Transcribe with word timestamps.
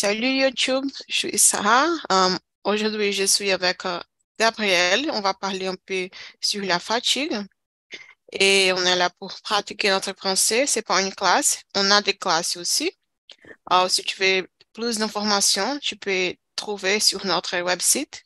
Salut 0.00 0.34
YouTube, 0.42 0.84
je 1.08 1.16
suis 1.16 1.38
Sarah. 1.40 1.88
Um, 2.08 2.38
Aujourd'hui, 2.62 3.12
je 3.12 3.24
suis 3.24 3.50
avec 3.50 3.84
uh, 3.84 3.98
Gabriel. 4.38 5.10
On 5.12 5.20
va 5.20 5.34
parler 5.34 5.66
un 5.66 5.74
peu 5.74 6.08
sur 6.40 6.64
la 6.64 6.78
fatigue. 6.78 7.36
Et 8.30 8.72
on 8.74 8.84
est 8.84 8.94
là 8.94 9.10
pour 9.18 9.34
pratiquer 9.42 9.90
notre 9.90 10.12
français. 10.12 10.68
C'est 10.68 10.86
pas 10.86 11.02
une 11.02 11.12
classe. 11.12 11.62
On 11.74 11.90
a 11.90 12.00
des 12.00 12.16
classes 12.16 12.56
aussi. 12.56 12.92
Uh, 13.72 13.88
si 13.88 14.04
tu 14.04 14.22
veux 14.22 14.48
plus 14.72 14.98
d'informations, 14.98 15.80
tu 15.80 15.96
peux 15.96 16.32
trouver 16.54 17.00
sur 17.00 17.26
notre 17.26 17.60
website 17.60 18.22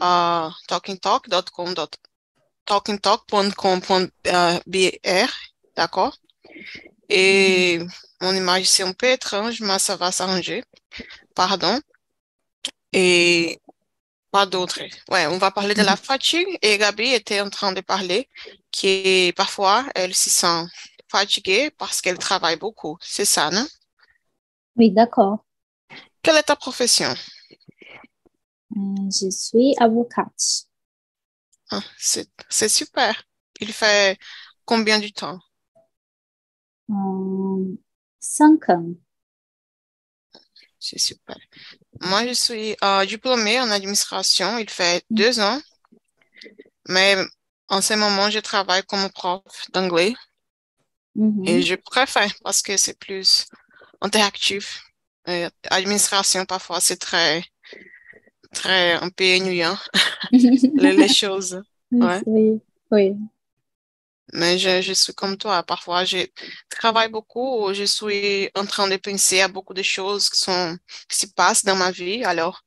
uh, 0.00 0.48
talkingtalk.com 0.66 1.74
talkingtalk.com.br, 2.66 5.30
d'accord? 5.76 6.18
Et 7.12 7.78
mon 8.20 8.34
image, 8.34 8.66
c'est 8.66 8.82
un 8.82 8.92
peu 8.92 9.06
étrange, 9.10 9.60
mais 9.60 9.78
ça 9.78 9.96
va 9.96 10.10
s'arranger. 10.12 10.64
Pardon. 11.34 11.80
Et 12.92 13.60
pas 14.30 14.46
d'autre. 14.46 14.80
Ouais, 15.10 15.26
on 15.26 15.38
va 15.38 15.50
parler 15.50 15.74
de 15.74 15.82
la 15.82 15.96
fatigue. 15.96 16.48
Et 16.62 16.78
Gabi 16.78 17.12
était 17.14 17.40
en 17.40 17.50
train 17.50 17.72
de 17.72 17.80
parler 17.82 18.28
que 18.72 19.30
parfois, 19.32 19.86
elle 19.94 20.14
se 20.14 20.30
sent 20.30 20.64
fatiguée 21.10 21.70
parce 21.72 22.00
qu'elle 22.00 22.18
travaille 22.18 22.56
beaucoup. 22.56 22.98
C'est 23.02 23.26
ça, 23.26 23.50
non? 23.50 23.66
Oui, 24.76 24.90
d'accord. 24.90 25.44
Quelle 26.22 26.36
est 26.36 26.42
ta 26.44 26.56
profession? 26.56 27.14
Euh, 28.76 29.10
je 29.10 29.30
suis 29.30 29.74
avocate. 29.78 30.66
Ah, 31.70 31.82
c'est 31.98 32.28
c'est 32.48 32.68
super. 32.68 33.24
Il 33.60 33.72
fait 33.72 34.18
combien 34.64 34.98
de 35.00 35.08
temps? 35.08 35.40
Cinq 38.20 38.68
ans. 38.70 38.94
C'est 40.78 40.98
super. 40.98 41.36
Moi, 42.00 42.26
je 42.26 42.32
suis 42.34 42.76
euh, 42.84 43.06
diplômée 43.06 43.60
en 43.60 43.70
administration. 43.70 44.58
Il 44.58 44.68
fait 44.70 45.04
deux 45.10 45.40
ans. 45.40 45.60
Mais 46.88 47.16
en 47.68 47.80
ce 47.80 47.94
moment, 47.94 48.30
je 48.30 48.38
travaille 48.38 48.82
comme 48.84 49.08
prof 49.10 49.42
d'anglais. 49.72 50.14
Mhm. 51.14 51.44
Et 51.46 51.62
je 51.62 51.74
préfère 51.74 52.32
parce 52.42 52.62
que 52.62 52.76
c'est 52.76 52.98
plus 52.98 53.46
interactif. 54.00 54.82
Euh, 55.28 55.48
administration, 55.70 56.44
parfois, 56.46 56.80
c'est 56.80 56.96
très, 56.96 57.44
très 58.52 58.92
un 58.94 59.10
peu 59.10 59.24
ennuyant, 59.24 59.76
les, 60.32 60.92
les 60.92 61.08
choses. 61.08 61.62
Ouais. 61.92 62.22
Oui, 62.26 62.60
oui. 62.90 63.16
Mais 64.32 64.58
je, 64.58 64.82
je 64.82 64.92
suis 64.92 65.14
comme 65.14 65.36
toi. 65.36 65.62
Parfois, 65.62 66.04
je 66.04 66.18
travaille 66.70 67.10
beaucoup. 67.10 67.72
Je 67.74 67.84
suis 67.84 68.50
en 68.54 68.66
train 68.66 68.88
de 68.88 68.96
penser 68.96 69.40
à 69.40 69.48
beaucoup 69.48 69.74
de 69.74 69.82
choses 69.82 70.28
qui 70.30 70.38
sont, 70.40 70.76
qui 71.08 71.18
se 71.18 71.26
passent 71.26 71.64
dans 71.64 71.76
ma 71.76 71.90
vie. 71.90 72.24
Alors, 72.24 72.62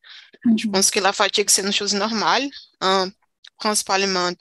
je 0.58 0.66
Mhm. 0.66 0.72
pense 0.72 0.92
que 0.92 1.00
la 1.00 1.14
fatigue, 1.14 1.50
c'est 1.50 1.64
une 1.64 1.74
chose 1.74 1.94
normale, 1.96 2.44
hein, 2.82 3.10
principalement 3.60 4.32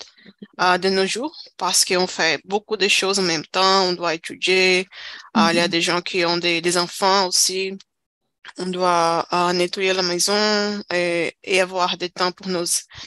euh, 0.60 0.78
de 0.78 0.88
nos 0.90 1.06
jours, 1.06 1.36
parce 1.58 1.84
qu'on 1.84 2.06
fait 2.06 2.40
beaucoup 2.44 2.76
de 2.76 2.88
choses 2.88 3.18
en 3.20 3.22
même 3.22 3.44
temps. 3.46 3.84
On 3.84 3.92
doit 3.94 4.14
étudier. 4.14 4.88
Euh, 5.36 5.48
il 5.52 5.56
y 5.56 5.60
a 5.60 5.68
Mhm. 5.68 5.68
des 5.68 5.82
gens 5.82 6.02
qui 6.02 6.24
ont 6.24 6.38
des, 6.38 6.60
des 6.62 6.76
enfants 6.78 7.28
aussi. 7.28 7.78
On 8.58 8.66
doit 8.66 9.26
euh, 9.32 9.52
nettoyer 9.52 9.92
la 9.92 10.02
maison 10.02 10.82
et, 10.92 11.36
et 11.44 11.60
avoir 11.60 11.96
du 11.98 12.10
temps 12.10 12.32
pour 12.32 12.48
nos, 12.48 12.64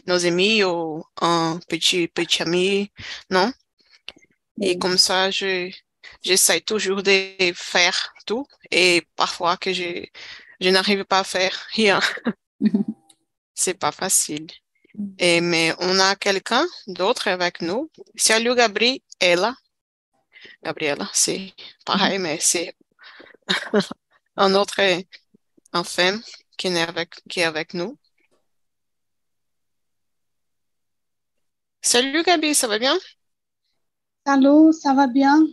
nos 0.07 0.25
amis 0.25 0.63
ou 0.63 1.03
un 1.21 1.59
petit, 1.69 2.07
petit 2.07 2.41
ami, 2.43 2.91
non? 3.29 3.51
Et 4.61 4.77
comme 4.77 4.97
ça, 4.97 5.31
je, 5.31 5.71
j'essaie 6.23 6.61
toujours 6.61 7.03
de 7.03 7.11
faire 7.55 8.13
tout 8.25 8.45
et 8.71 9.03
parfois 9.15 9.57
que 9.57 9.73
je, 9.73 10.05
je 10.59 10.69
n'arrive 10.69 11.05
pas 11.05 11.19
à 11.19 11.23
faire 11.23 11.67
rien. 11.73 11.99
C'est 13.53 13.75
pas 13.79 13.91
facile. 13.91 14.47
Et, 15.19 15.41
mais 15.41 15.73
on 15.79 15.99
a 15.99 16.15
quelqu'un 16.15 16.65
d'autre 16.87 17.27
avec 17.27 17.61
nous. 17.61 17.91
Salut 18.15 18.55
Gabriela. 18.55 19.55
Gabriela, 20.63 21.09
c'est 21.13 21.53
pareil, 21.85 22.19
mais 22.19 22.37
c'est 22.39 22.75
un 24.37 24.55
autre, 24.55 24.81
un 25.73 25.83
femme 25.83 26.21
qui 26.57 26.67
est 26.67 26.81
avec, 26.81 27.15
qui 27.29 27.39
est 27.41 27.43
avec 27.43 27.73
nous. 27.73 27.97
Salut 31.81 32.23
Gabi, 32.23 32.53
ça 32.53 32.67
va 32.67 32.77
bien? 32.79 32.97
Allô, 34.29 34.73
ça 34.73 34.93
va 34.93 35.07
bien? 35.07 35.47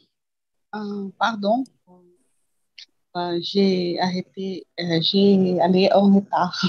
Euh, 0.75 1.09
pardon, 1.17 1.62
euh, 3.17 3.39
j'ai 3.41 4.01
arrêté, 4.01 4.67
euh, 4.81 5.01
j'ai 5.01 5.61
allé 5.61 5.89
en 5.95 6.12
retard. 6.12 6.61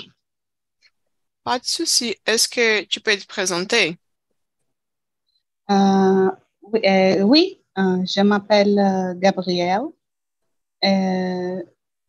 Pas 1.44 1.58
de 1.58 1.66
souci. 1.66 2.16
Est-ce 2.28 2.48
que 2.48 2.84
tu 2.84 3.00
peux 3.00 3.18
te 3.18 3.26
présenter? 3.26 3.98
Euh, 5.72 6.30
oui, 6.62 6.80
euh, 6.86 7.22
oui, 7.24 7.64
euh, 7.80 8.06
je 8.06 8.22
m'appelle 8.22 8.78
euh, 8.78 9.16
Gabrielle. 9.16 9.88
Euh, 10.84 11.64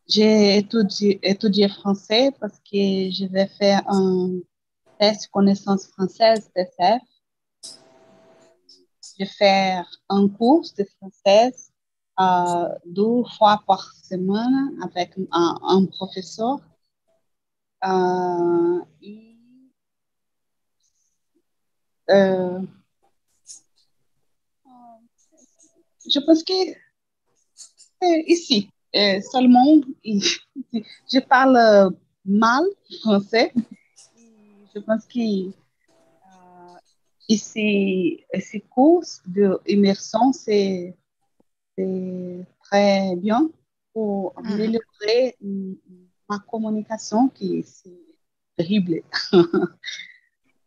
j'ai 0.07 0.57
étudié, 0.57 1.19
étudié 1.23 1.69
français 1.69 2.31
parce 2.39 2.59
que 2.59 3.09
je 3.09 3.25
vais 3.31 3.47
faire 3.47 3.81
un 3.87 4.29
test 4.99 5.27
connaissance 5.31 5.87
française 5.87 6.51
TCF. 6.53 7.01
Je 9.17 9.23
vais 9.23 9.29
faire 9.29 9.89
un 10.09 10.27
cours 10.27 10.65
de 10.77 10.85
français 10.97 11.51
euh, 12.19 12.69
deux 12.85 13.23
fois 13.37 13.61
par 13.65 13.93
semaine 14.03 14.77
avec 14.83 15.13
un, 15.31 15.85
professeur. 15.85 16.59
Euh, 17.83 18.79
euh, 22.09 22.61
je 26.09 26.19
pense 26.19 26.43
que 26.43 26.71
euh, 28.03 28.23
ici, 28.27 28.69
seulement, 29.31 29.81
je 30.03 31.19
parle 31.19 31.95
mal 32.25 32.63
français. 33.01 33.51
Je 34.75 34.79
pense 34.79 35.05
que 35.05 35.51
euh, 37.29 37.33
ici, 37.35 38.25
ces 38.39 38.61
cours 38.61 39.03
d'immersion, 39.27 40.33
c'est 40.33 40.95
très 42.63 43.15
bien 43.15 43.49
pour 43.93 44.33
Mhm. 44.43 44.77
améliorer 44.77 45.37
ma 46.29 46.39
communication 46.39 47.29
qui 47.29 47.63
c'est 47.63 47.91
terrible. 48.57 49.01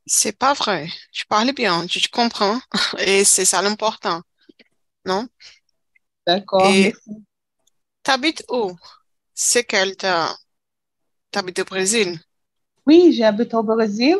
C'est 0.06 0.36
pas 0.36 0.54
vrai. 0.54 0.88
Tu 1.12 1.26
parles 1.26 1.52
bien, 1.52 1.86
tu, 1.86 2.00
tu 2.00 2.08
comprends. 2.08 2.60
Et 2.98 3.24
c'est 3.24 3.44
ça 3.44 3.62
l'important, 3.62 4.22
non? 5.06 5.28
D'accord, 6.26 6.78
Et 6.82 6.92
t'habites 8.02 8.44
où? 8.50 8.76
C'est 9.34 9.64
quel 9.64 9.96
t'habites 11.32 11.58
au 11.58 11.64
Brésil? 11.64 12.20
Oui, 12.86 13.12
j'habite 13.16 13.54
au 13.54 13.62
Brésil, 13.62 14.16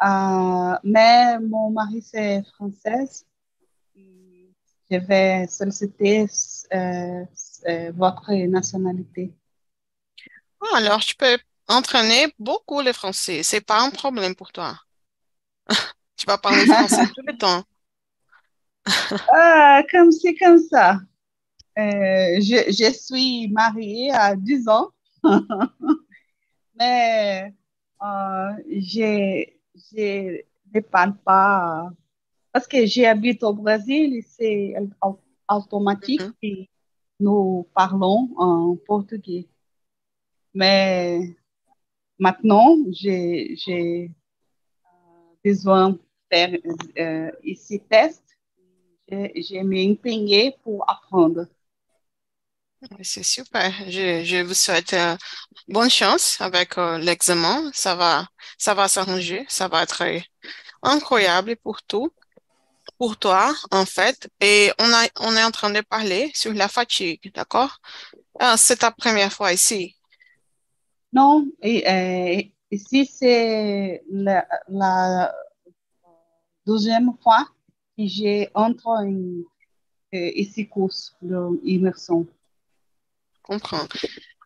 mais 0.00 1.38
mon 1.40 1.70
mari 1.70 2.02
c'est 2.02 2.42
français. 2.54 3.24
Je 4.90 4.96
vais 4.96 5.46
solliciter 5.48 6.26
euh, 6.72 7.24
euh, 7.68 7.92
votre 7.94 8.32
nationalité. 8.32 9.34
Ah, 10.60 10.76
alors, 10.78 11.00
tu 11.00 11.14
peux 11.14 11.38
entraîner 11.68 12.32
beaucoup 12.38 12.80
le 12.80 12.92
français. 12.94 13.42
C'est 13.42 13.60
pas 13.60 13.82
un 13.82 13.90
problème 13.90 14.34
pour 14.34 14.52
toi. 14.52 14.78
Tu 16.16 16.26
vas 16.26 16.38
parler 16.38 16.66
français 16.66 17.06
tout 17.14 17.22
le 17.26 17.36
temps. 17.36 17.62
Ah, 19.32 19.82
comme 19.90 20.10
c'est 20.10 20.34
comme 20.34 20.58
ça. 20.58 20.98
Euh, 21.78 22.40
je, 22.40 22.72
je 22.72 22.92
suis 22.92 23.48
mariée 23.48 24.10
à 24.10 24.34
10 24.34 24.66
ans, 24.68 24.90
mais 26.74 27.52
euh, 28.02 28.52
je 28.66 29.57
je 29.92 30.42
ne 30.74 30.80
parle 30.80 31.16
pas 31.24 31.90
parce 32.52 32.66
que 32.66 32.86
j'habite 32.86 33.42
au 33.42 33.52
Brésil 33.54 34.14
et 34.16 34.22
c'est 34.22 34.74
au- 35.02 35.18
automatique 35.50 36.30
que 36.42 36.48
nous 37.20 37.66
parlons 37.74 38.30
en 38.36 38.76
portugais. 38.86 39.48
Mais 40.54 41.20
maintenant, 42.18 42.76
j'ai 42.92 43.54
j'ai 43.56 44.10
besoin 45.44 45.90
de 45.90 46.00
faire 46.30 46.50
euh, 46.98 47.30
esse 47.44 47.72
test. 47.88 48.22
Je, 49.10 49.16
je 49.36 49.62
me 49.62 49.92
empenhei 49.92 50.56
pour 50.62 50.84
apprendre. 50.88 51.46
C'est 53.02 53.24
super. 53.24 53.72
Je, 53.88 54.22
je 54.24 54.42
vous 54.42 54.54
souhaite 54.54 54.92
euh, 54.94 55.16
bonne 55.68 55.90
chance 55.90 56.40
avec 56.40 56.78
euh, 56.78 56.98
l'examen. 56.98 57.70
Ça 57.72 57.94
va, 57.94 58.26
ça 58.56 58.74
va 58.74 58.88
s'arranger. 58.88 59.44
Ça 59.48 59.68
va 59.68 59.82
être 59.82 60.02
euh, 60.04 60.20
incroyable 60.82 61.56
pour 61.56 61.82
tout, 61.82 62.10
pour 62.98 63.16
toi, 63.16 63.52
en 63.72 63.84
fait. 63.84 64.28
Et 64.40 64.70
on 64.78 64.92
a, 64.92 65.08
on 65.20 65.34
est 65.36 65.42
en 65.42 65.50
train 65.50 65.70
de 65.70 65.80
parler 65.80 66.30
sur 66.34 66.52
la 66.54 66.68
fatigue, 66.68 67.32
d'accord? 67.34 67.80
Ah, 68.38 68.56
c'est 68.56 68.76
ta 68.76 68.90
première 68.92 69.32
fois 69.32 69.52
ici. 69.52 69.96
Non, 71.12 71.46
et, 71.62 72.52
ici 72.70 73.06
c'est 73.06 74.02
la, 74.10 75.34
deuxième 76.66 77.14
fois 77.22 77.46
que 77.96 78.04
j'entre 78.06 78.86
en 78.86 79.06
euh, 80.14 80.30
ici 80.34 80.68
course 80.68 81.16
d'immersion. 81.22 82.26
Comprends. 83.48 83.86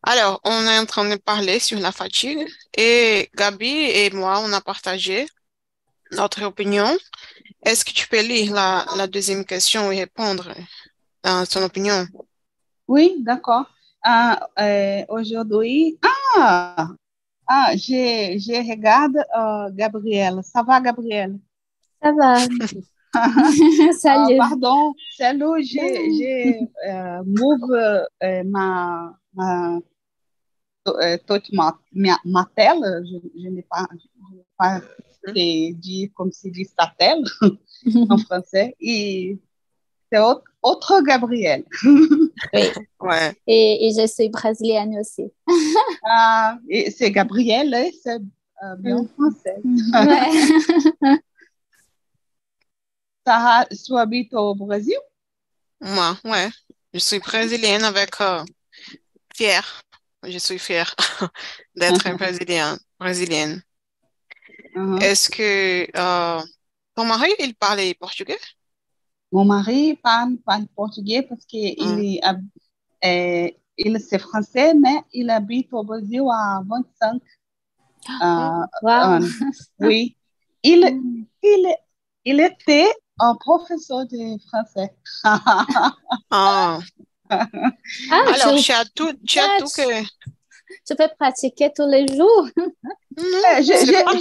Alors, 0.05 0.41
on 0.45 0.67
est 0.67 0.79
en 0.79 0.87
train 0.87 1.09
de 1.09 1.17
parler 1.17 1.59
sur 1.59 1.79
la 1.81 1.91
fatigue 1.91 2.47
et 2.77 3.29
Gabi 3.35 3.67
et 3.67 4.11
moi, 4.11 4.41
on 4.45 4.53
a 4.53 4.61
partagé 4.61 5.27
notre 6.13 6.45
opinion. 6.45 6.97
Est-ce 7.65 7.85
que 7.85 7.93
tu 7.93 8.07
peux 8.09 8.23
lire 8.23 8.53
la, 8.53 8.87
la 8.97 9.09
deuxième 9.09 9.45
question 9.45 9.91
et 9.91 9.99
répondre 10.01 10.55
à 11.25 11.45
son 11.47 11.63
opinion? 11.63 12.07
Oui, 12.87 13.17
d'accord. 13.19 13.67
Ah, 14.05 14.49
euh, 14.61 15.05
Aujourd'hui, 15.09 15.99
ah, 16.37 16.89
ah 17.49 17.71
j'ai 17.75 18.39
regarde 18.71 19.17
uh, 19.35 19.75
Gabrielle. 19.75 20.41
Ça 20.45 20.63
va, 20.63 20.81
Gabrielle? 20.81 21.39
Ça 22.01 22.13
va. 22.13 22.37
Salut. 23.93 24.37
Ah, 24.41 24.49
pardon, 24.49 24.95
salut, 25.17 25.63
j'ai 25.65 26.61
euh, 26.89 27.23
move 27.27 27.73
euh, 28.23 28.43
ma, 28.45 29.15
ma, 29.35 29.79
euh, 30.89 31.17
toute 31.27 31.53
ma, 31.53 31.77
ma, 31.93 32.17
ma 32.25 32.49
telle, 32.57 32.79
je, 33.05 33.17
je 33.43 33.49
n'ai 33.49 33.63
pas, 33.63 33.87
pas 34.59 34.81
dit 35.35 36.11
comme 36.15 36.33
si 36.33 36.51
dit 36.51 36.65
sa 36.65 36.91
telle 36.99 37.23
en 38.11 38.17
français, 38.19 38.75
et 38.81 39.39
c'est 40.11 40.19
autre, 40.19 40.45
autre 40.63 41.01
Gabrielle. 41.03 41.65
Oui. 41.85 42.63
Ouais. 43.03 43.33
Et, 43.49 43.89
et 43.89 43.93
je 44.01 44.07
suis 44.07 44.29
brésilienne 44.29 44.97
aussi. 45.01 45.25
ah, 46.09 46.57
et 46.69 46.89
c'est 46.93 47.11
Gabrielle, 47.11 47.75
hein, 47.75 47.89
c'est 48.01 48.21
euh, 48.65 48.77
bien 48.79 49.03
Mm. 49.03 49.09
français. 49.09 49.57
Ouais. 49.65 51.19
Sarah, 53.27 53.67
tu 53.67 53.97
habites 53.97 54.35
au 54.35 54.55
Brésil? 54.55 54.97
Moi, 55.81 56.17
ouais. 56.25 56.51
Je 56.95 56.99
suis 56.99 57.19
brésilienne 57.19 57.85
avec 57.85 58.21
euh, 58.21 58.45
fière. 59.35 59.83
Je 60.25 60.39
suis 60.39 60.59
fière 60.59 60.95
d'être 61.77 62.11
brésilienne. 62.17 62.79
brésilienne. 62.99 63.63
Mhm. 64.77 64.99
Est-ce 65.03 65.31
que 65.31 65.87
euh, 65.97 66.43
ton 66.95 67.05
mari, 67.05 67.29
il 67.41 67.55
parlait 67.55 67.95
portugais? 67.95 68.39
Mon 69.33 69.45
mari 69.45 69.97
parle, 70.03 70.37
parle 70.45 70.67
portugais 70.77 71.23
parce 71.23 71.45
qu'il 71.47 71.75
Mm. 71.79 71.99
est, 71.99 72.21
hab- 72.23 72.45
euh, 73.05 73.51
il 73.79 73.99
français, 74.19 74.75
mais 74.75 75.03
il 75.13 75.31
habite 75.31 75.73
au 75.73 75.83
Brésil 75.83 76.23
à 76.31 76.63
25 76.67 77.23
euh, 78.23 78.67
Wow. 78.83 79.19
ans. 79.19 79.21
Oui. 79.81 80.17
Il, 80.63 80.85
il, 81.43 81.75
il 82.25 82.41
était 82.41 82.93
un 83.19 83.35
professeur 83.37 84.07
de 84.07 84.39
français. 84.49 84.95
Ah, 86.31 86.79
Ah, 87.31 88.25
alors, 88.35 88.59
tu, 88.63 88.73
as 88.73 88.85
tout, 88.95 89.13
tu 89.27 89.39
as 89.39 89.45
Ah, 89.45 89.57
tout 89.61 89.67
que... 89.75 90.03
tu 90.87 90.95
peux 90.97 91.09
pratiquer 91.19 91.71
tous 91.75 91.89
les 91.89 92.07
jours. 92.17 92.49
Euh, 93.19 93.59
je, 93.59 93.65
c'est 93.65 93.87
je- 93.87 94.05
parfait. 94.05 94.21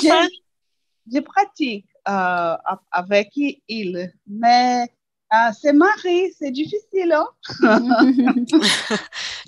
je- 1.09 1.15
je 1.15 1.19
pratique 1.21 1.85
euh, 2.09 2.11
a- 2.11 2.81
avec 2.91 3.29
il, 3.35 4.11
mais 4.27 4.83
euh, 5.33 5.38
c'est 5.59 5.71
mari, 5.71 6.33
c'est 6.38 6.51
difficile. 6.51 7.13
hein? 7.13 7.27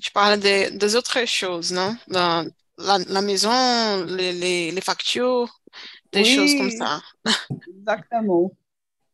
Je 0.01 0.09
parle 0.13 0.39
des, 0.39 0.71
des 0.71 0.95
autres 0.95 1.25
choses, 1.27 1.73
non? 1.73 1.95
Dans 2.07 2.47
la, 2.77 2.97
la 2.99 3.21
maison, 3.21 4.05
les, 4.05 4.31
les, 4.31 4.71
les 4.71 4.81
factures, 4.81 5.59
des 6.13 6.23
choses 6.23 6.55
comme 6.55 6.71
ça. 6.71 7.01
Exactement. 7.67 8.49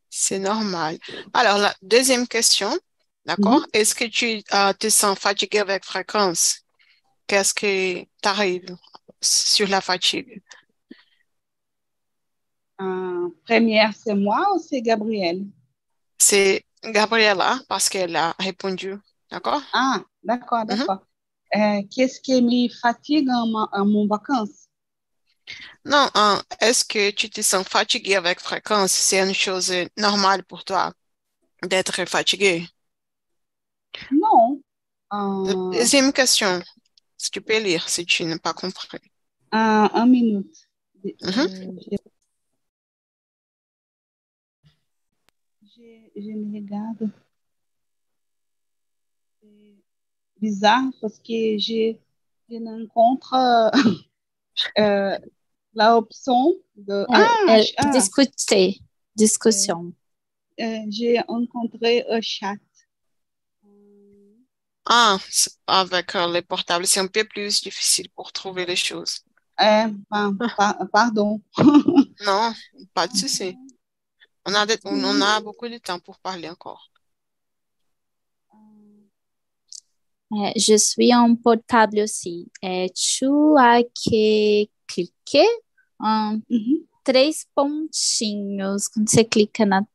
C'est 0.09 0.39
normal. 0.39 0.97
Alors, 1.33 1.57
la 1.57 1.73
deuxième 1.81 2.27
question, 2.27 2.71
d'accord? 3.25 3.65
Est-ce 3.73 3.95
que 3.95 4.05
tu 4.05 4.43
euh, 4.53 4.73
te 4.73 4.89
sens 4.89 5.17
fatigué 5.17 5.59
avec 5.59 5.85
fréquence? 5.85 6.61
Qu'est-ce 7.27 7.53
qui 7.55 8.09
t'arrive 8.21 8.77
sur 9.21 9.67
la 9.69 9.81
fatigue? 9.81 10.41
Euh, 12.81 13.29
première, 13.45 13.93
c'est 13.95 14.15
moi 14.15 14.45
ou 14.53 14.59
c'est 14.59 14.81
Gabriel? 14.81 15.45
C'est 16.17 16.65
Gabriela 16.83 17.59
parce 17.67 17.89
qu'elle 17.89 18.15
a 18.15 18.35
répondu, 18.39 18.95
d'accord? 19.31 19.61
Ah, 19.73 20.03
d'accord, 20.23 20.65
Mhm. 20.69 20.87
d'accord. 20.87 20.99
Euh, 21.55 21.81
Qu'est-ce 21.91 22.21
qui 22.21 22.41
me 22.41 22.69
fatigue 22.81 23.29
en 23.29 23.85
mon 23.85 24.07
vacances? 24.07 24.68
Non, 25.85 26.09
hein, 26.15 26.41
est-ce 26.61 26.85
que 26.85 27.11
tu 27.11 27.29
te 27.29 27.41
sens 27.41 27.67
fatigué 27.67 28.15
avec 28.15 28.39
fréquence? 28.39 28.91
C'est 28.91 29.19
une 29.19 29.33
chose 29.33 29.73
normale 29.97 30.43
pour 30.43 30.63
toi 30.63 30.93
d'être 31.63 32.05
fatigué? 32.05 32.67
Non. 34.11 34.61
Euh, 35.13 35.51
Deuxième 35.71 36.13
question, 36.13 36.61
si 37.17 37.31
tu 37.31 37.41
peux 37.41 37.59
lire 37.59 37.89
si 37.89 38.05
tu 38.05 38.25
n'as 38.25 38.39
pas 38.39 38.53
compris. 38.53 38.87
un, 39.51 39.89
un 39.93 40.05
minute. 40.07 40.67
Euh, 41.05 41.09
Mhm. 41.21 41.47
je, 41.79 41.95
je, 45.63 46.09
je 46.21 46.31
me 46.33 46.53
regarde. 46.59 47.09
C'est 49.41 49.75
bizarre 50.41 50.91
parce 51.01 51.19
que 51.19 51.57
je, 51.59 51.95
je 52.49 52.57
n'encontre 52.57 53.33
euh, 54.77 55.17
la 55.79 55.95
option 55.97 56.41
de... 56.75 57.05
Ah, 57.09 57.27
ah, 57.77 57.85
discuter. 57.91 58.79
Discussion. 59.15 59.93
euh, 60.59 60.79
j'ai 60.89 61.19
rencontré 61.21 62.05
un 62.09 62.21
chat. 62.21 62.57
Ah, 64.85 65.17
avec 65.67 66.15
euh, 66.15 66.31
les 66.33 66.41
portables, 66.41 66.85
c'est 66.85 66.99
un 66.99 67.07
peu 67.07 67.23
plus 67.23 67.61
difficile 67.61 68.09
pour 68.15 68.31
trouver 68.33 68.65
les 68.65 68.75
choses. 68.75 69.15
Euh, 69.61 69.87
pa- 70.09 70.31
pa- 70.57 70.79
pardon. 70.91 71.41
Non, 72.25 72.51
pas 72.93 73.07
de 73.07 73.15
souci. 73.15 73.55
On 74.45 74.53
a, 74.53 74.65
de- 74.65 74.77
on 74.83 75.01
on 75.13 75.21
a 75.21 75.39
beaucoup 75.39 75.69
de 75.69 75.77
temps 75.77 75.99
pour 75.99 76.17
parler 76.19 76.49
encore. 76.49 76.83
Euh, 80.31 80.51
je 80.55 80.75
suis 80.77 81.13
en 81.15 81.35
portable 81.35 82.01
aussi. 82.01 82.51
Euh, 82.63 82.87
tu 82.95 83.25
as 83.57 83.81
que 83.83 84.65
cliquer 84.87 85.47
em 86.01 86.41
Mhm. 86.49 86.85
três 87.03 87.45
pontinhos. 87.55 88.87
Quando 88.87 89.09
você 89.09 89.23
clica 89.23 89.65
na. 89.65 89.85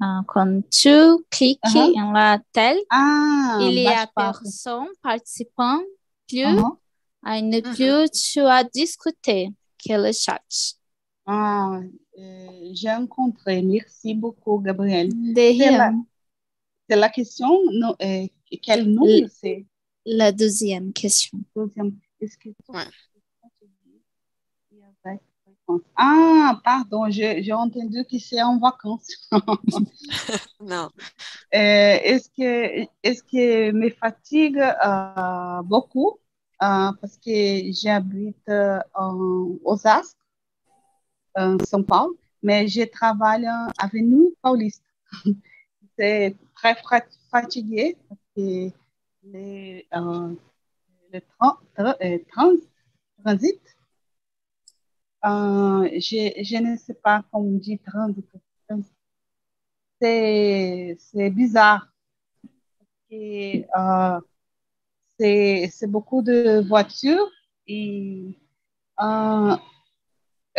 ah, 0.00 0.22
quando 0.26 0.62
tu 0.64 1.24
cliques 1.30 1.74
Aham. 1.76 1.92
em 1.94 2.12
la 2.12 2.38
telle, 2.52 2.84
Ah, 2.90 3.58
il 3.62 3.78
y 3.78 3.86
a 3.86 4.06
bate-papo. 4.06 4.40
personne 4.40 4.88
participant, 5.00 5.80
plus, 6.28 6.60
aí 7.22 7.40
no 7.42 7.58
Mhm. 7.58 7.74
plus 7.76 8.10
tu 8.10 8.40
as 8.40 8.64
discuter, 8.64 9.52
que 9.78 9.92
é 9.92 9.98
le 9.98 10.12
chat. 10.12 10.42
Ah, 11.24 11.80
euh, 12.18 12.70
j'ai 12.74 12.90
rencontré. 12.92 13.62
Merci 13.62 14.12
beaucoup, 14.14 14.58
Gabriel. 14.58 15.08
De 15.10 15.34
C'est 15.34 15.70
la, 15.70 15.88
rien. 15.90 16.04
c'est 16.88 16.96
la 16.96 17.08
question, 17.08 17.60
non, 17.70 17.94
euh, 18.02 18.26
quel 18.60 18.90
nombre 18.90 19.28
c'est? 19.30 19.64
La 20.04 20.32
deuxième 20.32 20.92
question. 20.92 21.38
Deuxième. 21.54 21.96
Est-ce 22.20 22.36
que 22.38 22.48
Ouais. 22.68 22.86
Ah, 25.96 26.60
pardon, 26.64 27.10
j'ai 27.10 27.52
entendu 27.52 28.04
que 28.10 28.18
c'est 28.18 28.42
en 28.42 28.58
vacances. 28.58 29.10
Non. 30.60 30.90
Euh, 31.54 31.98
est-ce 32.04 32.28
que, 32.30 32.86
est-ce 33.02 33.22
que 33.24 33.72
me 33.72 33.90
fatigue 33.90 34.58
euh, 34.58 35.62
beaucoup 35.62 36.18
euh, 36.62 36.92
parce 37.00 37.16
que 37.18 37.72
j'habite 37.72 38.48
en 38.94 39.48
Osasco, 39.64 40.16
en 41.34 41.56
São 41.58 41.82
Paulo, 41.84 42.16
mais 42.42 42.68
je 42.68 42.82
travaille 42.82 43.48
en 43.48 43.68
Avenue 43.78 44.32
Paulista. 44.40 44.84
C'est 45.98 46.36
très 46.54 46.76
fatigué 47.30 47.96
parce 48.08 48.20
que 48.36 48.70
les, 49.24 49.86
le 49.92 51.20
tran- 51.20 51.58
tra- 51.76 52.24
trans- 52.30 52.66
transit, 53.24 53.60
euh, 55.24 55.88
je, 56.00 56.62
ne 56.62 56.76
sais 56.76 56.94
pas 56.94 57.24
comment 57.30 57.46
on 57.48 57.52
dit 57.58 57.78
transit. 57.78 58.26
transit. 58.68 58.92
C'est 60.00 60.96
c'est 60.98 61.30
bizarre. 61.30 61.88
Et, 63.10 63.66
euh, 63.76 64.20
c'est 65.18 65.86
beaucoup 65.86 66.22
de 66.22 66.66
voitures 66.66 67.30
et 67.66 68.38
euh, 69.00 69.56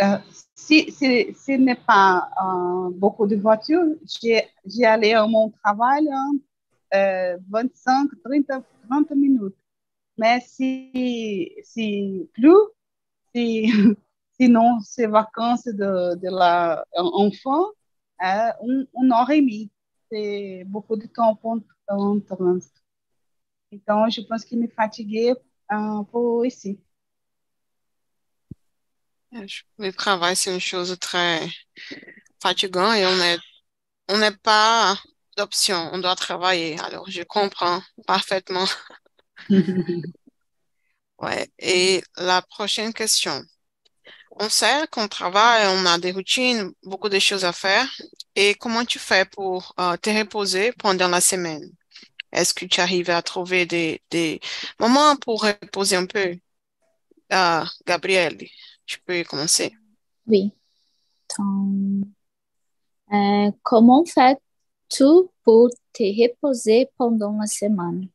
euh, 0.00 0.18
si, 0.54 0.90
si, 0.90 1.34
s'il 1.34 1.64
n'est 1.64 1.74
pas 1.76 2.28
euh, 2.42 2.90
beaucoup 2.90 3.26
de 3.26 3.36
voitures, 3.36 3.84
j'ai 4.20 4.84
allé 4.84 5.12
à 5.12 5.26
mon 5.26 5.50
travail 5.50 6.08
en 6.12 6.32
euh, 6.94 7.38
25, 7.50 8.08
30, 8.24 8.64
30 8.88 9.10
minutes. 9.12 9.56
Mais 10.18 10.40
si, 10.40 11.52
si 11.64 12.28
plus, 12.34 12.56
si, 13.34 13.70
sinon, 14.38 14.80
ces 14.80 15.06
vacances 15.06 15.64
de, 15.64 16.16
de 16.16 16.28
l'enfant, 16.30 17.66
euh, 18.22 18.50
une, 18.62 18.86
une 19.02 19.12
heure 19.12 19.30
et 19.30 19.40
demie. 19.40 19.70
C'est 20.10 20.64
beaucoup 20.66 20.96
de 20.96 21.06
temps 21.06 21.38
en 21.88 22.20
trânsito. 22.20 22.80
Então, 23.74 24.08
je 24.08 24.20
pense 24.22 24.44
que 24.44 24.54
me 24.54 24.68
fatiguei 24.68 25.32
uh, 25.32 26.04
por 26.10 26.46
ici. 26.46 26.78
Le 29.78 29.90
travail, 29.90 30.36
c'est 30.36 30.54
une 30.54 30.60
chose 30.60 30.96
très 31.00 31.40
fatigante 32.40 32.94
et 32.96 33.04
on 33.04 33.16
n'est 33.16 33.38
on 34.08 34.18
n'est 34.18 34.36
pas 34.36 34.96
d'option, 35.36 35.90
on 35.92 35.98
doit 35.98 36.14
travailler. 36.14 36.78
Alors, 36.78 37.10
je 37.10 37.22
comprends 37.22 37.82
parfaitement. 38.06 38.66
ouais. 41.18 41.50
Et 41.58 42.00
la 42.16 42.42
prochaine 42.42 42.92
question. 42.92 43.42
On 44.36 44.48
sait 44.48 44.86
qu'on 44.90 45.06
travaille, 45.06 45.66
on 45.68 45.86
a 45.86 45.96
des 45.98 46.10
routines, 46.10 46.72
beaucoup 46.82 47.08
de 47.08 47.20
choses 47.20 47.44
à 47.44 47.52
faire. 47.52 47.86
Et 48.34 48.54
comment 48.54 48.84
tu 48.84 48.98
fais 48.98 49.24
pour 49.24 49.74
euh, 49.78 49.96
te 49.96 50.10
reposer 50.10 50.72
pendant 50.72 51.08
la 51.08 51.20
semaine? 51.20 51.70
Est-ce 52.32 52.52
que 52.52 52.64
tu 52.64 52.80
arrives 52.80 53.10
à 53.10 53.22
trouver 53.22 53.64
des, 53.64 54.02
des 54.10 54.40
moments 54.80 55.14
pour 55.16 55.42
reposer 55.42 55.94
un 55.96 56.06
peu? 56.06 56.36
Uh, 57.32 57.64
Gabrielle, 57.86 58.36
tu 58.84 58.98
peux 59.00 59.22
commencer. 59.22 59.72
Oui. 60.26 60.52
Euh, 63.12 63.50
comment 63.62 64.04
fais-tu 64.04 65.04
pour 65.44 65.70
te 65.92 66.02
reposer 66.02 66.90
pendant 66.98 67.36
la 67.38 67.46
semaine? 67.46 68.08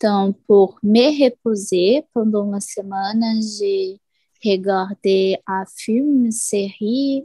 Donc, 0.00 0.36
pour 0.46 0.78
me 0.82 1.24
reposer 1.24 2.04
pendant 2.12 2.50
la 2.50 2.60
semaine, 2.60 3.40
j'ai 3.40 4.00
regardé 4.44 5.38
un 5.46 5.64
film, 5.66 6.26
une 6.26 6.32
série, 6.32 7.22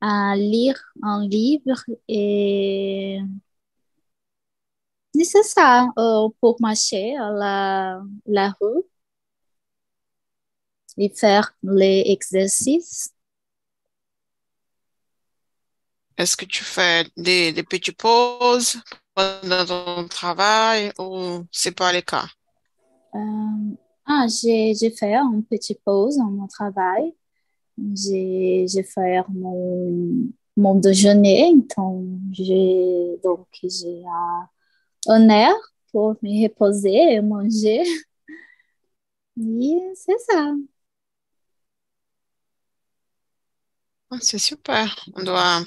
à 0.00 0.34
lire 0.36 0.80
un 1.02 1.26
livre 1.26 1.84
et 2.08 3.20
c'est 5.24 5.42
ça 5.42 5.88
euh, 5.98 6.28
pour 6.40 6.60
marcher 6.60 7.16
à 7.16 7.30
la, 7.30 8.02
la 8.26 8.54
rue 8.60 8.82
et 10.98 11.10
faire 11.10 11.54
les 11.62 12.02
exercices. 12.06 13.12
Est-ce 16.16 16.36
que 16.36 16.44
tu 16.44 16.62
fais 16.64 17.06
des, 17.16 17.52
des 17.52 17.62
petites 17.62 17.96
pauses 17.96 18.76
pendant 19.14 19.64
ton 19.64 20.08
travail 20.08 20.92
ou 20.98 21.44
c'est 21.50 21.72
pas 21.76 21.92
le 21.92 22.00
cas? 22.02 22.26
Euh, 23.14 23.76
ah, 24.06 24.26
j'ai, 24.28 24.74
fait 24.90 25.14
une 25.14 25.44
petite 25.44 25.80
pause 25.84 26.16
dans 26.16 26.30
mon 26.30 26.46
travail. 26.46 27.14
J'ai, 27.94 28.66
fait 28.84 29.22
mon, 29.28 30.28
mon 30.56 30.74
déjeuner, 30.76 31.54
donc 31.76 32.04
j'ai, 32.32 33.18
j'ai 33.62 34.02
un 35.08 35.28
air 35.28 35.54
pour 35.92 36.16
me 36.22 36.44
reposer 36.44 37.14
et 37.14 37.20
manger. 37.20 37.82
Et 39.40 39.92
c'est 39.94 40.18
ça. 40.18 40.52
Ah, 44.10 44.18
c'est 44.20 44.38
super. 44.38 44.94
On 45.14 45.22
doit 45.24 45.62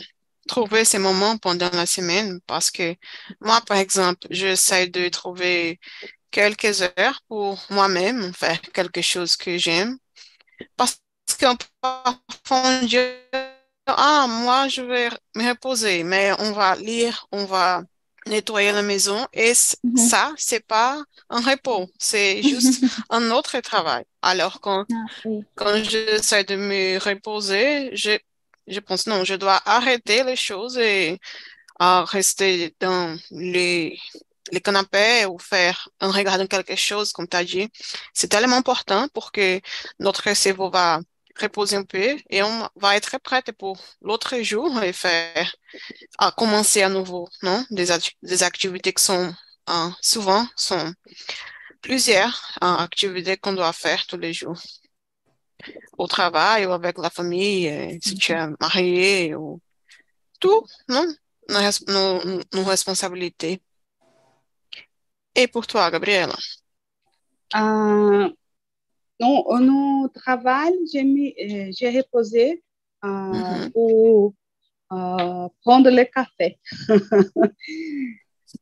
trouver 0.48 0.86
ces 0.86 1.00
moments 1.00 1.38
pendant 1.38 1.70
la 1.72 1.86
semaine 1.86 2.40
parce 2.46 2.70
que 2.72 2.96
moi, 3.42 3.60
par 3.66 3.78
exemple, 3.78 4.28
j'essaie 4.30 4.88
de 4.88 5.10
trouver 5.10 5.80
quelques 6.36 6.82
heures 6.82 7.22
pour 7.30 7.66
moi-même 7.70 8.34
faire 8.34 8.60
quelque 8.74 9.02
chose 9.02 9.38
que 9.38 9.58
j'aime. 9.58 9.98
Parce 10.76 11.00
qu'on 11.40 11.56
parfois 11.80 12.80
dit, 12.82 12.98
ah, 13.88 14.26
moi, 14.28 14.68
je 14.68 14.82
vais 14.82 15.10
me 15.34 15.48
reposer, 15.48 16.04
mais 16.04 16.34
on 16.40 16.52
va 16.52 16.76
lire, 16.76 17.26
on 17.32 17.46
va 17.46 17.84
nettoyer 18.28 18.74
la 18.74 18.82
maison 18.82 19.26
et 19.32 19.54
mm-hmm. 19.54 19.98
ça, 19.98 20.34
c'est 20.36 20.66
pas 20.66 21.02
un 21.30 21.40
repos, 21.40 21.88
c'est 22.00 22.44
juste 22.44 22.84
un 23.10 23.32
autre 23.32 23.58
travail. 23.62 24.04
Alors, 24.22 24.60
quand, 24.60 24.86
ah, 24.92 25.30
quand 25.56 25.76
j'essaie 25.86 26.44
de 26.44 26.58
me 26.58 26.98
reposer, 27.00 27.96
je 27.96 28.18
je 28.68 28.80
pense 28.80 29.06
non, 29.06 29.24
je 29.24 29.36
dois 29.36 29.62
arrêter 29.64 30.24
les 30.24 30.36
choses 30.36 30.78
et 30.80 31.20
rester 31.80 32.74
dans 32.80 33.16
les, 33.30 34.00
les 34.52 34.62
canapés 34.62 35.26
ou 35.26 35.40
faire 35.40 35.90
en 36.02 36.12
regardant 36.12 36.48
quelque 36.48 36.76
chose, 36.76 37.12
comme 37.12 37.28
tu 37.28 37.38
as 37.38 37.44
dit. 37.44 37.70
C'est 38.14 38.28
tellement 38.28 38.58
important 38.58 39.08
pour 39.10 39.32
que 39.32 39.60
notre 40.00 40.34
cerveau 40.36 40.70
va 40.70 41.00
reposer 41.40 41.76
un 41.76 41.84
peu 41.84 42.18
et 42.30 42.44
on 42.44 42.70
va 42.76 42.96
être 42.96 43.18
prêt 43.20 43.44
pour 43.58 43.78
l'autre 44.02 44.40
jour 44.42 44.82
et 44.82 44.94
faire, 44.94 45.56
à 46.18 46.32
commencer 46.32 46.82
à 46.82 46.90
nouveau, 46.90 47.28
non? 47.44 47.66
Des, 47.72 47.92
activités 48.44 48.94
qui 48.94 49.04
sont, 49.04 49.34
hein, 49.68 49.96
souvent, 50.02 50.48
sont 50.56 50.94
plusieurs 51.82 52.58
hein, 52.62 52.78
activités 52.80 53.38
qu'on 53.38 53.54
doit 53.54 53.74
faire 53.74 54.06
tous 54.08 54.18
les 54.18 54.34
jours 54.34 54.62
au 55.98 56.08
travail 56.08 56.66
ou 56.66 56.72
avec 56.72 56.98
la 56.98 57.10
famille, 57.10 57.68
euh, 57.70 57.98
si 58.02 58.16
tu 58.16 58.32
es 58.34 58.48
marié 58.60 59.36
ou 59.36 59.62
tout, 60.40 60.66
non? 60.88 61.06
Nos, 61.50 62.64
responsabilités. 62.64 63.62
Et 65.36 65.48
pour 65.48 65.68
toi, 65.68 65.92
Gabriela? 65.92 66.36
Euh, 67.56 68.30
non, 69.20 69.60
no 69.60 70.08
travail, 70.10 70.74
j'ai 70.92 71.02
euh, 71.02 71.92
reposé 71.98 72.64
euh, 73.04 73.08
mm-hmm. 73.08 73.72
pour 73.72 74.34
euh, 74.94 75.48
prendre 75.62 75.90
le 75.90 76.04
café. 76.06 76.58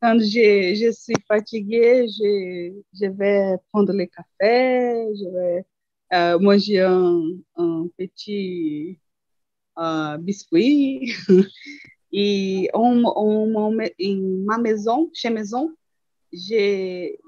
Quand 0.01 0.17
je, 0.19 0.73
je, 0.75 0.91
suis 0.91 1.15
fatiguée, 1.27 2.07
je, 2.07 2.81
je 2.99 3.05
vais 3.05 3.55
prendre 3.71 3.93
le 3.93 4.05
café, 4.05 5.07
je 5.15 5.29
vais 5.29 5.65
euh, 6.13 6.39
manger 6.39 6.81
un, 6.81 7.21
un 7.55 7.87
petit 7.97 8.99
uh, 9.77 10.17
biscuit. 10.19 11.13
et 12.11 12.69
on, 12.73 13.03
on, 13.15 13.55
on, 13.55 13.79
em 13.99 14.43
ma 14.45 14.57
maison, 14.57 15.09
chez 15.13 15.29
maison, 15.29 15.71
j'ai 16.33 17.19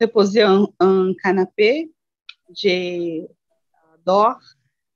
reposé 0.00 0.42
un, 0.42 0.66
un 0.78 1.12
canapé, 1.22 1.90
j'ai 2.54 3.26
dors, 4.06 4.40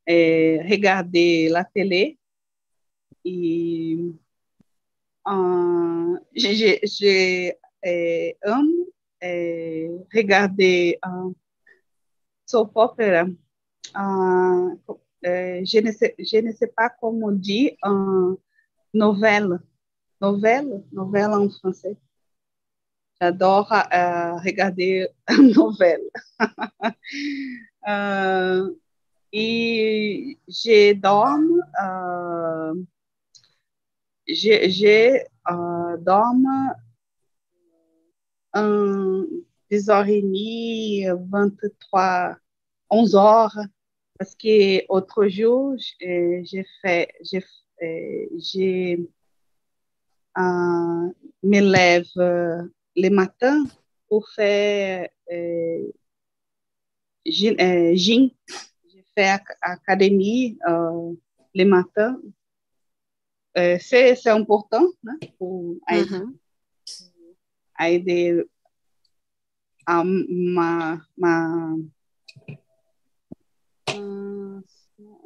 et 0.07 0.61
regardé 0.69 1.49
la 1.49 1.64
télé 1.64 2.19
et 3.25 3.99
uh, 5.26 6.16
j'ai 6.35 7.57
amo 8.42 8.87
regarder 10.12 10.99
uh, 11.04 11.33
soap 12.45 12.76
opera. 12.76 13.26
Uh, 13.95 14.76
je, 15.64 15.81
ne 15.81 15.92
sais, 15.92 16.14
je 16.19 16.38
ne 16.40 16.52
sais 16.52 16.66
pas 16.66 16.90
comment 17.00 17.31
dit 17.31 17.76
uh, 17.85 18.35
novelle. 18.92 19.61
Novelle, 20.21 20.85
novelle 20.92 21.33
en 21.33 21.49
français. 21.50 21.97
J'adore 23.23 23.71
uh, 23.71 24.41
regarder 24.43 25.07
novelle. 25.38 26.11
uh, 27.87 28.67
e 29.33 30.37
je 30.49 30.93
dorme, 30.95 31.62
uh, 31.79 32.75
je, 34.26 34.69
je 34.69 35.25
uh, 35.49 35.97
dorme 36.02 36.75
um, 38.57 39.45
10h30, 39.71 41.14
23 41.31 42.37
11 42.91 43.14
heures 43.14 43.57
parce 44.19 44.35
que 44.35 44.85
autre 44.88 45.29
jour, 45.29 45.76
j'ai 46.00 46.67
fait, 46.81 47.09
j'ai, 47.23 47.45
j'ai 48.41 48.99
euh, 50.37 51.09
me 51.45 51.61
lève 51.61 52.73
euh, 52.97 53.03
le 53.03 53.11
matin 53.11 53.65
pour 54.09 54.29
faire 54.31 55.09
euh, 55.31 55.93
gym. 57.27 57.55
Euh, 57.61 57.95
j'ai 57.95 58.35
fait 59.15 59.41
académie 59.61 60.59
euh, 60.69 61.13
le 61.55 61.65
matin. 61.65 62.21
Euh, 63.59 63.77
c'est, 63.81 64.17
c'est 64.17 64.31
important 64.31 64.87
hein, 65.07 65.19
pour 65.39 65.77
aider, 65.91 66.09
mm 66.09 66.15
-hmm. 66.15 66.33
aider 67.79 68.45
a 69.87 70.05
ma, 70.05 71.01
ma 71.17 71.77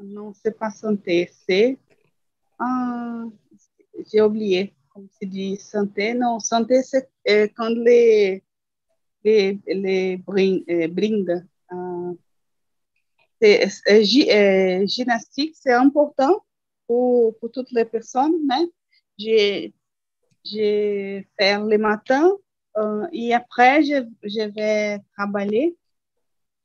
não 0.03 0.33
se 0.35 0.51
pas 0.51 0.71
santé, 0.71 1.31
c'est 1.47 1.79
ah, 2.59 3.25
j'ai 4.11 4.23
oublié 4.23 4.76
como 4.97 5.11
se 5.11 5.27
diz 5.27 5.63
santé, 5.65 6.15
não, 6.15 6.41
santé 6.41 6.83
c'est 6.83 7.07
é, 7.27 7.49
quando 7.49 7.87
ele, 7.87 8.43
ele, 9.23 9.63
ele 10.67 10.89
brinda, 10.89 11.47
ah, 11.71 12.13
gymnastique, 14.87 15.55
c'est 15.55 15.75
important 15.75 16.43
pour, 16.87 17.37
pour, 17.39 17.51
toutes 17.53 17.71
les 17.73 17.85
personnes, 17.85 18.35
mais 18.47 18.67
j'ai 19.19 19.75
fait 21.39 21.59
le 21.59 21.77
matin 21.77 22.33
euh, 22.79 23.07
et 23.13 23.35
après, 23.35 23.83
je, 23.83 24.07
je, 24.23 24.49
vais 24.49 25.01
travailler. 25.15 25.77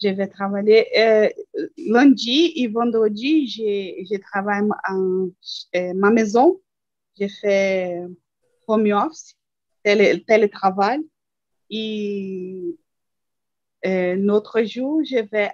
Je 0.02 0.10
vais 0.10 0.28
travailler 0.28 0.88
euh, 0.98 1.30
lundi 1.78 2.54
et 2.56 2.68
vendredi, 2.68 3.48
je, 3.48 4.06
je 4.10 4.18
travaille 4.20 4.64
euh, 5.76 5.94
ma 5.96 6.12
maison. 6.12 6.60
Je 7.20 7.28
fais 7.28 8.02
home 8.68 8.92
office, 8.92 9.36
télé, 9.84 10.24
télétravail. 10.24 11.00
Et 11.70 12.78
euh, 13.86 14.16
notre 14.18 14.64
jour, 14.64 15.02
je 15.04 15.20
vais 15.30 15.52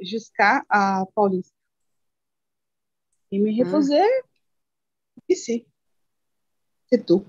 jusqu'à 0.00 0.62
à 0.68 1.04
Paulista. 1.14 1.54
Et 3.30 3.38
me 3.38 3.50
reposer 3.62 4.02
ici. 5.28 5.66
C'est 6.90 7.04
tout. 7.04 7.24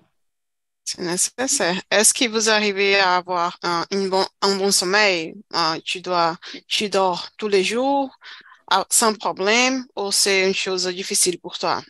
C'est 0.85 1.01
nécessaire. 1.01 1.79
Est-ce 1.91 2.13
que 2.13 2.27
vous 2.29 2.49
arrivez 2.49 2.95
à 2.95 3.17
avoir 3.17 3.59
un, 3.61 3.85
bon, 4.07 4.25
un 4.41 4.55
bon 4.57 4.71
sommeil? 4.71 5.35
Uh, 5.53 5.79
tu 5.83 6.01
dois, 6.01 6.37
tu 6.67 6.89
dors 6.89 7.29
tous 7.37 7.47
les 7.47 7.63
jours 7.63 8.17
uh, 8.71 8.83
sans 8.89 9.13
problème 9.13 9.85
ou 9.95 10.11
c'est 10.11 10.47
une 10.47 10.55
chose 10.55 10.87
difficile 10.87 11.39
pour 11.39 11.59
toi? 11.59 11.83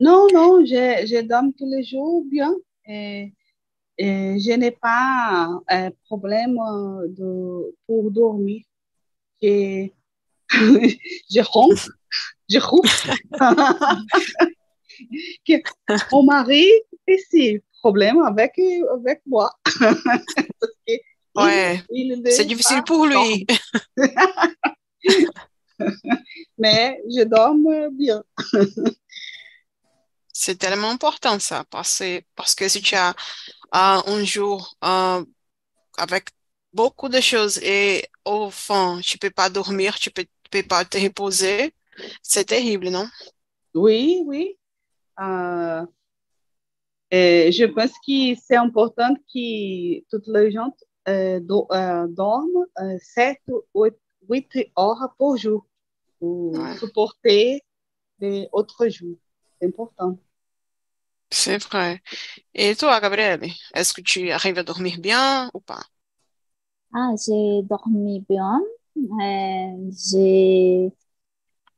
Non, 0.00 0.26
non, 0.32 0.64
je, 0.64 1.06
je 1.06 1.20
dors 1.22 1.52
tous 1.56 1.68
les 1.68 1.82
jours 1.82 2.24
bien. 2.24 2.54
Et, 2.86 3.32
et 3.98 4.38
je 4.38 4.52
n'ai 4.52 4.70
pas 4.70 5.60
problème 6.04 6.56
de, 7.08 7.74
pour 7.86 8.10
dormir. 8.10 8.62
Je, 9.42 9.88
je 10.50 11.40
ronfle, 11.40 11.90
je 12.48 12.58
ronfle. 12.58 13.12
Mon 16.12 16.24
mari, 16.24 16.66
ici, 17.08 17.60
problème 17.80 18.18
avec, 18.20 18.52
avec 18.92 19.20
moi. 19.26 19.50
ouais, 21.36 21.82
c'est 22.30 22.46
difficile 22.46 22.82
pour 22.84 23.06
lui. 23.06 23.46
Mais 26.58 27.00
je 27.08 27.24
dors 27.24 27.54
bien. 27.92 28.22
C'est 30.40 30.56
tellement 30.56 30.90
important 30.90 31.38
ça, 31.40 31.64
parce, 31.68 32.00
parce 32.36 32.54
que 32.54 32.68
si 32.68 32.80
tu 32.80 32.94
as 32.94 33.14
un 33.72 34.24
jour 34.24 34.76
euh, 34.84 35.24
avec 35.96 36.28
beaucoup 36.72 37.08
de 37.08 37.20
choses 37.20 37.58
et 37.58 38.06
au 38.24 38.48
fond, 38.48 39.00
tu 39.02 39.16
ne 39.16 39.18
peux 39.18 39.34
pas 39.34 39.50
dormir, 39.50 39.98
tu 39.98 40.10
ne 40.10 40.12
peux, 40.12 40.28
peux, 40.48 40.62
pas 40.62 40.84
te 40.84 40.96
reposer, 40.96 41.74
c'est 42.22 42.44
terrible, 42.44 42.88
non? 42.88 43.08
Oui, 43.74 44.22
oui. 44.26 44.56
Euh, 45.20 45.84
et 47.10 47.50
je 47.50 47.64
pense 47.64 47.90
que 48.06 48.40
c'est 48.46 48.56
important 48.56 49.12
que 49.14 50.00
toutes 50.08 50.28
les 50.28 50.52
gens 50.52 50.72
euh, 51.08 51.40
do, 51.40 51.66
euh, 51.72 52.06
dorment 52.06 52.64
euh, 52.80 52.96
7 53.00 53.38
ou 53.74 53.86
8 54.28 54.70
heures 54.78 55.14
par 55.18 55.36
jour 55.36 55.66
pour 56.20 56.52
ouais. 56.52 56.76
supporter 56.76 57.60
les 58.20 58.48
autres 58.52 58.86
jours. 58.88 59.16
C'est 59.60 59.66
important. 59.66 60.16
C'est 61.30 61.56
vrai. 61.64 62.02
Et 62.54 62.76
toi, 62.76 63.00
Gabrielle, 63.00 63.42
est-ce 63.74 63.94
que 63.94 64.02
tu 64.02 64.30
arrives 64.32 64.58
à 64.58 64.62
dormir 64.64 64.98
bien 65.00 65.50
ou 65.54 65.60
pas? 65.60 65.82
Ah, 66.94 67.12
j'ai 67.24 67.62
dormi 67.64 68.20
bien. 68.28 68.60
Euh, 68.96 69.90
j'ai, 69.92 70.92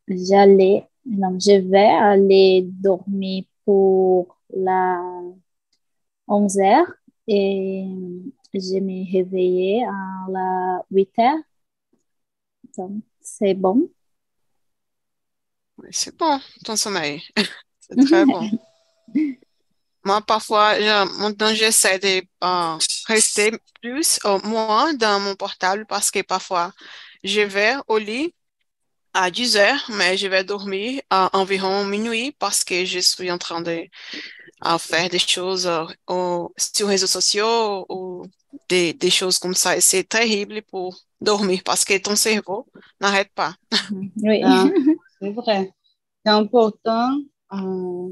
j'allais, 0.09 0.88
non, 1.07 1.38
je 1.40 1.61
vais 1.71 1.87
aller 1.88 2.62
dormir 2.66 3.44
pour 3.64 4.38
la 4.51 5.01
11 6.29 6.59
heures 6.59 6.92
et 7.29 7.85
je 8.55 8.79
me 8.81 9.12
réveillais 9.12 9.85
à 9.85 10.31
la 10.31 10.85
8 10.90 11.11
heures. 11.18 11.38
Donc, 12.77 13.03
c'est 13.20 13.55
bon. 13.55 13.90
Oui, 15.79 15.88
c'est 15.92 16.16
bon, 16.16 16.40
ton 16.64 16.77
sommeil. 16.77 17.22
c'est 17.81 17.96
très 17.98 18.27
bon. 18.27 18.46
Moi, 20.04 20.20
parfois, 20.22 20.78
je, 20.78 21.20
maintenant, 21.20 21.54
j'essaie 21.54 21.98
de 21.98 22.22
euh, 22.44 22.78
rester 23.06 23.52
plus 23.82 24.18
ou 24.24 24.38
moins 24.46 24.94
dans 24.94 25.20
mon 25.20 25.34
portable 25.36 25.86
parce 25.86 26.10
que 26.10 26.22
parfois, 26.22 26.72
je 27.24 27.40
vais 27.42 27.74
au 27.88 27.98
lit 27.98 28.34
à 29.12 29.30
10 29.30 29.56
heures, 29.56 29.90
mais 29.90 30.16
je 30.16 30.26
vais 30.28 30.44
dormir 30.44 31.02
à 31.10 31.36
environ 31.36 31.84
minuit 31.84 32.32
parce 32.38 32.64
que 32.64 32.84
je 32.84 33.00
suis 33.00 33.30
en 33.30 33.38
train 33.38 33.60
de 33.60 33.86
à 34.60 34.78
faire 34.78 35.08
des 35.08 35.18
choses 35.18 35.66
euh, 35.66 36.48
sur 36.56 36.86
les 36.86 36.92
réseaux 36.92 37.06
sociaux 37.06 37.86
ou 37.88 38.24
des, 38.68 38.92
des 38.92 39.10
choses 39.10 39.38
comme 39.38 39.54
ça. 39.54 39.76
Et 39.76 39.80
c'est 39.80 40.04
terrible 40.04 40.62
pour 40.70 40.96
dormir 41.20 41.60
parce 41.64 41.84
que 41.84 41.96
ton 41.98 42.16
cerveau 42.16 42.66
n'arrête 43.00 43.30
pas. 43.34 43.54
Oui. 44.22 44.42
Ah, 44.44 44.66
c'est 45.20 45.30
vrai. 45.30 45.72
C'est 46.24 46.32
important 46.32 47.16
euh, 47.52 48.08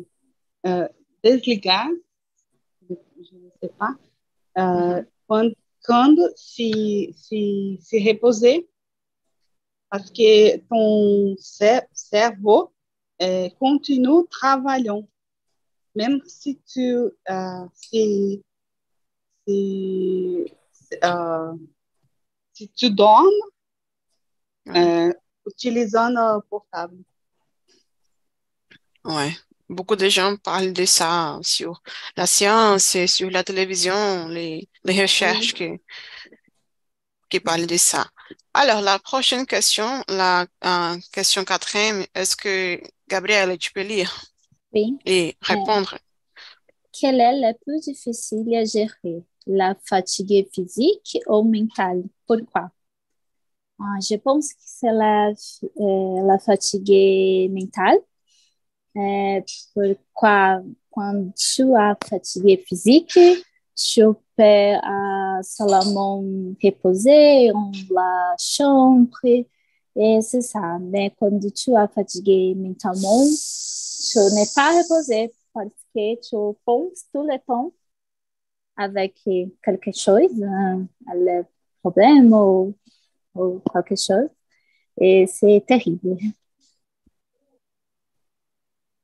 euh, 0.67 0.89
desligar, 1.23 1.89
je 2.89 2.95
ne 3.35 3.51
sais 3.63 3.73
pas, 3.79 3.95
euh, 4.59 5.03
quand, 5.29 5.51
quand 5.85 6.17
si, 6.37 7.15
si, 7.17 7.79
si 7.83 8.09
reposer, 8.09 8.69
parce 9.91 10.11
que 10.11 10.57
ton 10.69 11.37
cerveau 11.93 12.73
euh, 13.23 13.49
continue 13.59 14.27
travaillant 14.29 15.07
même 15.99 16.21
si 16.27 16.61
tu, 16.61 17.11
euh, 17.29 17.67
si, 17.75 18.45
si, 19.47 20.53
euh, 21.03 21.55
si 22.53 22.69
tu 22.71 22.91
dormes 22.91 23.27
euh, 24.69 25.13
utilisant 25.47 26.15
un 26.15 26.41
portable. 26.49 26.99
Ouais. 29.05 29.33
Beaucoup 29.69 29.97
de 29.97 30.09
gens 30.09 30.37
parlent 30.37 30.73
de 30.73 30.87
ça 30.87 31.39
sur 31.43 31.83
la 32.17 32.27
science 32.27 32.95
et 32.95 33.07
sur 33.07 33.31
la 33.31 33.45
télévision, 33.45 34.27
les, 34.29 34.67
les 34.85 35.03
recherches 35.03 35.53
qui, 35.53 35.71
qui 37.29 37.41
parlent 37.41 37.67
de 37.67 37.77
ça. 37.77 38.07
Alors, 38.55 38.81
la 38.81 38.99
prochaine 38.99 39.47
question, 39.47 40.03
la 40.09 40.47
euh, 40.65 40.97
question 41.13 41.45
quatrième, 41.45 42.05
est-ce 42.15 42.35
que, 42.35 42.81
Gabrielle, 43.09 43.59
tu 43.59 43.71
peux 43.73 43.83
lire? 43.83 44.25
Oui. 44.73 44.97
Et 45.05 45.37
répondre? 45.43 45.95
Euh, 45.95 45.99
quelle 46.99 47.21
est 47.21 47.39
la 47.39 47.55
plus 47.55 47.81
difficile 47.81 48.55
à 48.55 48.65
gérer, 48.65 49.23
la 49.47 49.77
fatigue 49.85 50.49
physique 50.53 51.19
ou 51.27 51.43
mentale? 51.43 52.05
Pourquoi? 52.27 52.71
Ah, 53.81 53.99
je 54.01 54.17
pense 54.17 54.53
que 54.55 54.61
c'est 54.65 54.93
la, 54.93 55.29
euh, 55.29 56.27
la 56.27 56.39
fatigue 56.39 57.51
mentale. 57.53 57.99
Euh, 58.97 59.41
pourquoi 59.75 60.63
quand 60.91 61.31
tu 61.37 61.75
as 61.77 61.97
fatigue 62.09 62.61
physique, 62.65 63.19
tu 63.77 64.03
peux 64.37 64.43
euh, 64.43 65.43
seulement 65.43 66.25
reposer 66.63 67.51
dans 67.53 67.71
la 67.91 68.35
chambre. 68.39 69.19
Et 69.97 70.21
c'est 70.23 70.41
ça. 70.41 70.79
Mais 70.81 71.13
quand 71.19 71.39
tu 71.55 71.77
as 71.77 71.89
fatigué 71.89 72.55
mentalement, 72.57 73.25
tu 73.25 74.19
n'es 74.35 74.47
pas 74.55 74.71
reposé 74.79 75.33
parce 75.53 75.69
que 75.95 76.15
tu 76.21 76.59
penses 76.65 77.05
tout 77.13 77.23
le 77.23 77.39
temps 77.47 77.73
avec 78.77 79.15
quelque 79.63 79.93
chose, 79.93 80.43
un 80.43 80.87
problème 81.83 82.33
ou, 82.33 82.75
ou, 83.35 83.61
quelque 83.73 83.97
chose. 83.97 84.29
Et 85.01 85.27
c'est 85.27 85.65
terrible. 85.67 86.17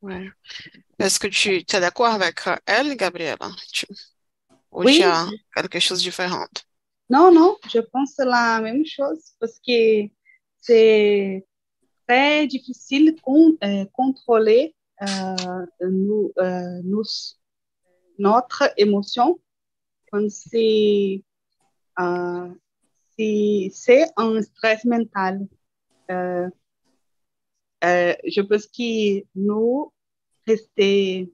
Ouais. 0.05 0.29
Est-ce 0.99 1.19
que 1.19 1.29
tu 1.29 1.57
es 1.57 1.81
d'accord 1.81 2.09
avec 2.13 2.41
elle, 2.67 2.95
Gabriela? 2.95 3.49
Tu, 3.73 3.87
ou 4.71 4.85
Oui. 4.85 4.97
tu 4.97 5.03
as 5.03 5.27
quelque 5.57 5.81
chose 5.81 5.99
de 6.01 6.05
différent? 6.05 6.47
Non, 7.09 7.33
non, 7.33 7.57
je 7.73 7.81
pense 7.81 8.15
la 8.19 8.61
même 8.61 8.85
chose 8.85 9.33
parce 9.41 9.59
que 9.67 10.07
c'est 10.61 11.47
très 12.07 12.47
difficile 12.47 13.15
de 13.15 13.21
con- 13.23 13.57
euh, 13.65 13.87
contrôler 13.95 14.75
euh, 15.01 15.67
nous, 15.81 16.33
euh, 16.39 16.81
nous- 16.85 17.03
notre 18.19 18.73
émotion 18.77 19.41
quand 20.13 20.31
c'est 20.31 21.23
euh, 21.99 22.49
un 24.17 24.43
stress 24.43 24.85
mental. 24.85 25.47
Euh, 26.11 26.49
euh, 27.85 28.15
je 28.27 28.41
pense 28.43 28.67
que 28.67 29.25
nous 29.35 29.93
rester 30.47 31.33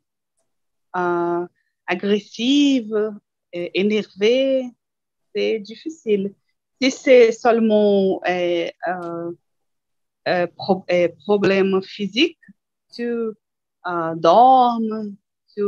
euh, 0.97 1.47
agressive, 1.87 3.13
énervée, 3.53 4.65
c'est 5.35 5.59
difficile. 5.59 6.35
Si 6.81 6.91
c'est 6.91 7.33
seulement 7.33 8.21
euh, 8.29 8.69
euh, 10.29 10.47
problèmes 11.27 11.83
physiques, 11.83 12.39
tu 12.93 13.31
dormes, 14.17 15.17
tu 15.55 15.63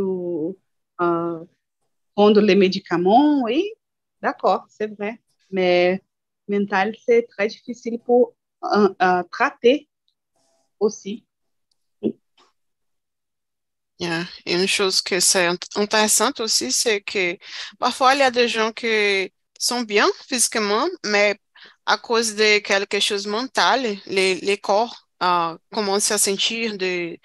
prends 0.96 2.31
les 2.31 2.55
médicaments, 2.55 3.42
oui, 3.42 3.64
d'accord, 4.20 4.66
c'est 4.68 4.87
vrai. 4.87 5.20
Mais 5.50 6.02
mental, 6.48 6.94
c'est 7.05 7.26
très 7.28 7.48
difficile 7.48 7.98
pour 7.98 8.35
traiter 9.31 9.88
aussi. 10.78 11.26
Yeah. 13.98 14.24
Et 14.46 14.55
une 14.55 14.66
chose 14.66 15.00
que 15.00 15.20
c'est 15.20 15.48
intéressante 15.76 16.40
aussi, 16.40 16.72
c'est 16.72 17.02
que 17.02 17.37
parfois 17.78 18.14
il 18.14 18.18
y 18.18 18.22
a 18.22 18.33
des 18.33 18.48
gens 18.48 18.72
qui 18.72 19.33
sont 19.59 19.83
bien 19.83 20.09
physiquement, 20.28 20.88
mais 21.05 21.38
à 21.87 21.98
cause 21.98 22.35
de 22.35 22.59
quelque 22.59 22.98
chose 22.98 23.24
de 23.24 23.31
mental, 23.31 23.96
les, 24.07 24.37
les 24.37 24.59
corps 24.59 25.07
uh, 25.22 25.55
commencent 25.72 26.11
à 26.11 26.18
sentir 26.18 26.76
des, 26.76 27.20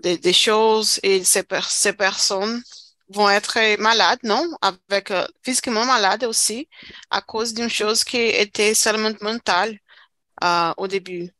des, 0.00 0.16
des 0.16 0.32
choses 0.32 0.98
et 1.02 1.22
ces, 1.22 1.44
ces 1.68 1.92
personnes 1.92 2.62
vont 3.10 3.28
être 3.28 3.76
malades, 3.78 4.20
non? 4.22 4.48
Avec 4.62 5.10
uh, 5.10 5.26
physiquement 5.42 5.84
malades 5.84 6.24
aussi, 6.24 6.66
à 7.10 7.20
cause 7.20 7.52
d'une 7.52 7.68
chose 7.68 8.04
qui 8.04 8.18
était 8.18 8.72
seulement 8.72 9.12
mentale 9.20 9.78
uh, 10.42 10.72
au 10.78 10.86
début. 10.86 11.30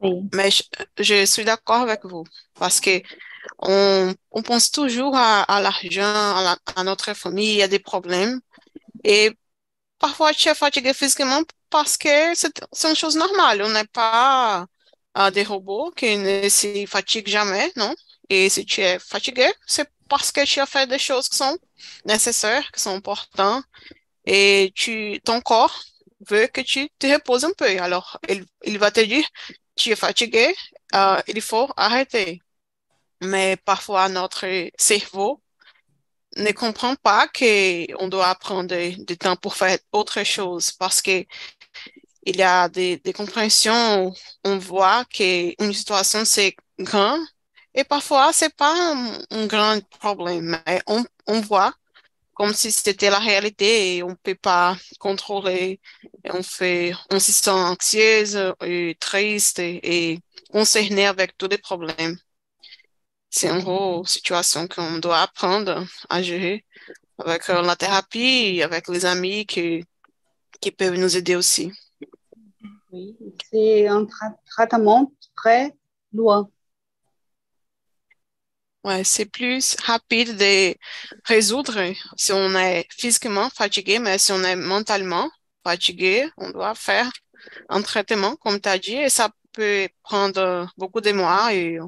Oui. 0.00 0.22
Mais 0.32 0.50
je, 0.50 0.62
je 0.98 1.26
suis 1.26 1.44
d'accord 1.44 1.82
avec 1.82 2.04
vous 2.04 2.24
parce 2.54 2.80
que 2.80 3.02
on, 3.58 4.14
pense 4.44 4.70
toujours 4.70 5.16
à, 5.16 5.42
à 5.42 5.60
l'argent, 5.60 6.02
à, 6.02 6.56
à, 6.76 6.84
notre 6.84 7.14
famille, 7.14 7.62
a 7.62 7.68
des 7.68 7.78
problèmes. 7.78 8.40
Et 9.04 9.32
parfois, 9.98 10.32
tu 10.34 10.48
es 10.48 10.54
fatigué 10.54 10.92
physiquement 10.94 11.42
parce 11.70 11.96
que 11.96 12.34
c'est 12.34 12.88
une 12.88 12.96
chose 12.96 13.16
normale. 13.16 13.62
On 13.62 13.70
n'est 13.70 13.84
pas 13.86 14.66
uh, 15.18 15.30
des 15.32 15.44
robots 15.44 15.90
qui 15.92 16.16
ne 16.16 16.48
se 16.48 16.86
fatiguent 16.86 17.28
jamais, 17.28 17.70
non? 17.76 17.94
Et 18.28 18.48
si 18.48 18.64
tu 18.64 18.80
es 18.80 18.98
fatigué, 18.98 19.50
c'est 19.66 19.88
parce 20.08 20.32
que 20.32 20.44
tu 20.44 20.60
as 20.60 20.66
fait 20.66 20.86
des 20.86 20.98
choses 20.98 21.28
qui 21.28 21.36
sont 21.36 21.58
nécessaires, 22.04 22.70
qui 22.72 22.80
sont 22.82 22.94
importantes. 22.96 23.64
Et 24.26 24.72
tu, 24.74 25.20
ton 25.24 25.40
corps 25.40 25.82
veut 26.28 26.46
que 26.46 26.60
tu 26.60 26.88
te 26.98 27.06
reposes 27.06 27.44
un 27.44 27.52
peu. 27.56 27.66
Alors, 27.80 28.18
il, 28.28 28.44
il 28.64 28.78
va 28.78 28.90
te 28.90 29.00
dire, 29.00 29.26
tu 29.76 29.90
es 29.90 29.96
fatigué, 29.96 30.54
uh, 30.94 31.20
il 31.28 31.40
faut 31.42 31.68
arrêter 31.76 32.40
mais 33.22 33.56
parfois 33.56 34.08
notre 34.08 34.46
cerveau 34.78 35.42
ne 36.36 36.52
comprend 36.52 36.94
pas 36.96 37.28
qu'on 37.28 38.08
doit 38.08 38.34
prendre 38.36 39.04
du 39.04 39.18
temps 39.18 39.36
pour 39.36 39.54
faire 39.56 39.78
autre 39.92 40.24
chose 40.24 40.72
parce 40.72 41.02
que 41.02 41.24
il 42.24 42.36
y 42.36 42.42
a 42.42 42.68
des, 42.68 43.00
compréhensions 43.14 44.06
où 44.06 44.14
on 44.44 44.58
voit 44.58 45.04
qu'une 45.06 45.72
situation 45.72 46.24
c'est 46.24 46.56
grand 46.78 47.18
et 47.74 47.84
parfois 47.84 48.32
c'est 48.32 48.54
pas 48.54 48.74
un, 49.30 49.46
grand 49.46 49.80
problème, 49.98 50.60
mais 50.66 50.82
on, 50.86 51.40
voit 51.40 51.74
comme 52.34 52.54
si 52.54 52.70
c'était 52.72 53.10
la 53.10 53.18
réalité 53.18 53.96
et 53.96 54.02
on 54.02 54.14
peut 54.16 54.34
pas 54.34 54.76
contrôler 54.98 55.80
on 56.24 56.42
fait, 56.42 56.94
on 57.10 57.18
se 57.18 57.32
sent 57.32 57.50
anxieuse 57.50 58.38
et 58.64 58.96
triste 59.00 59.58
et, 59.58 60.12
et 60.12 60.20
concerné 60.52 61.06
avec 61.06 61.36
tous 61.38 61.48
les 61.48 61.58
problèmes 61.58 62.18
c'est 63.32 63.48
une 63.48 63.62
grosse 63.62 64.10
situation 64.10 64.68
qu'on 64.68 64.98
doit 64.98 65.22
apprendre 65.22 65.86
à 66.10 66.22
gérer 66.22 66.64
avec 67.18 67.48
euh, 67.48 67.62
la 67.62 67.76
thérapie, 67.76 68.62
avec 68.62 68.88
les 68.88 69.06
amis 69.06 69.46
qui, 69.46 69.84
qui 70.60 70.70
peuvent 70.70 70.98
nous 70.98 71.16
aider 71.16 71.34
aussi. 71.34 71.72
Oui, 72.92 73.16
c'est 73.50 73.88
un 73.88 74.04
tra 74.04 74.26
traitement 74.50 75.12
très 75.34 75.74
loin. 76.12 76.48
Ouais, 78.84 79.02
c'est 79.02 79.26
plus 79.26 79.76
rapide 79.82 80.36
de 80.36 80.74
résoudre 81.24 81.94
si 82.16 82.32
on 82.32 82.54
est 82.54 82.86
physiquement 82.90 83.48
fatigué, 83.48 83.98
mais 83.98 84.18
si 84.18 84.32
on 84.32 84.42
est 84.42 84.56
mentalement 84.56 85.30
fatigué, 85.64 86.28
on 86.36 86.50
doit 86.50 86.74
faire 86.74 87.10
un 87.70 87.80
traitement, 87.80 88.36
comme 88.36 88.60
tu 88.60 88.68
as 88.68 88.78
dit, 88.78 88.96
et 88.96 89.08
ça 89.08 89.30
peut 89.52 89.88
prendre 90.02 90.68
beaucoup 90.76 91.00
de 91.00 91.12
mois 91.12 91.54
et 91.54 91.78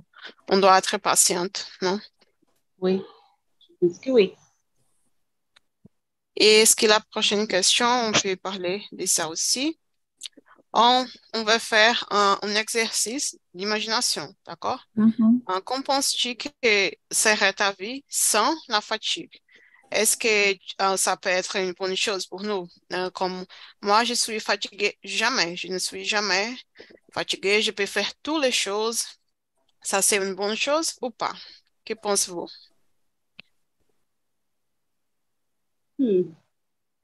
on 0.49 0.59
doit 0.59 0.79
être 0.79 0.99
patiente, 0.99 1.67
non? 1.83 1.99
Oui, 2.79 3.03
je 3.61 3.87
pense 3.87 3.99
que 3.99 4.11
oui. 4.11 4.35
Et 6.37 6.63
est-ce 6.63 6.75
que 6.75 6.87
la 6.87 7.01
prochaine 7.01 7.47
question, 7.47 7.87
on 7.87 8.13
peut 8.13 8.37
parler 8.37 8.85
de 8.93 9.07
ça 9.07 9.29
aussi? 9.29 9.79
On, 10.73 11.07
on 11.35 11.45
va 11.45 11.61
faire 11.61 12.05
un, 12.11 12.37
un 12.43 12.55
exercice 12.57 13.39
d'imagination, 13.55 14.35
d'accord? 14.45 14.83
Mm 14.97 15.11
-hmm. 15.11 15.63
Qu'en 15.63 15.83
penses-tu 15.83 16.35
que 16.37 16.91
serait 17.13 17.53
ta 17.53 17.73
vie 17.73 18.03
sans 18.09 18.53
la 18.69 18.81
fatigue? 18.81 19.37
Est-ce 19.93 20.17
que 20.17 20.55
uh, 20.55 20.97
ça 20.97 21.17
peut 21.17 21.29
être 21.41 21.57
une 21.57 21.73
bonne 21.73 21.97
chose 21.97 22.27
pour 22.27 22.43
nous? 22.43 22.67
Uh, 22.93 23.11
comme 23.13 23.45
moi, 23.81 24.03
je 24.03 24.15
suis 24.15 24.41
fatiguée 24.41 24.99
jamais, 25.05 25.57
je 25.57 25.69
ne 25.69 25.79
suis 25.79 26.05
jamais 26.05 26.57
fatiguée, 27.13 27.63
je 27.63 27.71
peux 27.71 27.87
faire 27.87 28.13
toutes 28.23 28.43
les 28.43 28.53
choses 28.53 29.05
ça, 29.85 30.03
c'est 30.03 30.17
une 30.17 30.35
bonne 30.35 30.57
chose 30.57 30.97
ou 31.01 31.11
pas? 31.11 31.33
Que 31.85 31.95
pensez-vous? 31.95 32.49
Hmm. 35.99 36.35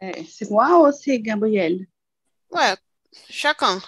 É, 0.00 0.24
c'est 0.24 0.50
moi 0.50 0.80
ou 0.80 0.92
c'est 0.92 1.20
Gabriel? 1.20 1.86
Ouais, 2.50 2.74
chacun. 3.28 3.78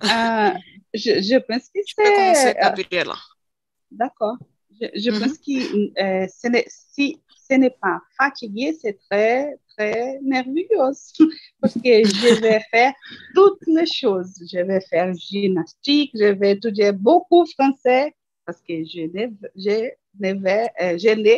Ah, 0.00 0.54
je, 0.94 1.22
je, 1.22 1.38
pense 1.38 1.68
que 1.68 1.80
c'est... 1.86 1.88
Je 1.88 1.94
peux 1.96 2.16
commencer, 2.16 2.54
Gabriela. 2.60 3.16
D'accord. 3.90 4.36
Je, 4.80 4.86
je 4.94 5.10
mm 5.10 5.14
-hmm. 5.14 5.20
pense 5.20 5.38
que 5.38 5.56
euh, 6.02 6.26
ce 6.28 6.48
si 6.94 7.20
ce 7.48 7.54
n'est 7.54 7.70
pas 7.70 8.00
fatigué, 8.18 8.76
c'est 8.80 8.98
très, 9.08 9.56
très 9.76 10.18
nerveux 10.22 10.66
parce 11.60 11.74
que 11.74 12.04
je 12.04 12.40
vais 12.40 12.60
faire 12.70 12.92
toutes 13.34 13.66
les 13.66 13.86
choses. 13.86 14.32
Je 14.52 14.58
vais 14.58 14.80
faire 14.90 15.14
gymnastique, 15.14 16.10
je 16.14 16.32
vais 16.38 16.52
étudier 16.52 16.92
beaucoup 16.92 17.44
français 17.46 18.14
parce 18.44 18.60
que 18.60 18.84
je 18.84 19.02
ne, 19.14 19.24
je 19.54 19.90
ne, 20.20 20.30
vais, 20.42 20.68
euh, 20.82 20.98
je 20.98 21.12
ne 21.14 21.36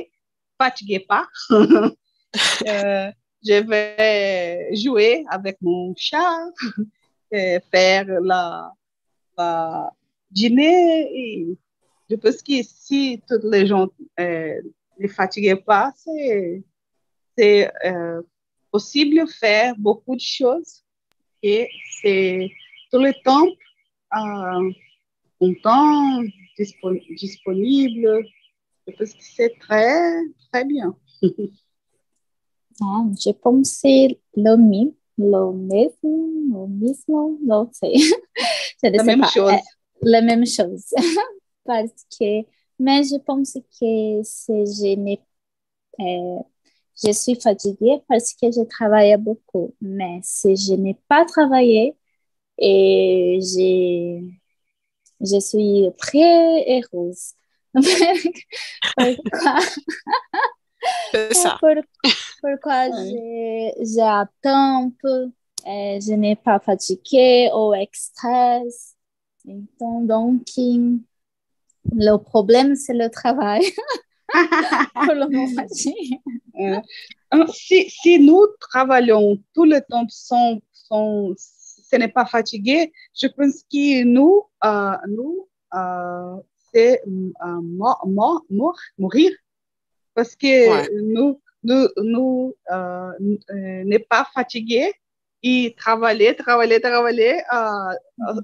fatigué 0.61 1.01
pas. 1.01 1.27
euh, 1.51 3.11
je 3.46 3.57
vais 3.70 4.74
jouer 4.74 5.24
avec 5.31 5.57
mon 5.61 5.94
chat, 5.96 6.40
faire 7.70 8.07
la, 8.20 8.72
la 9.37 9.92
dîner. 10.31 11.09
Et 11.14 11.59
je 12.08 12.16
pense 12.16 12.42
que 12.42 12.62
si 12.62 13.22
toutes 13.28 13.44
les 13.44 13.66
gens 13.66 13.88
euh, 14.18 14.60
ne 14.98 15.08
fatiguaient 15.08 15.56
pas, 15.56 15.92
c'est 15.96 17.70
euh, 17.84 18.22
possible 18.70 19.20
de 19.20 19.26
faire 19.30 19.74
beaucoup 19.76 20.14
de 20.14 20.20
choses 20.20 20.84
et 21.42 21.68
c'est 22.00 22.50
tout 22.90 22.98
le 22.98 23.12
temps 23.22 23.46
euh, 24.16 24.72
content, 25.38 26.22
disponible. 27.16 28.24
Je 28.86 28.92
pense 28.94 29.12
que 29.12 29.22
c'est 29.22 29.54
très, 29.60 30.10
très 30.52 30.64
bien. 30.64 30.96
Ah, 32.80 33.02
je 33.20 33.32
pensais 33.32 34.20
le 34.36 34.56
même, 34.56 34.92
le 35.18 35.52
même, 35.52 35.90
le 36.04 36.68
même, 36.68 37.38
non 37.44 37.68
sais. 37.72 37.92
la 38.84 39.02
même 39.02 39.22
pas. 39.22 39.26
chose. 39.26 39.52
La 40.00 40.22
même 40.22 40.46
chose. 40.46 40.94
Parce 41.68 42.07
que, 42.18 42.46
mais 42.78 43.02
je 43.04 43.18
pense 43.18 43.52
que 43.52 44.22
je 44.22 45.16
euh, 46.00 46.42
je 47.04 47.12
suis 47.12 47.35
fatiguée 47.35 48.00
parce 48.09 48.33
que 48.33 48.50
je 48.50 48.62
travaille 48.64 49.14
beaucoup. 49.18 49.74
Mais 49.83 50.20
si 50.22 50.57
je 50.57 50.72
n'ai 50.72 50.94
pas 51.09 51.26
travaillé 51.26 51.94
et 52.57 53.38
je, 53.42 54.31
je 55.20 55.40
suis 55.40 55.90
très 55.98 56.81
heureuse. 56.81 57.35
pourquoi 57.74 59.61
ça. 61.33 61.59
Pour, 61.61 61.74
pourquoi 62.40 62.88
j'ai 63.04 64.00
un 64.00 64.90
peu, 65.02 65.31
je 65.66 66.14
n'ai 66.14 66.35
pas 66.35 66.61
fatigué 66.61 67.50
ou 67.54 67.74
stress. 67.92 68.94
Então, 69.48 70.04
donc, 70.07 70.44
le 71.94 72.16
problème, 72.16 72.74
c'est 72.77 72.94
le 72.94 73.09
travail. 73.11 73.62
pour 74.94 75.14
le 75.14 75.29
moment. 75.29 75.66
Euh, 77.35 77.46
si, 77.53 77.88
si, 77.88 78.18
nous 78.20 78.46
travaillons 78.61 79.38
tout 79.55 79.64
le 79.64 79.81
temps 79.81 80.07
sans, 80.09 80.59
sans 80.72 81.33
ce 81.37 81.96
n'est 81.96 82.09
pas 82.09 82.27
fatigué, 82.27 82.92
je 83.18 83.27
pense 83.29 83.62
que 83.70 84.05
nous, 84.05 84.42
euh, 84.64 84.92
nous 85.09 85.48
euh, 85.74 86.37
c'est 86.72 87.01
euh, 87.07 87.61
mort, 87.62 88.05
mort, 88.07 88.44
mort, 88.51 88.79
mourir 88.98 89.31
parce 90.14 90.35
que 90.37 90.46
Ouais. 90.68 90.88
nous, 91.03 91.40
nous, 91.62 91.88
nous 91.96 92.57
euh, 92.70 93.12
n'est 93.85 93.98
pas 93.98 94.27
fatigué 94.35 94.92
et 95.42 95.74
travailler, 95.79 96.35
travailler, 96.35 96.81
travailler, 96.81 97.40
euh, 97.53 97.94
euh, 98.29 98.40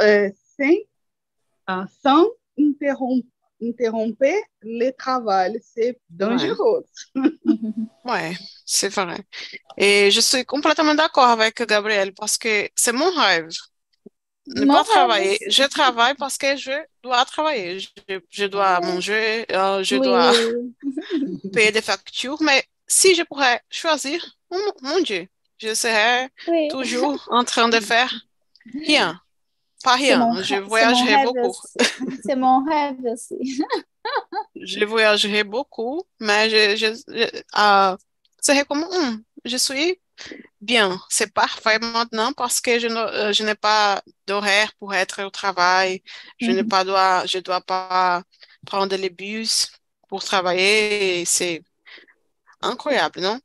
euh, 0.00 0.30
sans, 0.58 1.86
sans 2.02 2.26
interrompre, 2.58 3.26
interrompre 3.62 4.24
le 4.62 4.90
travail. 4.92 5.60
C'est 5.74 6.00
dangereux. 6.10 6.84
Ouais, 8.04 8.34
c'est 8.66 8.88
vrai. 8.90 9.18
Et 9.78 10.10
je 10.10 10.20
suis 10.20 10.44
complètement 10.44 10.94
d'accord 10.94 11.24
avec 11.28 11.62
Gabriel 11.66 12.12
parce 12.14 12.38
que 12.38 12.68
c'est 12.76 12.92
mon 12.92 13.10
rêve. 13.12 13.48
Ne 14.46 14.66
pas 14.66 14.84
travailler. 14.84 15.38
Je 15.48 15.62
travaille 15.64 16.14
parce 16.16 16.36
que 16.38 16.56
je 16.56 16.72
dois 17.02 17.24
travailler. 17.24 17.80
Je, 17.80 17.88
je 18.30 18.44
dois 18.44 18.80
manger, 18.80 19.46
euh, 19.52 19.82
je 19.82 19.96
Oui, 19.96 20.02
dois 20.02 20.32
oui, 20.32 20.74
payer 21.52 21.72
des 21.72 21.82
factures. 21.82 22.42
Mais 22.42 22.64
si 22.86 23.14
je 23.14 23.22
pourrais 23.22 23.62
choisir, 23.70 24.24
mon, 24.50 24.58
mon 24.82 25.00
Dieu, 25.00 25.28
je 25.58 25.74
serais 25.74 26.28
oui. 26.46 26.68
toujours 26.68 27.26
en 27.30 27.44
train 27.44 27.68
de 27.68 27.80
faire 27.80 28.12
rien. 28.86 29.20
Pas 29.84 29.94
rien. 29.96 30.42
Je 30.42 30.56
voyagerai 30.56 31.18
beaucoup. 31.18 31.56
C'est 32.22 32.36
mon 32.36 32.64
rêve 32.64 32.96
aussi. 33.04 33.62
Je 34.54 34.84
voyagerai 34.84 35.42
beaucoup, 35.44 36.04
mais 36.20 36.48
je, 36.50 36.76
je, 36.76 36.86
je 37.08 37.42
euh, 37.58 38.64
comme, 38.68 38.84
Hum, 38.84 39.24
je 39.44 39.56
suis 39.56 40.00
bien. 40.60 41.00
C'est 41.10 41.32
parfait 41.34 41.78
maintenant 41.80 42.32
parce 42.34 42.60
que 42.60 42.78
je 42.80 42.88
ne- 42.88 42.96
euh, 42.96 43.32
je 43.34 43.44
n'ai 43.44 43.54
pas 43.56 44.02
d'horaire 44.26 44.72
pour 44.78 44.94
être 44.94 45.22
au 45.24 45.30
travail. 45.30 46.02
Je 46.38 46.52
n'ai 46.52 46.64
Mhm. 46.64 46.64
pas 46.64 46.84
dois, 46.84 47.26
je 47.26 47.38
dois 47.40 47.60
pas 47.62 48.22
prendre 48.66 48.96
les 48.96 49.10
bus 49.10 49.70
pour 50.08 50.24
travailler. 50.24 51.24
C'est 51.26 51.62
incroyable, 52.62 53.20
non? 53.20 53.40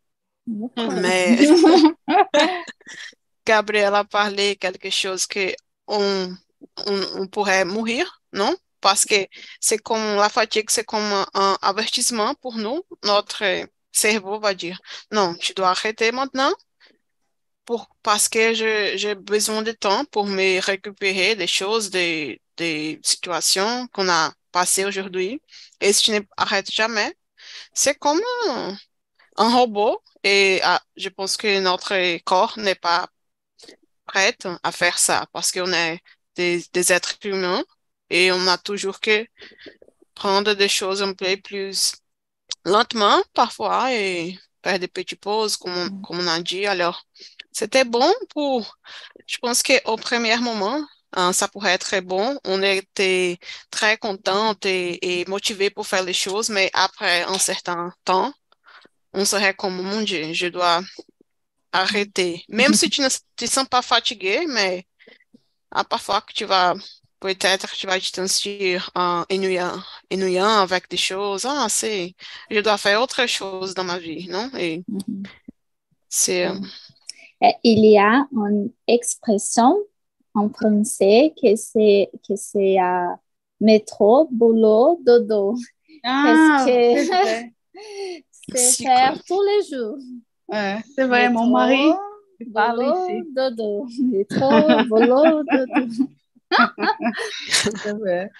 Incroyable. 0.48 1.14
Mais 1.26 1.38
Gabriel 3.46 3.96
a 3.96 4.04
parlé 4.06 4.56
quelque 4.56 4.90
chose 4.90 5.26
que 5.28 5.54
on, 5.90 7.28
pourrait 7.32 7.66
mourir, 7.66 8.22
non? 8.34 8.56
Parce 8.82 9.06
que 9.06 9.16
c'est 9.60 9.80
comme 9.80 10.16
la 10.16 10.30
fatigue, 10.30 10.70
c'est 10.70 10.86
comme 10.86 11.26
un, 11.34 11.58
avertissement 11.62 12.36
pour 12.36 12.58
nous. 12.58 12.84
Notre 13.04 13.44
cerveau 13.92 14.40
va 14.40 14.54
dire, 14.54 14.80
non, 15.12 15.36
tu 15.36 15.54
dois 15.54 15.70
arrêter 15.70 16.12
maintenant 16.12 16.54
pour, 17.66 17.90
parce 18.04 18.30
que 18.30 18.54
j'ai 18.54 19.16
besoin 19.16 19.62
de 19.62 19.72
temps 19.72 20.06
pour 20.06 20.26
me 20.26 20.60
récupérer 20.62 21.36
des 21.36 21.48
choses, 21.48 21.90
des, 21.90 22.42
situations 23.04 23.88
qu'on 23.94 24.10
a 24.10 24.34
passées 24.52 24.86
aujourd'hui. 24.86 25.42
Et 25.82 25.94
si 25.94 26.04
tu 26.04 26.12
n'arrêtes 26.38 26.72
jamais, 26.72 27.16
c'est 27.74 27.96
comme 27.96 28.20
un, 28.50 28.78
un 29.38 29.56
robot 29.56 30.02
et 30.24 30.60
ah, 30.64 30.82
je 30.98 31.10
pense 31.10 31.38
que 31.38 31.60
notre 31.60 32.18
corps 32.24 32.58
n'est 32.58 32.76
pas 32.76 33.10
prêt 34.10 34.36
à 34.64 34.72
faire 34.72 34.98
ça 35.00 35.28
parce 35.34 35.52
qu'on 35.52 35.72
est 35.74 36.00
des, 36.36 36.64
des 36.74 36.94
êtres 36.94 37.18
humains 37.26 37.64
et 38.10 38.32
on 38.32 38.48
a 38.48 38.58
toujours 38.58 39.00
que 39.00 39.26
prendre 40.16 40.54
des 40.56 40.70
choses 40.70 41.02
un 41.04 41.14
peu 41.14 41.38
plus 41.38 41.94
lentement 42.66 43.22
parfois 43.34 43.94
et 43.94 44.38
faire 44.64 44.80
des 44.80 44.88
petites 44.88 45.22
pauses 45.22 45.58
comme 45.58 45.74
on, 45.78 45.90
comme 46.02 46.20
on 46.20 46.28
a 46.28 46.42
dit. 46.42 46.66
Alors, 46.68 47.06
c'était 47.52 47.86
bon 47.86 48.12
pour, 48.30 48.78
je 49.28 49.38
pense 49.40 49.64
qu'au 49.64 49.98
premier 49.98 50.38
moment, 50.38 50.86
hein, 51.14 51.34
ça 51.34 51.48
pourrait 51.48 51.74
être 51.74 51.86
très 51.88 52.02
bon. 52.02 52.40
On 52.46 52.62
était 52.64 53.40
très 53.72 53.98
contente 53.98 54.66
et, 54.66 55.22
et 55.22 55.26
motivés 55.28 55.70
pour 55.72 55.88
faire 55.88 56.04
les 56.04 56.14
choses, 56.14 56.50
mais 56.50 56.70
après 56.74 57.24
un 57.24 57.40
certain 57.40 57.94
temps, 58.06 58.34
on 59.14 59.26
serait 59.26 59.54
comme, 59.56 59.82
mon 59.82 60.02
Dieu, 60.02 60.34
je 60.34 60.48
dois 60.48 60.82
arrêter. 61.72 62.46
Même 62.50 62.74
si 62.74 62.90
tu 62.90 63.02
ne 63.02 63.08
te 63.36 63.46
sens 63.46 63.68
pas 63.68 63.82
fatigué, 63.82 64.46
mais 64.48 64.86
à 65.72 65.84
parfois 65.84 66.22
que 66.22 66.34
tu 66.34 66.46
vas, 66.46 66.76
peut-être 67.20 67.74
tu 67.76 67.88
vas 67.88 68.00
te 68.00 68.06
sentir 68.06 68.92
euh, 68.98 69.24
ennuyant, 69.32 69.82
ennuyant 70.14 70.60
avec 70.62 70.90
des 70.90 70.98
choses. 70.98 71.46
Ah, 71.46 71.68
c'est, 71.70 72.16
je 72.52 72.60
dois 72.62 72.78
faire 72.78 73.02
autre 73.02 73.26
chose 73.28 73.74
dans 73.76 73.84
ma 73.86 74.00
vie, 74.00 74.28
non? 74.30 74.50
Et 74.58 74.86
c'est, 76.10 76.48
euh, 76.48 76.60
Il 77.64 77.86
y 77.86 77.98
a 77.98 78.28
une 78.34 78.72
expression 78.88 79.78
en 80.34 80.50
français 80.50 81.34
que 81.42 81.56
c'est 81.56 82.10
que 82.28 82.36
c'est 82.36 82.80
euh, 82.82 83.08
métro, 83.62 84.28
boulot, 84.32 85.00
dodo. 85.06 85.56
Ah, 86.04 86.24
Parce 86.24 86.50
que- 86.66 87.52
c'est 88.32 88.72
faire 88.84 89.18
tous 89.26 89.42
les 89.44 89.78
jours? 89.78 89.98
Ouais, 90.52 90.78
c'est 90.96 91.06
vrai, 91.06 91.30
mon 91.30 91.48
mari 91.48 91.92
il 92.40 92.52
parle 92.54 92.82
ici. 92.84 93.34
dodo. 93.36 93.86
Métro, 94.02 94.84
boulot, 94.86 95.44
dodo. 95.44 95.88
C'est 97.52 97.94
vrai. 97.94 98.32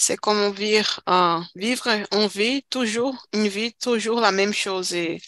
c'est 0.00 0.16
comme 0.16 0.52
vivre, 0.52 1.00
euh, 1.08 1.40
vivre, 1.56 1.88
on 2.12 2.26
vit 2.28 2.62
toujours 2.70 3.26
une 3.32 3.48
vie, 3.48 3.74
toujours 3.74 4.20
la 4.20 4.30
même 4.32 4.52
chose. 4.52 4.92
Et 4.94 5.20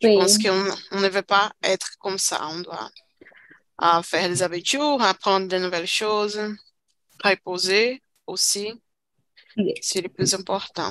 je 0.00 0.08
Oui. 0.08 0.16
pense 0.16 0.38
qu'on 0.38 0.64
on 0.92 1.00
ne 1.00 1.08
veut 1.08 1.22
pas 1.22 1.52
être 1.62 1.90
comme 1.98 2.18
ça. 2.18 2.46
On 2.48 2.60
doit 2.60 2.90
euh, 3.82 4.02
faire 4.02 4.28
des 4.28 4.42
habitudes, 4.42 4.80
apprendre 5.00 5.46
de 5.46 5.58
nouvelles 5.58 5.86
choses, 5.86 6.40
reposer 7.22 8.02
aussi. 8.26 8.72
Oui. 9.56 9.74
C'est 9.82 10.00
le 10.00 10.08
plus 10.08 10.34
important. 10.34 10.90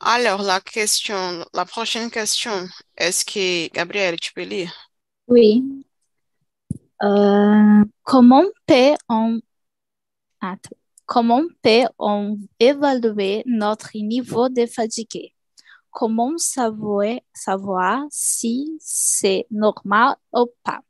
Alors, 0.00 0.42
la 0.42 0.60
question, 0.60 1.44
la 1.52 1.66
prochaine 1.66 2.10
question, 2.10 2.66
est-ce 2.96 3.24
que, 3.24 3.70
Gabriel, 3.72 4.18
tu 4.18 4.32
peux 4.32 4.44
lire? 4.44 4.72
Oui. 5.28 5.62
Euh, 7.02 7.84
comment 8.02 8.44
peut-on 8.66 9.40
comment 11.06 11.42
peut-on 11.62 12.38
évaluer 12.58 13.42
notre 13.44 13.90
niveau 13.94 14.48
de 14.48 14.64
fatigue? 14.66 15.34
Comment 15.90 16.38
savoir, 16.38 17.18
savoir 17.34 18.04
si 18.10 18.78
c'est 18.80 19.46
normal 19.50 20.16
ou 20.32 20.46
pas? 20.62 20.80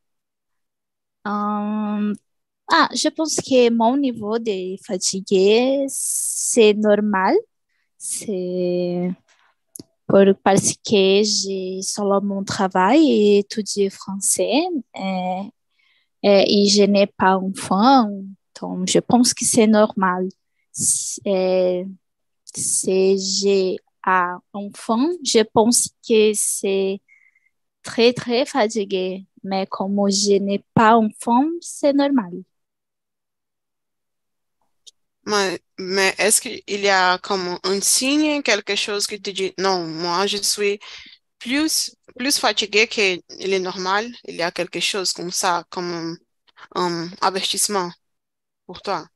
Euh, 1.27 2.13
ah, 2.73 2.89
je 2.95 3.09
pense 3.09 3.37
que 3.37 3.71
mon 3.71 3.97
niveau 3.97 4.39
de 4.39 4.77
fatigue, 4.85 5.87
c'est 5.89 6.75
normal. 6.75 7.35
C'est 8.03 9.13
pour, 10.07 10.25
parce 10.43 10.73
que 10.73 11.23
j'ai 11.23 11.83
seulement 11.83 12.23
mon 12.23 12.43
travail 12.45 13.07
et 13.11 13.39
étudié 13.41 13.91
français 13.91 14.63
et, 14.95 15.51
et, 16.23 16.67
je 16.67 16.85
n'ai 16.85 17.07
pas 17.07 17.37
enfant. 17.37 18.09
Donc, 18.59 18.89
je 18.89 19.01
pense 19.01 19.35
que 19.35 19.45
c'est 19.45 19.67
normal. 19.67 20.31
Si 20.73 21.21
j'ai 23.19 23.77
un 24.05 24.41
enfant, 24.55 25.07
je 25.23 25.43
pense 25.53 25.91
que 26.09 26.33
c'est 26.35 27.03
très, 27.83 28.15
très 28.15 28.47
fatigué. 28.47 29.27
Mais 29.45 29.67
comme 29.67 30.09
je 30.09 30.39
n'ai 30.39 30.65
pas 30.73 30.97
enfant, 30.97 31.45
c'est 31.61 31.93
normal. 31.93 32.33
Mais, 35.27 35.61
mais 35.79 36.15
est-ce 36.19 36.41
qu'il 36.41 36.81
y 36.81 36.89
a 36.89 37.19
comme 37.19 37.59
un 37.63 37.81
signe, 37.81 38.43
quelque 38.43 38.75
chose 38.75 39.07
qui 39.07 39.21
te 39.21 39.31
dit, 39.31 39.53
non, 39.59 39.87
moi, 39.87 40.27
je 40.27 40.39
suis 40.39 40.81
plus, 41.39 41.95
plus 42.17 42.39
fatigué 42.39 42.87
qu'il 42.87 43.23
est 43.39 43.59
normal. 43.61 44.07
Il 44.25 44.37
y 44.37 44.43
a 44.43 44.51
quelque 44.51 44.81
chose 44.81 45.13
comme 45.13 45.31
ça, 45.31 45.65
comme 45.71 46.17
un, 46.75 47.03
un 47.05 47.09
avertissement 47.21 47.91
pour 48.67 48.83
toi? 48.83 49.07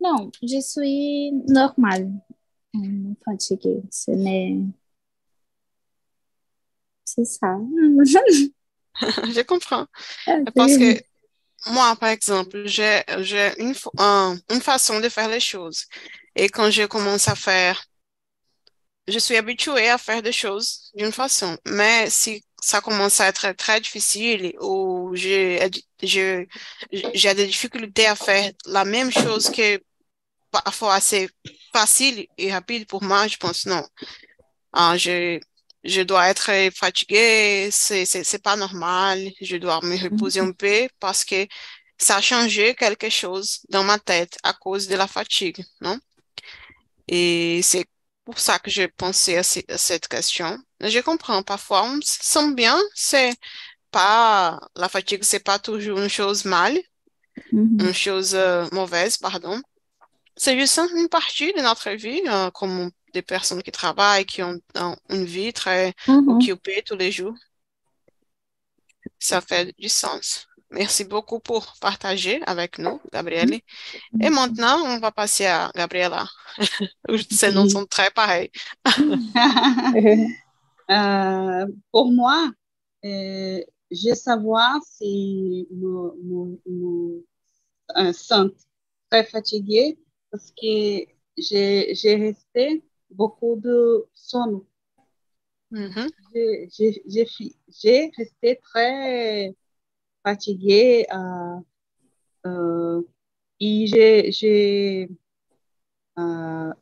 Non, 0.00 0.30
je 0.42 0.60
suis 0.60 1.32
normale. 1.48 2.10
hum, 2.74 3.14
Fatiguée. 3.24 3.82
Ce 3.90 4.10
n'est... 4.10 4.58
C'est 7.04 7.24
ça. 7.24 7.56
Je 9.34 9.42
comprends. 9.42 9.86
Parce 10.54 10.76
que 10.76 11.00
moi, 11.66 11.96
par 11.96 12.10
exemple, 12.10 12.62
j'ai, 12.66 13.02
une, 13.58 13.74
une 14.50 14.60
façon 14.60 15.00
de 15.00 15.08
faire 15.08 15.28
les 15.28 15.40
choses. 15.40 15.86
Et 16.36 16.48
quand 16.48 16.70
je 16.70 16.84
commence 16.84 17.28
à 17.28 17.34
faire, 17.34 17.84
je 19.06 19.18
suis 19.18 19.36
habituée 19.36 19.88
à 19.88 19.98
faire 19.98 20.22
des 20.22 20.32
choses 20.32 20.90
d'une 20.94 21.12
façon. 21.12 21.56
Mais 21.66 22.08
si 22.10 22.44
ça 22.60 22.80
commence 22.80 23.20
à 23.20 23.28
être 23.28 23.52
très 23.52 23.80
difficile 23.80 24.54
ou 24.60 25.10
j'ai, 25.14 25.60
j'ai 26.02 27.34
des 27.34 27.46
difficultés 27.46 28.06
à 28.06 28.16
faire 28.16 28.50
la 28.66 28.84
même 28.84 29.10
chose 29.10 29.50
que 29.50 29.80
parfois 30.50 30.94
assez 30.94 31.28
facile 31.72 32.26
et 32.38 32.52
rapide 32.52 32.86
pour 32.86 33.02
moi, 33.02 33.26
je 33.28 33.36
pense 33.36 33.66
non. 33.66 33.86
Ah, 34.72 34.96
je 35.84 36.02
dois 36.02 36.28
être 36.28 36.50
fatiguée, 36.76 37.68
c'est, 37.72 38.04
c'est, 38.06 38.24
c'est 38.24 38.42
pas 38.42 38.56
normal, 38.56 39.30
je 39.40 39.56
dois 39.56 39.80
me 39.82 39.96
reposer 40.02 40.40
un 40.40 40.52
peu 40.52 40.88
parce 41.00 41.24
que 41.24 41.46
ça 41.98 42.16
a 42.16 42.20
changé 42.22 42.74
quelque 42.74 43.10
chose 43.10 43.60
dans 43.70 43.84
ma 43.84 43.98
tête 43.98 44.38
à 44.42 44.52
cause 44.54 44.88
de 44.88 44.96
la 44.96 45.06
fatigue, 45.06 45.64
non? 45.80 45.98
Et 47.08 47.60
c'est 47.62 47.86
pour 48.24 48.38
ça 48.38 48.58
que 48.58 48.70
j'ai 48.70 48.88
pensé 48.88 49.36
à, 49.36 49.42
ce- 49.42 49.60
à 49.68 49.78
cette 49.78 50.08
question. 50.08 50.58
Je 50.80 50.98
comprends, 51.00 51.42
parfois 51.42 51.84
on 51.84 52.00
se 52.00 52.18
sent 52.22 52.54
bien, 52.54 52.78
c'est 52.94 53.34
pas, 53.90 54.60
la 54.76 54.88
fatigue, 54.88 55.24
c'est 55.24 55.40
pas 55.44 55.58
toujours 55.58 56.00
une 56.00 56.08
chose 56.10 56.44
mal, 56.44 56.78
Mhm. 57.52 57.78
une 57.78 57.92
chose 57.94 58.34
euh, 58.34 58.66
mauvaise, 58.72 59.16
pardon. 59.18 59.60
C'est 60.36 60.58
juste 60.58 60.78
une 60.96 61.08
partie 61.10 61.52
de 61.54 61.62
notre 61.62 61.90
vie, 61.92 62.22
euh, 62.28 62.50
comme 62.52 62.90
des 63.14 63.22
personnes 63.22 63.62
qui 63.64 63.72
travaillent, 63.72 64.26
qui 64.26 64.42
ont 64.44 64.60
euh, 64.78 64.96
une 65.10 65.24
vie 65.26 65.54
très 65.54 65.94
Mhm. 66.06 66.28
occupée 66.28 66.82
tous 66.86 66.96
les 66.96 67.12
jours. 67.12 67.34
Ça 69.18 69.40
fait 69.40 69.74
du 69.78 69.88
sens. 69.88 70.46
Merci 70.70 71.04
beaucoup 71.04 71.38
pour 71.40 71.74
partager 71.80 72.40
avec 72.46 72.78
nous, 72.78 73.00
Gabrielle. 73.12 73.60
Et 74.20 74.30
maintenant, 74.30 74.78
on 74.86 74.98
va 75.00 75.12
passer 75.12 75.46
à 75.46 75.70
Gabriela. 75.74 76.26
Ces 77.30 77.52
noms 77.52 77.66
sont 77.68 77.86
très 77.86 78.10
pareils. 78.12 78.50
Euh, 80.90 81.66
pour 81.92 82.12
moi, 82.12 82.50
euh, 83.04 83.60
je 83.90 84.14
savoir 84.14 84.80
si 84.84 85.66
mon, 85.72 86.14
mon, 86.24 86.60
mon- 86.68 87.24
un 87.94 88.12
sang 88.12 88.48
très 89.10 89.24
fatigué 89.24 89.98
parce 90.30 90.50
que 90.52 91.06
j'ai 91.38 91.94
j'ai 91.94 92.16
resté 92.16 92.84
beaucoup 93.14 93.56
de 93.56 94.06
sono. 94.14 94.66
Mhm. 95.70 96.08
J'ai 96.34 96.68
j'ai- 97.70 98.10
resté 98.16 98.58
très 98.62 99.54
fatiguée 100.22 101.06
euh, 101.12 101.60
euh, 102.46 103.02
et 103.60 103.86
j'ai 103.86 104.32
j'ai 104.32 105.08
euh, 106.18 106.72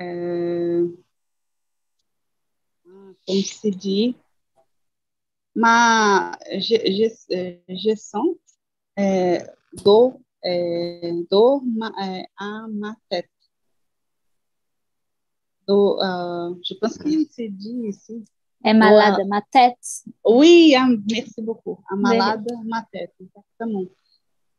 euh, 0.00 1.04
comme 3.26 3.42
se 3.42 3.68
dit, 3.68 4.16
ma, 5.54 6.32
je, 6.52 6.76
je, 6.76 7.56
je 7.68 7.94
sens 7.96 8.36
euh, 8.98 9.38
euh, 10.44 11.24
dor 11.30 11.62
ma, 11.64 11.88
euh, 11.88 12.22
à 12.38 12.66
ma 12.68 12.94
tête. 13.08 13.28
Do, 15.66 16.00
euh, 16.00 16.54
je 16.64 16.74
pense 16.74 16.98
qu'il 16.98 17.26
se 17.28 17.42
dit 17.48 17.82
ici. 17.88 18.24
É 18.64 18.72
malade 18.72 19.26
ma 19.26 19.40
tête. 19.42 20.04
Oui, 20.24 20.74
ah, 20.76 20.86
merci 21.10 21.40
beaucoup. 21.42 21.78
A 21.90 21.96
malade 21.96 22.46
ma 22.64 22.82
tête, 22.92 23.12
exactement. 23.20 23.86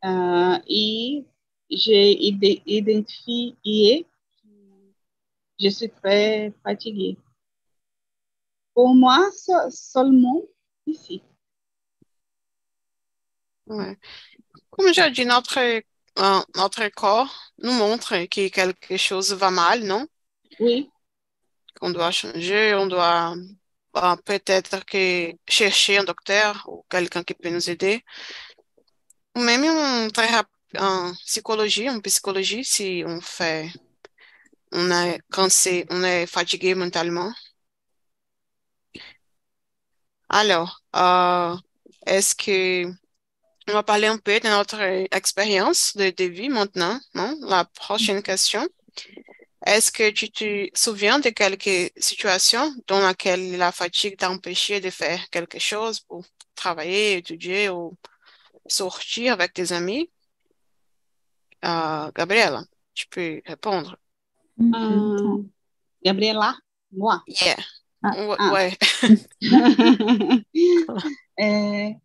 Euh, 0.04 0.60
et 0.68 1.26
j'ai 1.70 2.12
ide- 2.28 2.62
identifié 2.66 3.56
que 3.64 4.06
je 5.60 5.70
suis 5.70 5.90
très 5.90 6.52
fatiguée. 6.64 7.18
Pour 8.74 8.94
moi, 8.96 9.30
se- 9.32 9.70
seulement 9.70 10.42
ici. 10.86 11.22
Ouais. 13.68 13.98
Comme 14.78 14.94
j'ai 14.94 15.10
dit, 15.12 15.26
notre, 15.26 15.58
euh, 15.60 16.42
notre 16.56 16.88
corps 16.90 17.52
nous 17.60 17.72
montre 17.74 18.16
que 18.26 18.48
quelque 18.50 18.98
chose 18.98 19.34
va 19.34 19.52
mal, 19.52 19.84
non? 19.84 20.08
Oui, 20.60 20.90
Qu'on 21.80 21.92
doit 21.92 22.12
changer, 22.12 22.74
on 22.76 22.88
doit 22.88 23.36
euh, 23.98 24.16
peut-être 24.26 24.86
que 24.86 25.32
chercher 25.48 25.98
un 26.00 26.04
docteur 26.04 26.66
ou 26.68 26.86
quelqu'un 26.90 27.24
qui 27.24 27.34
peut 27.34 27.50
nous 27.50 27.70
aider. 27.70 28.04
Ou 29.36 29.42
même 29.42 29.64
rap- 30.16 30.48
en 30.80 31.14
psychologie, 31.26 31.90
en 31.90 32.00
psychologie, 32.02 32.64
si 32.66 33.04
on 33.06 33.22
fait, 33.22 33.70
on 34.74 34.92
est 34.92 35.22
cansé, 35.32 35.86
on 35.90 36.04
est 36.04 36.26
fatigué 36.28 36.76
mentalement. 36.76 37.32
Alors, 40.30 40.82
euh, 40.96 41.56
est-ce 42.06 42.36
que 42.36 42.92
on 43.68 43.74
va 43.74 43.84
parler 43.84 44.08
un 44.08 44.18
peu 44.18 44.40
de 44.40 44.48
notre 44.48 44.80
expérience 45.12 45.96
de, 45.96 46.10
de 46.10 46.24
vie 46.26 46.50
maintenant, 46.50 47.00
non? 47.14 47.38
La 47.42 47.66
prochaine 47.66 48.22
question. 48.22 48.68
Est-ce 49.66 49.92
que 49.92 50.10
tu 50.10 50.30
te 50.30 50.68
souviens 50.74 51.20
de 51.20 51.30
quelques 51.30 51.92
situations 51.98 52.74
dans 52.88 53.08
lesquelles 53.08 53.58
la 53.58 53.72
fatigue 53.72 54.18
t'a 54.18 54.30
empêché 54.30 54.82
de 54.82 54.90
faire 54.90 55.30
quelque 55.30 55.60
chose 55.60 56.02
pour 56.02 56.26
travailler, 56.56 57.18
étudier 57.18 57.70
ou 57.70 57.96
sortir 58.68 59.34
avec 59.34 59.54
tes 59.54 59.72
amis? 59.72 60.10
Euh, 61.64 62.12
Gabriela, 62.14 62.64
tu 62.94 63.08
peux 63.08 63.42
répondre. 63.46 63.96
Euh, 64.60 65.42
Gabriela, 66.04 66.56
moi. 66.92 67.24
Yeah. 67.28 67.56
Ah, 68.04 68.16
ah. 68.40 68.54
ouais. 68.54 68.78
Euh, 71.40 71.44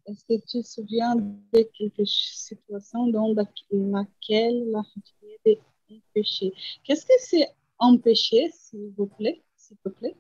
Est-ce 0.07 0.25
que 0.25 0.41
tu 0.47 0.63
te 0.63 0.67
souviens 0.67 1.15
de 1.17 1.63
quelque 1.79 2.05
situation 2.07 3.09
dans 3.09 3.35
la- 3.35 3.45
laquelle 3.71 4.71
la 4.71 4.83
fatigue 4.85 5.39
est 5.45 5.61
empêchée? 5.91 6.53
Qu'est-ce 6.85 7.05
que 7.07 7.13
c'est 7.21 7.49
empêcher, 7.79 8.51
s'il 8.55 8.93
vous 8.97 9.07
plaît? 9.07 9.43
S'il 9.57 9.77
te 9.79 9.91
plaît? 9.91 10.17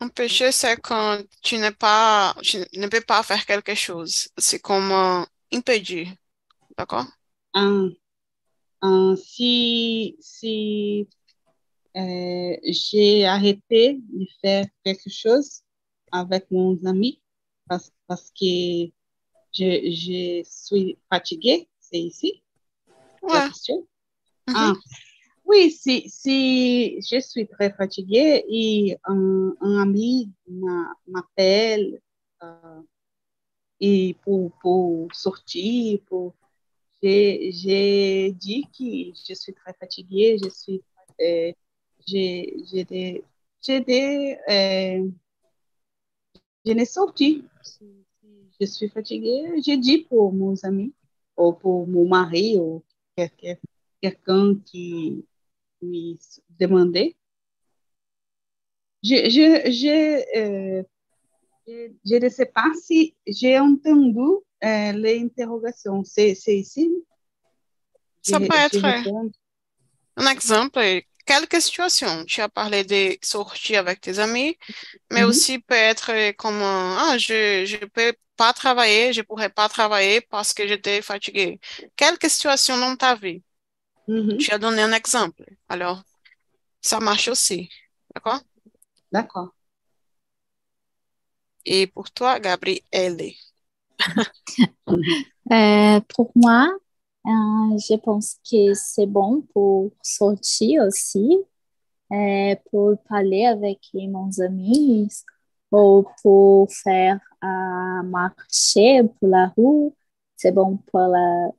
Empêcher, 0.00 0.52
c'est 0.52 0.76
quand 0.80 1.22
tu 1.42 1.56
n'es 1.58 1.70
pas, 1.72 2.34
tu 2.42 2.58
ne 2.74 2.86
peux 2.88 3.00
pas 3.00 3.22
faire 3.22 3.44
quelque 3.46 3.74
chose. 3.74 4.28
C'est 4.38 4.60
comme 4.60 4.90
euh, 4.92 5.24
impedir. 5.52 6.08
D'accord? 6.78 7.06
Ah, 7.54 7.88
ah, 8.82 9.14
si 9.16 10.16
si 10.20 11.08
euh, 11.96 12.56
j'ai 12.64 13.24
arrêté 13.26 14.00
de 14.12 14.26
faire 14.40 14.66
quelque 14.84 15.10
chose 15.10 15.62
avec 16.12 16.50
mon 16.50 16.78
ami 16.86 17.20
parce, 17.68 17.92
parce 18.06 18.30
que 18.30 18.44
je, 19.52 19.90
je 19.90 20.42
suis 20.48 20.98
fatiguée, 21.10 21.68
c'est 21.80 21.98
ici 22.00 22.42
la? 23.32 23.46
Mhm. 24.48 24.54
Ah, 24.54 24.74
oui, 25.46 25.70
si, 25.70 26.08
si 26.10 27.00
je 27.02 27.20
suis 27.20 27.46
très 27.48 27.72
fatiguée 27.72 28.44
et 28.48 28.96
un, 29.04 29.54
un 29.60 29.78
ami 29.82 30.30
m'a- 30.48 30.94
m'appelle 31.08 32.00
euh, 32.42 32.82
et 33.80 34.14
pour, 34.22 34.52
pour 34.60 35.14
sortir, 35.14 36.00
pour, 36.06 36.34
j'ai, 37.02 37.52
j'ai 37.52 38.32
dit 38.32 38.64
que 38.76 39.14
je 39.28 39.34
suis 39.34 39.54
très 39.54 39.74
fatiguée, 39.74 40.38
je 40.42 40.48
suis, 40.50 40.82
euh, 41.20 41.52
j'ai, 42.06 42.84
des, 42.84 43.24
j'ai 43.62 43.80
des, 43.80 44.38
euh, 44.48 45.10
je 46.64 46.72
n'ai 46.72 46.84
sorti. 46.84 47.44
Si, 47.62 47.84
si 48.20 48.28
je 48.60 48.66
suis 48.66 48.88
fatiguée, 48.88 49.60
j'ai 49.64 49.76
dit 49.76 49.98
pour 50.08 50.32
mes 50.32 50.64
amis, 50.64 50.92
ou 51.36 51.52
pour 51.52 51.86
mon 51.86 52.06
mari, 52.08 52.56
ou 52.58 52.82
quelqu'un 54.00 54.56
qui 54.64 55.24
me 55.82 56.16
demandait. 56.58 57.16
Je, 59.02 59.16
je, 59.30 59.70
je, 59.70 60.38
euh, 60.38 60.82
je, 61.66 61.92
je 62.04 62.16
ne 62.16 62.28
sais 62.28 62.46
pas 62.46 62.70
si 62.82 63.14
j'ai 63.26 63.58
entendu 63.58 64.20
euh, 64.64 64.92
l'interrogation. 64.92 66.02
C'est 66.04 66.36
ici? 66.48 66.90
Ça 68.22 68.40
Je- 68.40 68.46
peut 68.46 68.54
être 68.56 68.76
un 68.76 68.88
exemple. 68.88 69.34
Quelques 71.26 71.60
situations. 71.60 72.24
Tu 72.26 72.40
as 72.40 72.48
parlé 72.48 72.84
de 72.84 73.16
sortir 73.22 73.80
avec 73.80 74.00
tes 74.00 74.18
amis, 74.20 74.56
mais 75.10 75.22
Mhm. 75.22 75.28
aussi 75.30 75.58
peut 75.60 75.74
être 75.74 76.32
comme, 76.36 76.60
ah, 76.62 77.16
je, 77.18 77.64
je 77.66 77.78
peux 77.86 78.14
pas 78.36 78.52
travailler, 78.52 79.12
je 79.12 79.22
pourrais 79.22 79.50
pas 79.50 79.68
travailler 79.68 80.20
parce 80.22 80.52
que 80.54 80.66
j'étais 80.68 81.02
fatiguée. 81.02 81.60
Quelques 81.96 82.30
situations 82.30 82.78
dans 82.78 82.96
ta 82.96 83.14
vie. 83.16 83.42
Mhm. 84.08 84.38
Tu 84.38 84.52
as 84.52 84.58
donné 84.58 84.82
un 84.82 84.92
exemple. 84.92 85.44
Alors, 85.68 86.02
ça 86.82 87.00
marche 87.00 87.28
aussi. 87.28 87.70
D'accord? 88.14 88.40
D'accord. 89.12 89.50
Et 91.66 91.86
pour 91.86 92.10
toi, 92.10 92.40
Gabrielle. 92.40 93.32
Euh, 95.52 96.00
pour 96.14 96.32
moi, 96.34 96.68
je 97.26 97.96
pense 97.96 98.36
que 98.50 98.74
c'est 98.74 99.06
bon 99.06 99.42
pour 99.52 99.90
sortir 100.02 100.84
aussi, 100.84 101.38
pour 102.70 102.98
parler 103.08 103.46
avec 103.46 103.80
mes 103.94 104.40
amis 104.40 105.10
ou 105.72 106.04
pour 106.22 106.70
faire 106.72 107.20
un 107.42 108.02
marché 108.04 109.02
pour 109.18 109.28
la 109.28 109.52
rue. 109.56 109.92
C'est 110.36 110.52
bon 110.52 110.76
pour 110.76 111.00
la, 111.00 111.50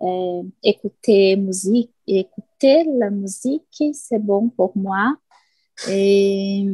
écouter 0.63 1.36
musique, 1.36 1.91
écouter 2.07 2.86
la 2.86 3.09
musique, 3.09 3.84
c'est 3.93 4.20
bon 4.20 4.49
pour 4.49 4.78
moi. 4.78 5.15
Et, 5.89 6.65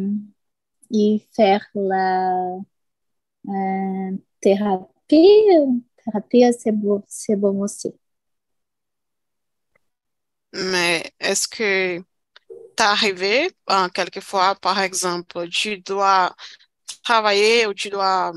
et 0.92 1.20
faire 1.36 1.66
la 1.76 2.58
euh, 3.48 4.18
thérapie, 4.42 5.26
thérapie, 6.06 6.44
c'est 6.58 6.72
bon, 6.72 7.04
bon 7.38 7.62
aussi. 7.62 7.94
Mais 10.54 11.12
est-ce 11.20 11.48
que 11.48 12.00
t'es 12.76 12.84
arrivé, 12.84 13.52
euh, 13.72 13.90
quelquefois, 13.90 14.56
par 14.56 14.80
exemple, 14.82 15.50
tu 15.50 15.80
dois 15.80 16.36
travailler 17.04 17.68
ou 17.68 17.74
tu 17.76 17.90
dois 17.90 18.34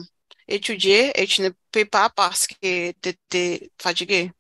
étudier 0.49 1.13
et 1.21 1.27
tu 1.27 1.43
ne 1.43 1.51
peux 1.73 1.85
pas 1.87 2.11
parce 2.11 2.47
que 2.47 2.93
tu 2.93 3.11
étais 3.11 3.71
fatigué? 3.81 4.33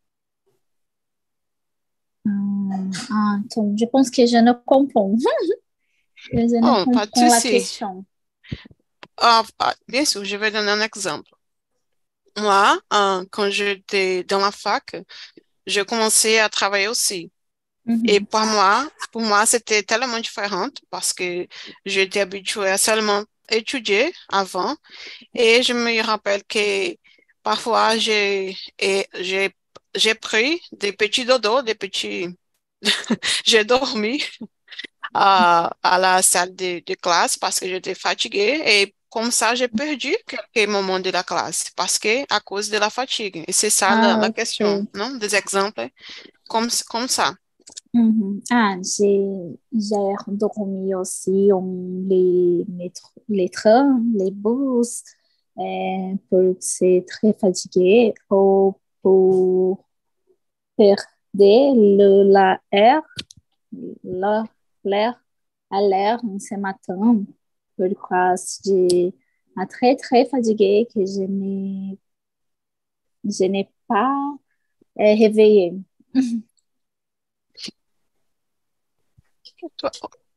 Hum, 2.24 2.90
ah, 3.10 3.38
je 3.76 3.84
pense 3.86 4.10
que 4.10 4.26
je 4.26 4.36
ne 4.38 4.52
comprends. 4.52 5.14
je 6.32 6.38
ne 6.38 6.72
Oh, 6.72 6.84
pas 6.84 7.06
de 7.06 7.28
la 7.30 7.40
souci. 7.40 7.42
question. 7.42 8.04
Ah, 9.18 9.44
ah, 9.58 9.74
bien 9.88 10.04
sûr, 10.06 10.24
je 10.24 10.36
vais 10.36 10.50
donner 10.50 10.70
un 10.70 10.80
exemple. 10.80 11.30
Moi, 12.38 12.78
euh, 12.92 13.24
quand 13.30 13.50
j'étais 13.50 14.24
dans 14.24 14.38
la 14.38 14.50
fac, 14.52 14.96
je 15.66 15.82
commençais 15.82 16.40
à 16.40 16.48
travailler 16.50 16.88
aussi. 16.88 17.32
Et 18.04 18.20
Uhum. 18.20 18.26
pour 18.26 18.40
moi, 18.40 18.88
pour 19.12 19.22
moi, 19.22 19.46
c'était 19.46 19.82
tellement 19.82 20.18
différent 20.20 20.68
parce 20.90 21.12
que 21.12 21.46
j'étais 21.84 22.20
habituée 22.20 22.68
à 22.70 22.78
seulement 22.78 23.24
étudier 23.50 24.12
avant. 24.30 24.76
Et 25.34 25.62
je 25.62 25.72
me 25.74 26.02
rappelle 26.04 26.44
que 26.44 26.96
parfois, 27.42 27.96
j'ai, 27.98 28.56
j'ai, 29.20 29.50
j'ai 29.94 30.14
pris 30.14 30.60
des 30.72 30.92
petits 30.92 31.24
dodos, 31.24 31.62
des 31.62 31.74
petits, 31.76 32.28
j'ai 33.46 33.64
dormi 33.64 34.22
à, 35.14 35.70
à 35.82 35.98
la 35.98 36.22
salle 36.22 36.54
de, 36.54 36.82
de 36.86 36.94
classe 36.94 37.38
parce 37.38 37.60
que 37.60 37.68
j'étais 37.68 37.94
fatiguée. 37.94 38.62
Et 38.66 38.94
comme 39.10 39.30
ça, 39.30 39.54
j'ai 39.54 39.68
perdu 39.68 40.14
quelques 40.26 40.68
moments 40.70 41.00
de 41.00 41.10
la 41.10 41.22
classe 41.22 41.70
parce 41.76 41.98
que 41.98 42.24
à 42.34 42.40
cause 42.40 42.70
de 42.70 42.78
la 42.78 42.90
fatigue. 42.90 43.44
Et 43.48 43.52
c'est 43.52 43.70
ça 43.70 43.96
la, 43.96 44.16
Ah, 44.16 44.20
la 44.20 44.30
question, 44.30 44.86
non? 44.94 45.16
Des 45.16 45.34
exemples 45.36 45.88
comme, 46.48 46.68
comme 46.88 47.08
ça. 47.08 47.34
Uhum. 47.94 48.42
Ah, 48.50 48.76
j'ai 48.82 49.56
dormi 50.28 50.94
aussi 50.94 51.50
les 52.08 52.66
les 53.28 53.48
trains, 53.48 54.02
les 54.14 54.30
bus, 54.30 55.02
euh, 55.58 56.14
pour 56.28 56.54
c'est 56.60 57.04
très 57.08 57.32
fatigué 57.32 58.12
ou 58.30 58.74
pour 59.02 59.84
perdre 60.76 61.04
le, 61.34 62.24
la 62.32 62.60
air, 62.72 63.02
la, 64.04 64.44
l'air 64.84 65.22
à 65.70 65.80
l'air 65.82 66.20
ce 66.40 66.54
matin, 66.56 67.24
pourquoi 67.76 68.34
j'ai 68.64 69.14
ah, 69.56 69.66
très 69.66 69.96
très 69.96 70.26
fatigué 70.26 70.86
que 70.94 71.00
je 71.06 71.22
n'ai 71.22 71.98
je 73.24 73.44
n'ai 73.44 73.68
pas 73.88 74.12
euh, 75.00 75.14
réveillé. 75.14 75.74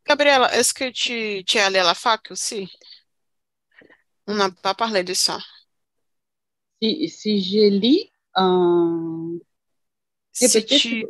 Gabriela, 0.05 0.53
est-ce 0.55 0.73
que 0.73 0.89
tu, 0.89 1.43
tu 1.45 1.57
es 1.57 1.61
allée 1.61 1.79
à 1.79 1.83
la 1.83 1.93
fac 1.93 2.31
aussi? 2.31 2.69
On 4.27 4.35
n'a 4.35 4.49
pas 4.51 4.73
parlé 4.73 5.03
de 5.03 5.13
ça. 5.13 5.39
Si, 6.81 7.09
si 7.09 7.41
je 7.43 7.69
lis, 7.69 8.11
euh, 8.37 9.39
Si 10.31 10.65
tu, 10.65 11.05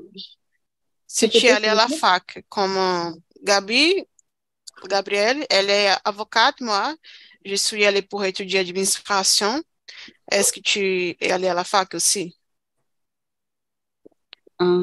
si 1.08 1.30
tu 1.30 1.46
es 1.46 1.52
allée 1.52 1.68
à 1.68 1.76
la 1.76 1.88
fac, 1.88 2.44
comme 2.50 3.22
Gabi, 3.44 4.06
Gabrielle, 4.88 5.46
elle 5.50 5.70
est 5.70 5.92
avocate, 6.06 6.62
moi, 6.62 6.96
je 7.46 7.56
suis 7.56 7.86
allée 7.86 8.02
pour 8.02 8.26
étudier 8.26 8.60
administration. 8.60 9.62
Est-ce 10.32 10.54
que 10.54 10.62
tu 10.62 11.18
es 11.20 11.32
allée 11.32 11.50
à 11.50 11.54
la 11.54 11.66
fac 11.66 11.94
aussi? 11.96 12.39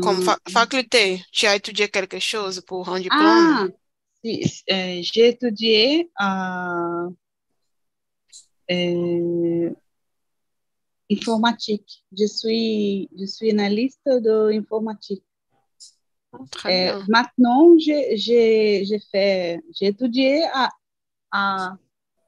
Comme 0.01 0.17
Euh, 0.19 0.23
fa- 0.23 0.39
faculté, 0.49 1.23
tu 1.33 1.47
as 1.47 1.57
étudié 1.57 1.89
quelque 1.89 2.19
chose 2.19 2.63
pour 2.67 2.89
un 2.89 3.01
diplôme? 3.01 3.59
ah, 3.59 3.67
si, 4.25 4.43
euh, 4.71 5.01
j'ai 5.03 5.29
étudié 5.29 6.11
euh, 6.21 7.11
euh, 8.71 9.71
informatique. 11.11 12.05
Je 12.19 12.27
suis, 12.27 13.09
je 13.19 13.25
suis 13.27 13.51
analyste 13.51 14.01
de 14.07 14.51
informatique. 14.53 15.25
Très 16.51 16.73
bien. 16.73 17.09
maintenant, 17.09 17.77
j'ai, 17.79 18.17
fait, 19.13 19.61
j'ai 19.75 19.87
étudié 19.87 20.43
à, 20.53 20.71
à, 21.33 21.77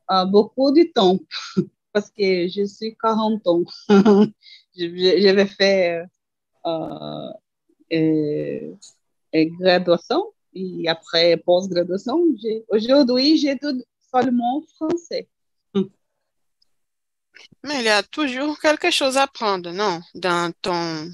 à 0.08 0.26
beaucoup 0.26 0.72
de 0.72 0.84
temps 0.94 1.18
parce 1.92 2.10
que 2.10 2.48
je 2.48 2.64
suis 2.66 2.96
40 3.02 3.46
ans. 3.46 3.62
Je, 4.76 4.86
je- 4.86 5.20
euh, 6.68 7.32
euh, 7.92 8.74
graduation 9.60 10.22
et 10.54 10.88
après 10.88 11.36
post-graduation. 11.36 12.24
j'ai- 12.40 12.64
Aujourd'hui, 12.68 13.36
j'étudie 13.38 13.84
seulement 14.12 14.62
français. 14.76 15.28
Mais 17.64 17.78
il 17.80 17.84
y 17.84 17.88
a 17.88 18.02
toujours 18.02 18.58
quelque 18.58 18.90
chose 18.90 19.16
à 19.16 19.22
apprendre, 19.24 19.70
non, 19.72 20.00
dans 20.14 20.52
ton, 20.62 21.08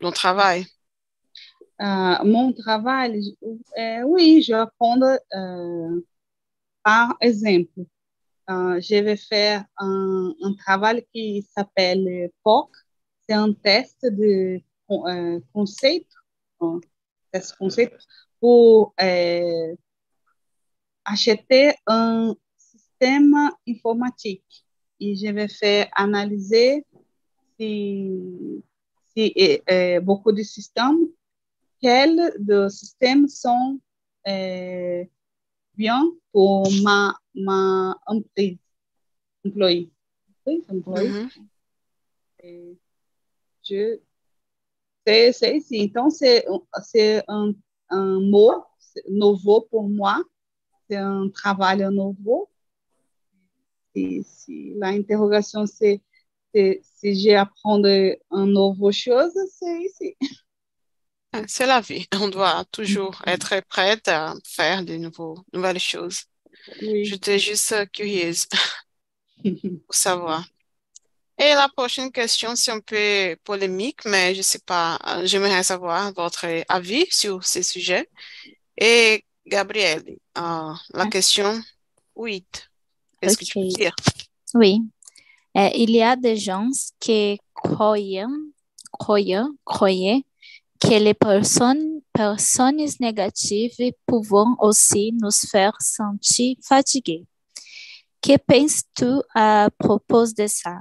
ton 0.00 0.10
travail? 0.10 0.66
Euh, 1.80 2.24
mon 2.24 2.52
travail, 2.52 3.36
euh, 3.78 4.02
oui, 4.04 4.42
je 4.42 4.52
vais 4.54 4.66
prendre 4.78 5.18
euh, 5.34 6.00
par 6.82 7.16
exemple. 7.20 7.82
Euh, 8.50 8.80
je 8.80 8.94
vais 9.04 9.16
faire 9.16 9.64
un, 9.76 10.32
un 10.42 10.54
travail 10.54 11.04
qui 11.12 11.46
s'appelle 11.54 12.30
POC. 12.42 12.70
C'est 13.28 13.34
un 13.34 13.52
test 13.52 13.98
de 14.02 14.60
concept 15.52 16.06
pour 18.40 18.94
euh, 19.00 19.74
acheter 21.04 21.74
un 21.86 22.34
système 22.56 23.34
informatique. 23.68 24.64
Et 25.00 25.14
je 25.14 25.28
vais 25.28 25.48
faire 25.48 25.88
analyser 25.94 26.84
si, 27.58 28.10
si 29.14 29.32
euh, 29.38 29.58
euh, 29.70 30.00
beaucoup 30.00 30.32
de 30.32 30.42
systèmes, 30.42 31.06
quels 31.80 32.34
de 32.38 32.68
systèmes 32.68 33.28
sont 33.28 33.80
bien 35.74 36.04
pour 36.32 36.68
ma, 36.82 37.16
ma 37.34 37.96
entreprise, 38.06 38.58
employé. 39.46 39.90
Oui, 40.44 40.64
employé. 40.68 41.08
Mhm. 41.08 41.30
Et 42.42 42.78
je, 43.62 44.00
c'est, 45.08 45.32
c'est 45.32 45.56
ici. 45.56 45.80
Então, 45.80 46.10
c'est 46.10 46.44
un, 47.28 47.52
un 47.90 48.20
mot 48.20 48.52
nouveau 49.08 49.62
pour 49.62 49.88
moi. 49.88 50.22
C'est 50.88 50.96
un 50.96 51.28
travail 51.30 51.78
nouveau. 51.90 52.50
Et 53.94 54.22
si 54.24 54.74
la 54.76 54.88
interrogation, 54.88 55.66
c'est, 55.66 56.02
c'est 56.54 56.80
si 56.82 57.18
j'apprends 57.20 57.82
une 57.82 58.16
nouvelle 58.30 58.92
chose, 58.92 59.32
c'est 59.58 59.82
ici. 59.82 60.16
C'est 61.46 61.66
la 61.66 61.80
vie. 61.80 62.06
On 62.20 62.28
doit 62.28 62.64
toujours 62.70 63.22
être 63.26 63.60
prête 63.68 64.08
à 64.08 64.34
faire 64.44 64.84
de 64.84 64.96
nouveaux, 64.96 65.38
nouvelles 65.52 65.78
choses. 65.78 66.24
Oui. 66.82 67.04
J'étais 67.04 67.38
juste 67.38 67.74
curieuse 67.92 68.46
pour 69.42 69.94
savoir. 69.94 70.44
Et 71.40 71.54
la 71.54 71.68
prochaine 71.68 72.10
question, 72.10 72.56
c'est 72.56 72.72
un 72.72 72.80
peu 72.80 73.36
polémique, 73.44 74.04
mais 74.04 74.34
je 74.34 74.42
sais 74.42 74.58
pas, 74.58 74.98
euh, 75.06 75.24
j'aimerais 75.24 75.62
savoir 75.62 76.12
votre 76.12 76.46
avis 76.68 77.06
sur 77.10 77.44
ce 77.44 77.62
sujet. 77.62 78.08
Et 78.76 79.24
Gabrielle, 79.46 80.04
euh, 80.36 80.72
la 80.92 81.06
question 81.06 81.60
8, 82.16 82.68
qu'est-ce 83.20 83.36
que 83.36 83.44
tu 83.44 83.52
peux 83.54 83.68
dire? 83.68 83.94
Oui. 84.54 84.80
Euh, 85.56 85.70
il 85.74 85.90
y 85.90 86.02
a 86.02 86.16
des 86.16 86.36
gens 86.36 86.68
qui 86.98 87.38
croient, 87.54 88.26
croient, 88.90 89.48
croient 89.64 90.20
que 90.80 90.94
les 90.94 91.14
personnes, 91.14 92.00
personnes 92.12 92.84
négatives 92.98 93.92
peuvent 94.06 94.44
aussi 94.58 95.12
nous 95.12 95.30
faire 95.30 95.76
sentir 95.80 96.56
fatigués. 96.62 97.26
Que 98.20 98.36
penses-tu 98.38 99.22
à 99.34 99.68
propos 99.78 100.26
de 100.36 100.48
ça? 100.48 100.78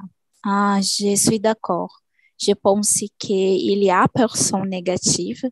Ah, 0.49 0.79
je 0.81 1.13
suis 1.15 1.39
d'accord. 1.41 2.01
Je 2.39 2.53
pense 2.53 3.03
qu'il 3.19 3.83
y 3.83 3.89
a 3.91 4.07
personnes 4.07 4.69
négatives 4.69 5.43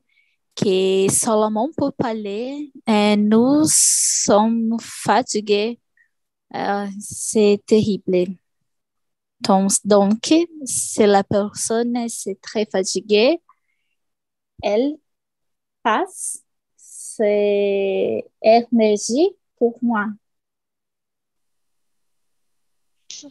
que 0.55 1.11
seulement 1.11 1.69
pour 1.75 1.91
parler, 1.93 2.71
euh, 2.87 3.17
nous 3.17 3.63
sommes 3.65 4.77
fatigués. 4.79 5.81
Euh, 6.55 6.87
c'est 7.01 7.61
terrible. 7.65 8.37
Donc, 9.41 9.71
donc, 9.83 10.33
si 10.65 11.05
la 11.05 11.23
personne 11.23 11.97
est 11.97 12.41
très 12.41 12.65
fatiguée, 12.65 13.41
elle 14.63 14.97
passe 15.83 16.43
ses 16.77 18.25
énergies 18.41 19.35
pour 19.57 19.77
moi. 19.81 20.07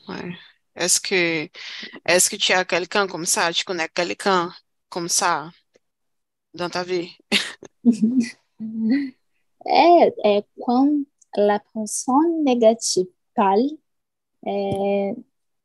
Ouais. 0.09 0.54
Est-ce 0.77 1.01
que, 1.01 1.49
est-ce 2.07 2.31
que 2.31 2.37
tu 2.37 2.53
as 2.53 2.65
quelqu'un 2.65 3.07
comme 3.09 3.27
ça? 3.27 3.53
Tu 3.53 3.65
connais 3.65 3.89
quelqu'un 3.89 4.53
comme 4.91 5.09
ça 5.09 5.51
dans 6.55 6.71
ta 6.71 6.83
vie? 6.85 7.17
Et, 9.67 10.13
et 10.25 10.43
quand 10.65 10.91
la 11.37 11.61
personne 11.75 12.45
négative 12.45 13.07
parle, 13.35 13.69
Et 14.47 15.15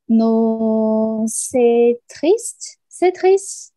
nous, 0.09 1.25
c'est 1.29 2.01
triste, 2.09 2.79
c'est 2.89 3.13
triste. 3.13 3.73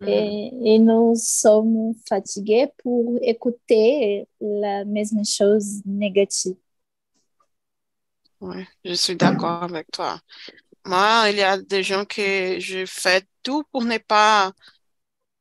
Mhm. 0.00 0.08
Et, 0.08 0.74
et 0.74 0.78
nous 0.80 1.14
sommes 1.16 1.94
fatigués 2.08 2.68
pour 2.82 3.18
écouter 3.22 4.28
la 4.40 4.84
même 4.86 5.24
chose 5.26 5.82
négative. 5.86 6.56
Ouais, 8.40 8.66
je 8.84 8.92
suis 8.94 9.16
d'accord 9.16 9.62
avec 9.64 9.90
toi. 9.90 10.20
Moi, 10.86 11.26
il 11.30 11.36
y 11.36 11.42
a 11.42 11.58
des 11.58 11.82
gens 11.82 12.04
que 12.04 12.58
je 12.60 12.86
fais 12.86 13.22
tout 13.42 13.64
pour 13.72 13.84
ne 13.84 13.98
pas 13.98 14.52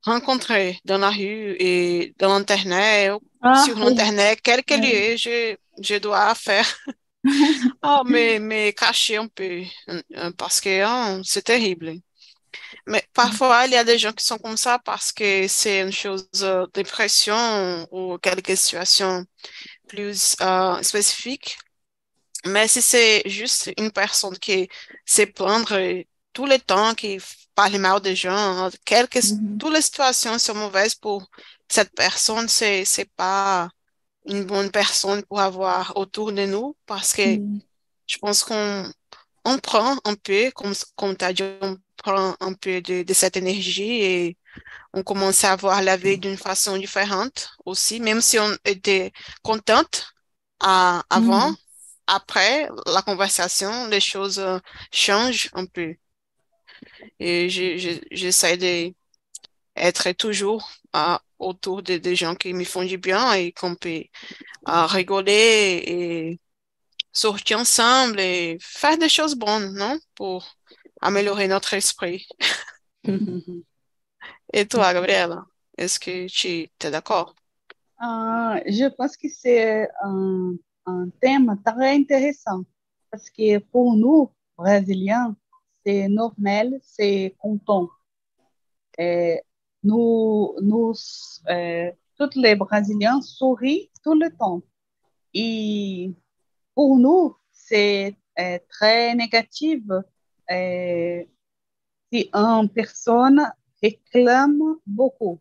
rencontrer 0.04 0.80
dans 0.86 0.98
la 1.00 1.10
rue 1.12 1.56
et 1.60 2.16
dans 2.20 2.30
l'Internet, 2.30 3.14
Ah, 3.42 3.54
sur 3.54 3.78
l'Internet, 3.80 4.40
quel 4.44 4.64
que 4.64 4.76
lieu, 4.76 5.18
je, 5.18 5.56
je 5.82 5.96
dois 5.98 6.36
faire, 6.36 6.66
ah, 7.82 8.04
me, 8.06 8.40
me 8.40 8.72
cacher 8.72 9.18
un 9.18 9.28
peu, 9.28 9.64
euh, 9.90 10.32
parce 10.38 10.62
que 10.62 10.82
ah, 10.84 11.20
c'est 11.24 11.44
terrible. 11.44 11.94
Mais 12.88 13.04
parfois, 13.14 13.66
il 13.68 13.74
y 13.74 13.78
a 13.78 13.84
des 13.84 13.98
gens 14.00 14.14
qui 14.14 14.26
sont 14.26 14.38
comme 14.40 14.58
ça 14.58 14.80
parce 14.80 15.12
que 15.12 15.48
c'est 15.48 15.82
une 15.82 15.92
chose 15.92 16.28
euh, 16.44 16.66
de 16.74 16.84
pression 16.84 17.88
ou 17.92 18.18
quelque 18.20 18.56
situation 18.56 19.26
plus 19.88 20.36
euh, 20.42 20.82
spécifique. 20.84 21.58
Mais 22.48 22.68
si 22.68 22.82
c'est 22.82 23.24
juste 23.30 23.72
une 23.78 23.92
personne 23.92 24.38
qui 24.40 24.70
se 25.06 25.24
plaindre 25.24 25.78
tout 26.34 26.46
le 26.46 26.60
temps, 26.60 26.94
qui 26.96 27.20
parle 27.56 27.78
mal 27.80 28.02
des 28.02 28.16
gens, 28.16 28.70
quelque, 28.86 29.20
Mhm. 29.20 29.58
toutes 29.58 29.74
les 29.74 29.82
situations 29.82 30.38
sont 30.40 30.56
mauvaises 30.56 30.96
pour 30.96 31.28
cette 31.70 31.94
personne, 31.96 32.48
c'est, 32.48 32.86
c'est 32.86 33.10
pas 33.16 33.70
une 34.26 34.46
bonne 34.46 34.72
personne 34.72 35.24
pour 35.26 35.40
avoir 35.42 35.98
autour 35.98 36.32
de 36.34 36.46
nous 36.46 36.76
parce 36.88 37.14
que 37.14 37.38
Mm. 37.38 37.60
je 38.08 38.18
pense 38.18 38.44
qu'on 38.44 38.92
on 39.46 39.60
prend 39.60 39.98
un 40.06 40.16
peu, 40.16 40.52
comme, 40.52 40.74
comme 40.96 41.16
tu 41.18 41.26
as 41.26 41.34
dit, 41.34 41.44
on 41.62 41.78
prend 41.98 42.36
un 42.40 42.54
peu 42.54 42.82
de, 42.82 43.04
de 43.04 43.14
cette 43.14 43.38
énergie 43.38 44.02
et 44.04 44.38
on 44.94 45.04
commence 45.04 45.44
à 45.44 45.56
voir 45.56 45.82
la 45.82 45.98
vie 45.98 46.18
d'une 46.20 46.38
façon 46.38 46.78
différente 46.78 47.50
aussi, 47.66 48.00
même 48.00 48.22
si 48.22 48.40
on 48.40 48.58
était 48.66 49.12
contente 49.44 50.08
à- 50.62 51.04
avant, 51.10 51.52
Mhm. 51.52 51.58
Après 52.08 52.70
la 52.86 53.02
conversation, 53.02 53.88
les 53.88 54.00
choses 54.00 54.40
euh, 54.40 54.60
changent 54.92 55.50
un 55.54 55.66
peu. 55.66 55.96
Et 57.20 57.50
j'essaie 58.12 58.58
d'être 58.58 60.12
toujours 60.14 60.72
autour 61.40 61.84
de 61.84 61.98
des 61.98 62.16
gens 62.16 62.36
qui 62.36 62.54
me 62.54 62.64
font 62.64 62.84
du 62.84 62.98
bien 62.98 63.34
et 63.34 63.52
qu'on 63.52 63.76
peut 63.76 64.04
rigoler 64.66 65.84
et 65.86 66.40
sortir 67.12 67.60
ensemble 67.60 68.20
et 68.20 68.58
faire 68.62 68.98
des 68.98 69.10
choses 69.10 69.36
bonnes, 69.36 69.74
non? 69.74 69.98
Pour 70.16 70.56
améliorer 71.02 71.48
notre 71.48 71.74
esprit. 71.74 72.28
Et 74.54 74.66
toi, 74.66 74.94
Gabriela, 74.94 75.46
est-ce 75.78 76.00
que 76.00 76.28
tu 76.28 76.48
es 76.48 76.92
d'accord? 76.92 77.36
Ah, 78.00 78.60
je 78.66 78.88
pense 78.90 79.18
que 79.18 79.28
c'est 79.28 79.88
un, 80.04 80.54
un 80.88 81.10
thème 81.22 81.60
très 81.64 81.96
intéressant 81.96 82.64
parce 83.12 83.30
que 83.30 83.60
pour 83.60 83.96
nous, 83.96 84.32
Brésiliens, 84.58 85.36
c'est 85.86 86.08
normal, 86.08 86.80
c'est 86.82 87.36
content. 87.38 87.90
Et 88.98 89.42
nous, 89.84 90.56
nous 90.62 90.94
euh, 91.50 91.92
tous 92.18 92.36
les 92.36 92.56
Brésiliens 92.56 93.22
sourient 93.22 93.92
tout 94.04 94.16
le 94.16 94.30
temps. 94.36 94.62
Et 95.34 96.14
pour 96.74 96.98
nous, 96.98 97.36
c'est 97.52 98.16
euh, 98.40 98.60
très 98.70 99.14
négatif 99.16 99.84
si 102.12 102.30
une 102.34 102.70
personne 102.70 103.42
réclame 103.82 104.78
beaucoup. 104.86 105.40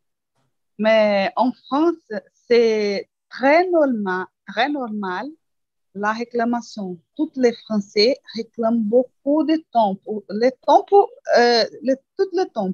Mais 0.79 1.33
en 1.37 1.53
France, 1.53 2.13
c'est 2.49 3.09
très 3.29 3.69
normal, 3.71 4.27
très 4.47 4.69
normal 4.69 5.27
la 5.95 6.13
réclamation. 6.13 6.99
Tous 7.17 7.31
les 7.37 7.53
Français 7.53 8.17
réclament 8.35 8.83
beaucoup 8.83 9.45
de 9.45 9.57
temps, 9.73 9.95
pour, 9.97 10.25
le 10.29 10.51
temps 10.65 10.85
pour, 10.85 11.11
euh, 11.39 11.65
le, 11.83 11.95
tout 12.17 12.29
le 12.33 12.45
temps. 12.45 12.73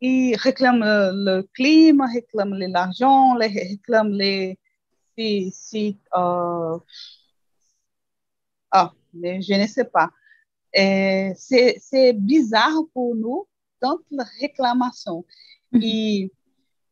Ils 0.00 0.36
réclament 0.36 0.84
le, 0.84 1.12
le 1.24 1.42
climat, 1.54 2.06
réclament 2.06 2.58
l'argent, 2.58 3.34
les- 3.36 3.48
réclament 3.48 4.12
les... 4.12 4.58
Si, 5.16 5.52
si, 5.52 5.98
euh, 6.16 6.76
ah, 8.70 8.92
mais 9.12 9.40
je 9.42 9.54
ne 9.54 9.66
sais 9.66 9.84
pas. 9.84 10.10
Et 10.72 11.32
C'est 11.36 12.12
bizarre 12.14 12.82
pour 12.92 13.14
nous, 13.14 13.46
tant 13.80 13.98
la 14.10 14.24
réclamation. 14.40 15.24
Et 15.80 16.32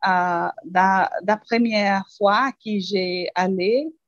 euh, 0.06 0.48
la, 0.72 1.10
la 1.26 1.36
première 1.36 2.04
fois 2.16 2.52
que 2.52 2.78
j'ai 2.78 3.28
allé 3.34 3.86
euh, 3.86 4.01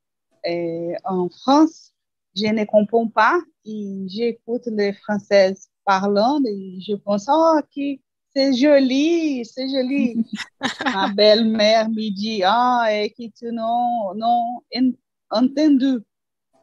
en 1.03 1.29
France, 1.29 1.91
je 2.35 2.47
ne 2.47 2.65
comprends 2.65 3.07
pas 3.07 3.39
et 3.65 4.05
j'écoute 4.07 4.63
les 4.67 4.93
Françaises 4.93 5.69
parlant 5.85 6.39
et 6.45 6.79
je 6.81 6.95
pense, 6.95 7.25
oh, 7.29 7.59
que 7.75 7.97
c'est 8.35 8.53
joli, 8.53 9.45
c'est 9.45 9.69
joli. 9.69 10.25
Ma 10.85 11.07
belle-mère 11.09 11.89
me 11.89 12.09
dit, 12.09 12.41
ah, 12.43 12.87
et 12.91 13.09
que 13.11 13.23
tu 13.37 13.45
n'as 13.51 14.13
non 14.15 14.61
en- 14.75 14.91
entendu. 15.29 15.99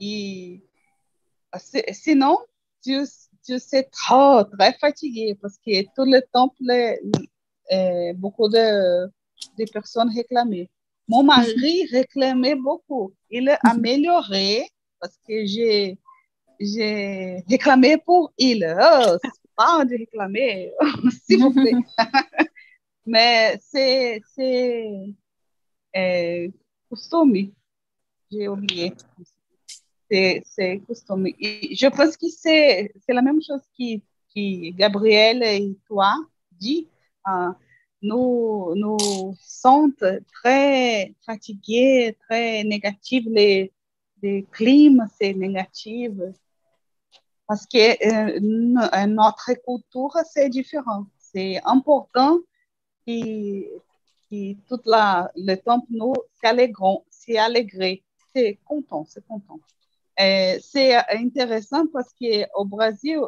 Et 0.00 0.62
si- 1.56 1.82
sinon, 1.92 2.38
tu, 2.82 2.98
tu 3.44 3.58
sais 3.58 3.84
trop, 3.84 4.44
très 4.44 4.72
fatigué 4.74 5.36
parce 5.40 5.56
que 5.58 5.82
tout 5.94 6.04
le 6.04 6.20
temps, 6.32 6.52
les- 6.60 7.00
euh, 7.72 8.12
beaucoup 8.14 8.48
de, 8.48 9.06
de 9.58 9.70
personnes 9.72 10.10
réclamaient. 10.14 10.68
Mon 11.08 11.22
mari 11.22 11.86
réclamait 11.90 12.54
beaucoup. 12.54 13.12
Il 13.30 13.48
a 13.48 13.58
amélioré 13.64 14.66
parce 15.00 15.16
que 15.26 15.44
j'ai 15.44 15.98
j'ai 16.60 17.42
réclamé 17.48 17.98
pour 17.98 18.32
il. 18.38 18.64
Oh, 18.64 19.16
c'est 19.22 19.50
pas 19.56 19.84
de 19.84 19.96
réclamer, 19.96 20.72
s'il 21.26 21.40
vous 21.40 21.52
plaît. 21.52 21.72
Mais 23.06 23.58
c'est 23.60 24.22
c'est 24.34 25.14
euh, 25.96 26.48
costume. 26.88 27.52
J'ai 28.30 28.48
oublié. 28.48 28.92
C'est 30.10 30.42
c'est 30.46 30.80
costume. 30.86 31.26
Et 31.40 31.74
je 31.74 31.86
pense 31.88 32.16
que 32.16 32.28
c'est 32.28 32.92
c'est 33.04 33.12
la 33.12 33.22
même 33.22 33.42
chose 33.42 33.62
qui 33.74 34.02
qui 34.28 34.72
Gabriel 34.72 35.42
et 35.42 35.76
toi 35.88 36.14
dit. 36.52 36.88
Euh, 37.28 37.50
nous 38.02 38.74
nous 38.74 39.34
sommes 39.40 39.94
très 40.42 41.14
fatigués, 41.24 42.16
très 42.28 42.64
négatifs. 42.64 43.24
Les, 43.26 43.72
les 44.22 44.44
climats, 44.52 45.08
c'est 45.18 45.34
négatif. 45.34 46.12
Parce 47.46 47.66
que 47.66 47.78
euh, 48.08 48.38
no- 48.40 49.06
notre 49.08 49.52
culture, 49.64 50.16
c'est 50.32 50.48
différent. 50.48 51.06
C'est 51.18 51.60
important 51.64 52.38
que, 53.06 53.64
que 54.30 54.54
tout 54.68 54.80
la, 54.86 55.30
le 55.36 55.54
temps, 55.56 55.84
nous, 55.90 56.14
c'est 56.30 56.46
allégrant, 57.38 57.96
c'est 58.34 58.58
content, 58.64 59.04
c'est 59.08 59.26
content. 59.26 59.60
Euh, 60.20 60.58
c'est 60.60 60.94
intéressant 61.10 61.86
parce 61.92 62.12
qu'au 62.14 62.64
Brésil, 62.64 63.20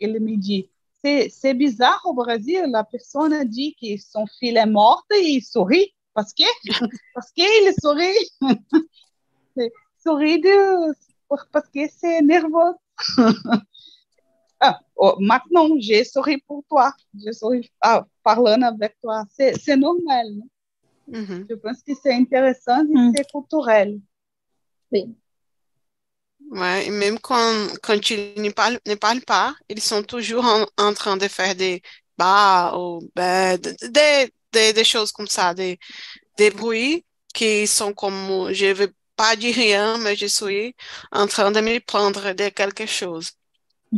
il 0.00 0.12
me 0.20 0.36
dit, 0.36 0.68
c'est 1.04 1.28
c'est 1.30 1.54
bizarre 1.54 2.00
au 2.04 2.12
Brésil, 2.14 2.64
la 2.70 2.84
personne 2.84 3.44
dit 3.44 3.74
que 3.80 3.96
son 4.00 4.26
fils 4.38 4.56
est 4.56 4.66
mort 4.66 5.04
et 5.14 5.20
il 5.36 5.42
sourit. 5.42 5.94
Parce 6.14 6.32
que 6.34 6.44
parce 7.14 7.30
qu'il 7.32 7.74
sourit. 7.80 8.30
C'est- 9.56 9.72
sourit 10.02 10.40
de, 10.40 10.94
parce 11.52 11.68
que 11.68 11.80
c'est 11.88 12.22
nerveux. 12.22 12.74
Ah, 14.62 14.78
oh, 14.94 15.16
maintenant, 15.18 15.68
j'ai 15.78 16.04
souri 16.04 16.36
pour 16.46 16.62
toi. 16.68 16.92
Je 17.14 17.32
souris 17.32 17.70
ah, 17.80 18.04
parlant 18.22 18.60
avec 18.60 18.94
toi. 19.00 19.24
C'est 19.34 19.54
c'est 19.58 19.76
normal. 19.76 20.26
Mhm. 21.08 21.46
Je 21.48 21.54
pense 21.54 21.82
que 21.82 21.92
c'est 22.02 22.12
intéressant 22.12 22.82
et 22.84 22.92
Mm. 22.94 23.12
c'est 23.16 23.26
culturel. 23.30 24.00
Oui. 24.92 25.14
Ouais, 26.50 26.90
même 26.90 27.18
quand, 27.20 27.68
quand 27.82 27.98
tu 28.00 28.16
ne 28.36 28.50
parles, 28.50 28.80
ne 28.86 28.96
parles 28.96 29.20
pas, 29.20 29.54
ils 29.68 29.80
sont 29.80 30.02
toujours 30.02 30.44
en, 30.78 30.94
train 30.94 31.16
de 31.16 31.28
faire 31.28 31.54
des 31.54 31.80
bas 32.18 32.76
ou 32.76 33.08
ben, 33.14 33.56
des, 33.58 34.32
des, 34.52 34.72
des- 34.72 34.84
choses 34.84 35.12
comme 35.12 35.28
ça, 35.28 35.54
des, 35.54 35.78
des 36.38 36.50
bruits 36.50 37.04
qui 37.34 37.66
sont 37.66 37.94
comme, 37.94 38.52
je 38.52 38.66
ne 38.66 38.74
veux 38.74 38.94
pas 39.16 39.36
dire 39.36 39.54
rien, 39.56 39.98
mais 39.98 40.16
je 40.16 40.26
suis 40.26 40.74
en 41.12 41.26
train 41.28 41.52
de 41.52 41.60
me 41.60 41.78
prendre 41.80 42.32
de 42.34 42.48
quelque 42.50 42.86
chose. 42.86 43.32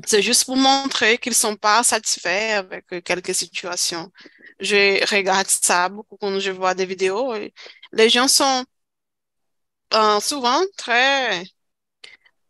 C'est 0.06 0.22
juste 0.22 0.44
pour 0.46 0.56
montrer 0.56 1.18
qu'ils 1.18 1.34
sont 1.34 1.56
pas 1.56 1.82
satisfaits 1.84 2.54
avec 2.58 2.86
quelques 3.04 3.34
situations. 3.34 4.12
Je 4.60 5.04
regarde 5.14 5.48
ça 5.48 5.88
beaucoup 5.88 6.16
quand 6.18 6.38
je 6.40 6.50
vois 6.52 6.74
des 6.74 6.86
vidéos. 6.86 7.34
les 7.92 8.08
gens 8.10 8.28
sont 8.28 8.64
euh, 9.94 10.20
souvent 10.20 10.60
très 10.76 11.44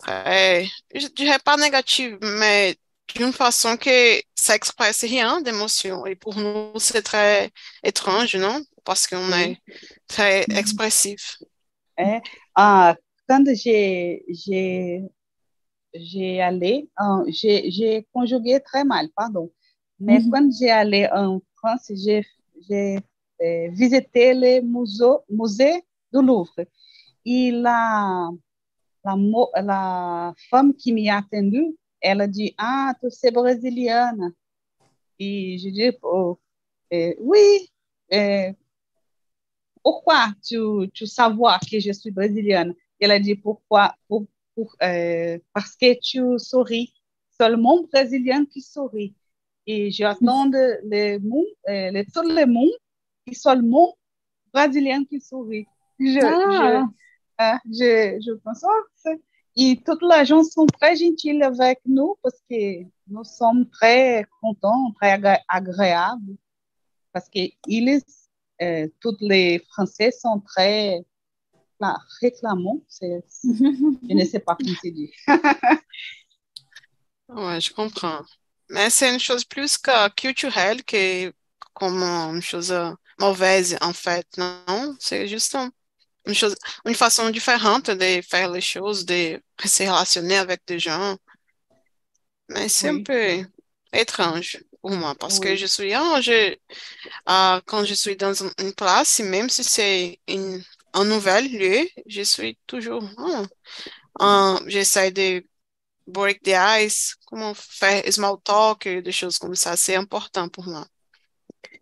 très, 0.03 0.67
je 0.95 1.07
dirais 1.09 1.39
pas 1.45 1.57
négative, 1.57 2.19
mais 2.23 2.77
d'une 3.15 3.33
façon 3.33 3.77
que 3.77 4.21
ça 4.35 4.55
expresse 4.57 5.03
rien 5.03 5.41
d'émotion. 5.43 6.07
Et 6.07 6.17
pour 6.17 6.37
nous, 6.37 6.73
c'est 6.79 7.03
très 7.03 7.51
étrange, 7.83 8.37
non? 8.37 8.61
Parce 8.85 9.07
qu'on 9.07 9.33
est 9.33 9.59
très 10.09 10.47
Mhm. 10.49 10.57
expressif. 10.57 11.39
É, 11.99 12.23
ah, 12.57 12.97
quando 13.29 13.55
j'ai 13.55 14.25
allé, 16.41 16.89
j'ai 17.29 18.07
conjugué 18.13 18.61
très 18.61 18.85
mal, 18.85 19.09
pardon. 19.17 19.51
Mais 20.01 20.21
Mhm. 20.21 20.31
quando 20.31 20.51
j'ai 20.59 20.71
allé 20.71 21.09
en 21.13 21.41
France, 21.57 21.93
j'ai 21.97 22.25
eh, 23.41 23.69
visité 23.71 24.35
le 24.35 24.61
musée 24.63 25.05
musée 25.29 25.85
do 26.13 26.23
Louvre. 26.23 26.65
E 27.27 27.51
la 27.53 28.31
la, 29.05 30.35
femme 30.51 30.75
qui 30.75 30.93
m'y 30.93 31.09
a 31.11 31.19
attendu, 31.19 31.77
ela 32.01 32.27
dit 32.27 32.55
ah, 32.59 32.95
tu 33.01 33.09
es 33.27 33.31
brasiliana. 33.31 34.31
E 35.21 35.59
je 35.59 35.71
dis 35.71 35.97
oh, 36.03 36.39
eh, 36.91 37.17
oui. 37.21 37.71
eh, 38.11 38.55
pourquoi 39.83 40.29
tu, 40.43 40.59
tu 40.95 41.07
savoir 41.07 41.61
que 41.61 41.79
je 41.81 41.93
suis 41.93 42.11
brésilienne? 42.11 42.75
Elle 43.01 43.11
a 43.11 43.19
dit 43.19 43.35
pourquoi, 43.35 43.95
pour, 44.09 44.27
pour, 44.55 44.77
euh, 44.83 45.39
parce 45.53 45.77
que 45.77 45.99
tu 46.01 46.39
souris. 46.39 46.93
Seulement 47.41 47.83
brésilien 47.91 48.45
qui 48.45 48.61
sourit. 48.61 49.15
Et 49.67 49.91
j'attends 49.91 50.45
le 50.45 51.19
monde, 51.19 51.47
euh, 51.69 51.91
le, 51.91 52.05
tout 52.13 52.23
le 52.23 52.47
monde, 52.47 52.71
et 53.27 53.35
seulement 53.35 53.97
brésilien 54.53 55.05
qui 55.05 55.21
sourit. 55.21 55.67
Je, 55.99 56.21
Ah. 56.23 56.51
je, 56.53 56.63
euh, 56.77 56.83
je, 57.67 58.19
je 58.25 58.33
pense, 58.45 58.63
oh, 58.65 58.83
c'est- 58.97 59.21
et 59.57 59.83
toutes 59.85 60.03
les 60.03 60.25
gens 60.25 60.43
sont 60.45 60.67
très 60.67 60.97
gentils 60.97 61.43
avec 61.43 61.81
nous 61.85 62.17
parce 62.23 62.39
que 62.51 62.85
nous 63.09 63.25
sommes 63.25 63.69
très 63.69 64.25
contents, 64.41 64.93
très 64.99 65.19
agré- 65.19 65.43
agréables. 65.49 66.37
Parce 67.13 67.29
que 67.29 67.41
ils, 67.67 68.01
euh, 68.63 68.89
tous 69.01 69.17
les 69.21 69.59
Français 69.71 70.11
sont 70.11 70.41
très 70.41 71.05
là, 71.79 71.99
réclamants. 72.23 72.81
Je 73.03 74.15
ne 74.15 74.25
sais 74.25 74.41
pas 74.41 74.57
comment 74.57 74.75
c'est 74.83 74.91
dit. 74.91 75.13
Ouais, 77.29 77.61
je 77.61 77.73
comprends. 77.73 78.21
Mais 78.69 78.91
c'est 78.91 79.13
une 79.13 79.21
chose 79.21 79.45
plus 79.45 79.79
que 79.79 80.09
culturelle 80.11 80.85
que 80.85 81.33
comme 81.75 82.03
une 82.03 82.43
chose 82.43 82.73
euh, 82.73 82.91
mauvaise, 83.19 83.77
en 83.81 83.93
fait, 83.93 84.27
non? 84.37 84.95
C'est 84.99 85.27
juste 85.29 85.55
un- 85.55 85.71
une 86.27 86.95
façon 86.95 87.31
différente 87.31 87.91
de 87.91 88.21
faire 88.23 88.51
les 88.51 88.61
choses, 88.61 89.05
de 89.07 89.41
se 89.65 89.83
relationner 89.85 90.37
avec 90.37 90.63
des 90.67 90.79
gens. 90.79 91.17
Mais 92.49 92.69
c'est 92.69 92.89
un 92.89 92.97
Oui. 92.97 93.03
peu 93.03 93.45
étrange 93.93 94.59
pour 94.81 94.91
moi 94.93 95.15
parce 95.15 95.39
que 95.39 95.49
Oui. 95.49 95.57
je 95.57 95.67
suis, 95.67 95.93
ah, 95.95 96.21
je, 96.21 96.57
ah, 97.27 97.61
quand 97.67 97.85
je 97.85 97.95
suis 97.95 98.17
dans 98.17 98.35
une, 98.35 98.75
place, 98.75 99.21
même 99.21 99.49
si 99.51 99.65
c'est 99.65 100.21
un 100.95 101.05
nouvel 101.05 101.51
lieu, 101.51 101.89
je 102.07 102.23
suis 102.23 102.59
toujours, 102.67 103.05
ah, 103.19 103.43
ah, 104.21 104.61
j'essaie 104.67 105.11
de 105.13 105.45
break 106.07 106.43
the 106.43 106.55
ice, 106.83 107.17
comment 107.27 107.55
faire 107.55 108.03
small 108.13 108.37
talk, 108.45 108.89
des 108.89 109.13
choses 109.13 109.39
comme 109.39 109.55
ça, 109.55 109.77
c'est 109.77 109.97
important 109.97 110.49
pour 110.49 110.67
moi. 110.67 110.87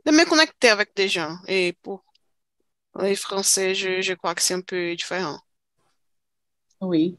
De 0.06 0.12
me 0.12 0.24
connecter 0.24 0.68
avec 0.68 0.94
des 0.94 1.08
gens. 1.08 1.36
Et 1.48 1.74
pour 1.82 2.04
les 3.00 3.16
Français, 3.16 3.74
je, 3.74 4.00
je 4.00 4.14
crois 4.14 4.34
que 4.36 4.42
c'est 4.42 4.54
un 4.54 4.60
peu 4.60 4.94
différent. 4.94 5.40
Oui. 6.80 7.18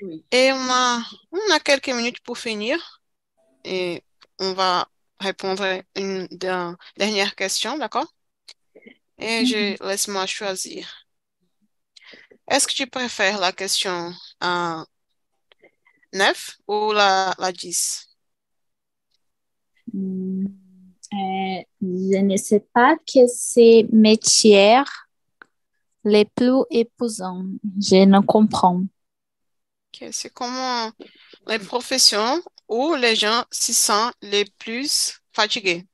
Oui. 0.00 0.24
Et 0.30 0.52
on 0.52 0.56
a, 0.70 1.02
on 1.32 1.52
a 1.54 1.60
quelques 1.60 1.88
minutes 1.88 2.20
pour 2.20 2.38
finir. 2.38 3.02
Et 3.64 4.04
on 4.40 4.54
va 4.54 4.88
répondre 5.20 5.64
à 5.64 5.82
une 6.00 6.28
der- 6.30 6.76
dernière 6.98 7.36
question, 7.36 7.78
d'accord? 7.78 8.12
Et 9.18 9.44
je 9.44 9.76
laisse-moi 9.86 10.24
choisir. 10.26 11.06
Est-ce 12.48 12.66
que 12.66 12.72
tu 12.74 12.86
préfères 12.88 13.38
la 13.40 13.52
question 13.52 14.12
euh, 14.42 14.84
9 16.12 16.58
ou 16.68 16.92
la, 16.92 17.34
la 17.38 17.52
10? 17.52 18.08
Hmm, 19.92 20.46
euh, 20.46 20.65
je 21.12 22.18
ne 22.20 22.36
sais 22.36 22.60
pas 22.72 22.96
que 22.96 23.26
ces 23.26 23.86
métiers 23.92 24.82
les 26.04 26.24
plus 26.24 26.62
épousants. 26.70 27.44
Je 27.78 28.06
ne 28.06 28.20
comprends. 28.20 28.82
Ok, 29.92 30.08
C'est 30.12 30.30
comment 30.32 30.90
les 31.48 31.58
professions 31.58 32.42
où 32.68 32.94
les 32.94 33.16
gens 33.16 33.44
se 33.50 33.72
sentent 33.72 34.14
les 34.22 34.44
plus 34.58 35.20
fatigués? 35.32 35.86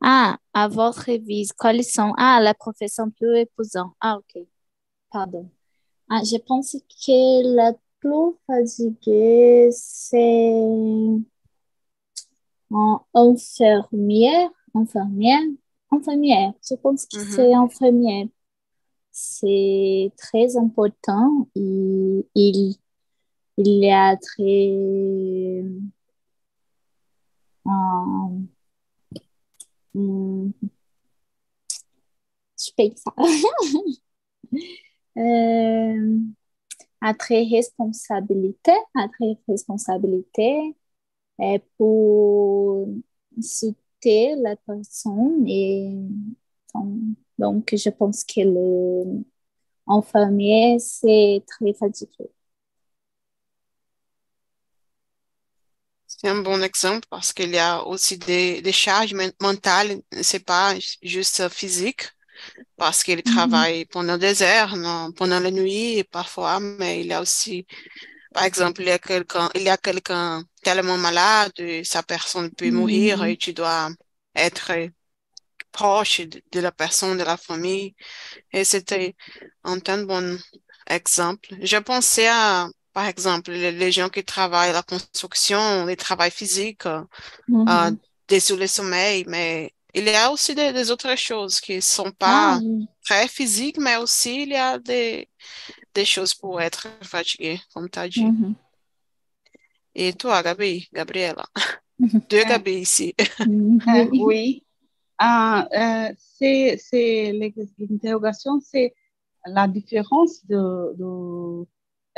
Ah, 0.00 0.38
à 0.54 0.68
votre 0.68 1.08
avis, 1.10 1.48
quelles 1.60 1.84
sont? 1.84 2.12
Ah, 2.18 2.40
la 2.42 2.54
profession 2.54 3.10
plus 3.10 3.38
épousante? 3.38 3.92
Ah, 4.00 4.16
ok. 4.18 4.42
Pardon. 5.12 5.50
Ah, 6.10 6.22
je 6.24 6.38
pense 6.38 6.74
que 7.06 7.56
la 7.56 7.74
plus 8.00 8.34
fatiguée, 8.46 9.70
c'est 9.72 11.16
en 12.70 13.00
infirmière, 13.14 14.50
infirmière, 14.74 15.40
infirmière. 15.90 16.52
Je 16.68 16.74
pense 16.76 17.06
que 17.06 17.18
Mhm. 17.18 17.30
c'est 17.30 17.54
infirmière. 17.54 18.26
C'est 19.12 20.12
très 20.18 20.56
important. 20.56 21.48
Il, 21.54 22.24
il, 22.34 22.76
il 23.58 23.90
a 23.92 24.16
très... 24.16 25.62
euh, 27.66 28.46
hum, 29.94 30.52
je 32.58 32.70
paye 32.76 32.94
ça. 32.96 33.12
Euh, 35.18 36.18
à 37.00 37.14
très 37.14 37.44
responsabilité, 37.44 38.72
à 38.94 39.08
très 39.08 39.38
responsabilité 39.48 40.74
euh, 41.40 41.58
pour 41.76 42.88
soutenir 43.40 44.36
la 44.38 44.56
personne 44.56 45.46
et 45.46 45.96
donc, 47.38 47.74
je 47.76 47.90
pense 47.90 48.24
que 48.24 48.40
le 48.40 49.24
infirmier 49.88 50.78
c'est 50.80 51.44
très 51.48 51.72
fatigué. 51.74 52.30
C'est 56.06 56.28
un 56.28 56.40
bon 56.42 56.62
exemple 56.62 57.06
parce 57.10 57.32
qu'il 57.32 57.50
y 57.50 57.58
a 57.58 57.82
aussi 57.86 58.16
des, 58.18 58.62
des 58.62 58.72
charges 58.72 59.12
men- 59.14 59.32
mentales, 59.40 60.00
c'est 60.22 60.44
pas 60.44 60.74
juste 61.02 61.48
physique, 61.48 62.08
parce 62.76 63.04
qu'il 63.04 63.22
travaille 63.22 63.86
pendant 63.86 64.18
des 64.18 64.42
heures, 64.42 64.76
non, 64.76 65.12
pendant 65.12 65.40
la 65.40 65.50
nuit 65.50 66.04
parfois, 66.04 66.60
mais 66.60 67.00
il 67.02 67.08
y 67.08 67.12
a 67.12 67.20
aussi, 67.22 67.66
par 68.36 68.44
exemple, 68.44 68.82
il 68.82 68.88
y 68.88 68.92
a 68.92 68.98
quelqu'un, 69.00 69.50
il 69.56 69.62
y 69.64 69.70
a 69.70 69.78
quelqu'un 69.78 70.44
tellement 70.62 70.98
malade, 70.98 71.52
sa 71.84 72.02
personne 72.04 72.50
peut 72.52 72.70
mourir 72.70 73.24
et 73.24 73.36
tu 73.38 73.54
dois 73.54 73.90
être 74.36 74.72
proche 75.72 76.20
de, 76.20 76.42
de 76.52 76.60
la 76.60 76.72
personne, 76.72 77.18
de 77.18 77.24
la 77.24 77.36
famille. 77.36 77.94
Et 78.52 78.64
c'était 78.64 79.16
un 79.64 79.80
très 79.80 80.04
bon 80.06 80.38
exemple. 80.88 81.50
Je 81.62 81.78
pensais 81.78 82.28
à, 82.28 82.68
par 82.94 83.06
exemple, 83.06 83.52
les, 83.52 83.72
les 83.72 83.92
gens 83.92 84.10
qui 84.10 84.24
travaillent 84.24 84.72
la 84.74 84.82
construction, 84.84 85.86
les 85.86 85.96
travails 85.96 86.32
physiques, 86.32 86.86
euh, 86.86 87.04
Mhm. 87.48 87.98
des 88.28 88.40
le 88.58 88.66
sommeil, 88.66 89.24
mais 89.28 89.72
il 89.96 90.04
y 90.04 90.10
a 90.14 90.30
aussi 90.30 90.54
des, 90.54 90.72
des 90.72 90.90
autres 90.90 91.16
choses 91.16 91.58
qui 91.58 91.80
sont 91.80 92.12
Ah, 92.20 92.60
pas 92.60 92.60
très 93.02 93.26
physiques, 93.28 93.78
mais 93.78 93.96
aussi 93.96 94.42
il 94.42 94.50
y 94.50 94.56
a 94.56 94.78
des, 94.78 95.28
des 95.94 96.04
choses 96.04 96.34
pour 96.34 96.60
être 96.60 96.86
fatigué, 97.02 97.58
comme 97.72 97.88
tu 97.88 97.98
as 97.98 98.08
dit. 98.08 98.26
Et 99.94 100.12
toi, 100.12 100.42
Gabi, 100.42 100.86
Gabriela, 100.92 101.46
deux 102.30 102.42
É. 102.42 102.44
Gabi 102.44 102.80
ici. 102.80 103.14
Mhm. 103.46 103.80
Ah, 103.86 104.04
oui. 104.12 104.62
Ah, 105.18 105.66
euh, 105.72 106.14
c'est, 106.18 106.76
c'est 106.76 107.32
l'interrogation, 107.32 108.60
c'est 108.60 108.92
la 109.46 109.66
différence 109.66 110.44
de, 110.44 110.94
de 110.98 111.66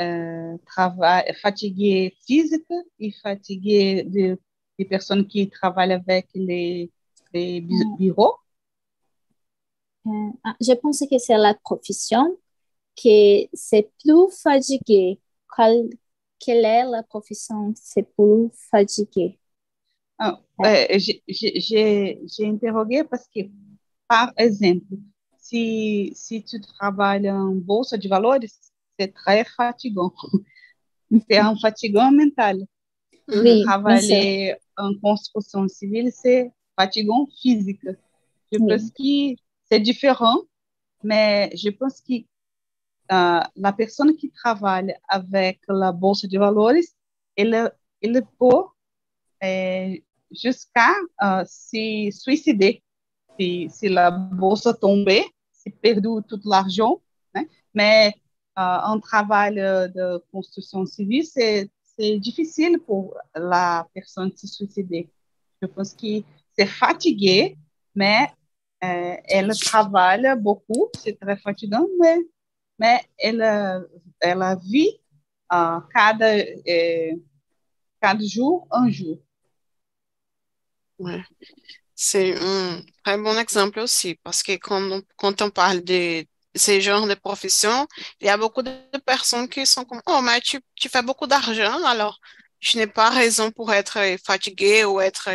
euh, 0.01 0.57
travail 0.65 1.33
fatigué 1.41 2.13
physique 2.27 2.67
et 2.99 3.11
fatigué 3.23 4.03
de, 4.03 4.37
des 4.77 4.85
personnes 4.85 5.25
qui 5.25 5.49
travaillent 5.49 5.93
avec 5.93 6.27
les, 6.35 6.91
Mm. 7.33 7.97
bureaux. 7.97 8.35
Euh, 10.07 10.31
ah, 10.43 10.55
je 10.61 10.73
pense 10.73 10.99
que 10.99 11.17
c'est 11.17 11.37
la 11.37 11.53
profession 11.53 12.37
que 12.95 13.47
c'est 13.53 13.91
plus 14.03 14.31
fatigué. 14.41 15.19
Quelle, 15.55 15.89
quelle 16.39 16.65
est 16.65 16.85
la 16.85 17.03
profession 17.03 17.73
c'est 17.75 18.03
plus 18.03 18.49
fatigué? 18.71 19.39
Ah, 20.17 20.39
euh, 20.65 20.99
j'ai, 20.99 22.45
interrogé 22.45 23.03
parce 23.03 23.27
que, 23.33 23.41
par 24.07 24.33
exemple, 24.37 24.85
si, 25.37 26.11
si 26.15 26.43
tu 26.43 26.59
travailles 26.59 27.29
en 27.29 27.51
bolsa 27.51 27.97
de 27.97 28.07
valores, 28.09 28.39
c'est 28.97 29.13
très 29.13 29.45
fatigant. 29.45 30.13
c'est 31.29 31.37
un 31.37 31.55
fatigant 31.55 32.11
mental. 32.11 32.65
Oui, 33.29 33.63
Travailler 33.63 34.55
en 34.77 34.91
construction 35.01 35.67
civile, 35.67 36.11
c'est 36.11 36.51
fatigant 36.79 37.27
physique. 37.41 37.85
Je 38.51 38.57
pense 38.57 38.89
que 38.97 39.41
c'est 39.67 39.81
différent, 39.81 40.39
mais 41.03 41.51
je 41.55 41.69
pense 41.69 41.99
que 42.01 42.15
euh, 43.11 43.41
la 43.65 43.73
personne 43.73 44.15
qui 44.15 44.31
travaille 44.31 44.95
avec 45.07 45.59
la 45.67 45.91
bourse 45.91 46.25
de 46.25 46.39
valeurs, 46.39 46.81
elle, 47.35 47.73
elle 48.01 48.23
peut 48.39 48.63
jusqu'à 50.31 50.93
euh, 51.23 51.43
se 51.45 52.09
suicider 52.11 52.83
si, 53.37 53.69
si 53.69 53.89
la 53.89 54.11
bourse 54.11 54.69
tombait, 54.79 55.25
si 55.51 55.69
perdu 55.71 56.13
tout 56.27 56.41
l'argent. 56.45 57.01
né? 57.35 57.47
Mais 57.73 58.13
euh, 58.57 58.91
un 58.93 58.99
travail 58.99 59.55
de 59.55 60.23
construction 60.31 60.85
civile, 60.85 61.25
c'est 61.25 62.19
difficile 62.19 62.79
pour 62.79 63.17
la 63.35 63.87
personne 63.93 64.31
se 64.35 64.47
suicider. 64.47 65.09
Je 65.61 65.67
pense 65.67 65.93
que 65.93 66.23
c'est 66.59 66.65
fatigué, 66.65 67.57
mais 67.95 68.27
euh, 68.83 69.15
elle 69.25 69.51
travaille 69.57 70.27
beaucoup, 70.37 70.89
c'est 71.01 71.17
très 71.17 71.37
fatigant, 71.37 71.87
mais, 72.01 72.17
mais 72.77 73.01
elle, 73.17 73.41
elle 74.19 74.57
vit 74.65 74.99
euh, 75.53 75.79
cada, 75.93 76.35
cada 78.01 78.25
jour 78.25 78.67
un 78.71 78.89
jour. 78.89 79.19
C'est 81.95 82.35
un 82.35 82.81
très 83.05 83.17
bon 83.17 83.37
exemple 83.37 83.79
aussi, 83.79 84.15
parce 84.15 84.43
que 84.43 84.57
quand 84.57 84.81
on, 84.91 85.01
quand 85.15 85.41
on 85.41 85.49
parle 85.49 85.81
de 85.81 86.25
ces 86.53 86.81
genres 86.81 87.07
de 87.07 87.15
professions, 87.15 87.87
il 88.19 88.27
y 88.27 88.29
a 88.29 88.37
beaucoup 88.37 88.63
de 88.63 88.71
personnes 89.05 89.47
qui 89.47 89.65
sont 89.65 89.85
comme, 89.85 90.01
oh, 90.07 90.19
mais 90.21 90.41
tu, 90.41 90.59
tu 90.75 90.89
fais 90.89 91.03
beaucoup 91.03 91.27
d'argent, 91.27 91.85
alors 91.85 92.19
je 92.59 92.77
n'ai 92.77 92.87
pas 92.87 93.09
raison 93.09 93.49
pour 93.51 93.71
être 93.71 94.17
fatigué 94.25 94.83
ou 94.83 94.99
être 94.99 95.29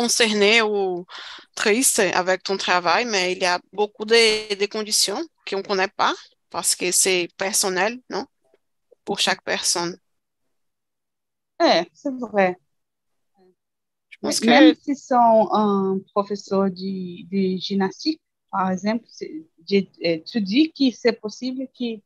concerné 0.00 0.62
ou 0.62 1.06
triste 1.54 2.00
avec 2.00 2.42
ton 2.42 2.56
travail, 2.56 3.04
mais 3.06 3.32
il 3.32 3.38
y 3.38 3.46
a 3.46 3.60
beaucoup 3.72 4.04
de, 4.04 4.54
de 4.54 4.66
conditions 4.66 5.20
qu'on 5.48 5.58
ne 5.58 5.62
connaît 5.62 5.88
pas 5.88 6.14
parce 6.50 6.76
que 6.76 6.92
c'est 6.92 7.28
personnel, 7.38 7.98
non? 8.10 8.26
Pour 9.04 9.18
chaque 9.20 9.42
personne. 9.44 9.98
É, 11.60 11.86
c'est 11.92 12.10
vrai. 12.18 12.56
Je 14.10 14.18
pense 14.20 14.40
que 14.40 14.50
Même 14.50 14.74
si 14.74 14.94
sont 14.96 15.48
un 15.52 15.98
professeur 16.14 16.70
de, 16.70 17.24
de 17.30 17.58
gymnastique, 17.58 18.20
par 18.50 18.70
exemple, 18.70 19.04
c'est- 19.08 19.44
euh, 20.04 20.18
tu 20.26 20.40
dis 20.40 20.72
que 20.72 20.90
c'est 20.96 21.12
possible 21.20 21.66
que 21.78 22.00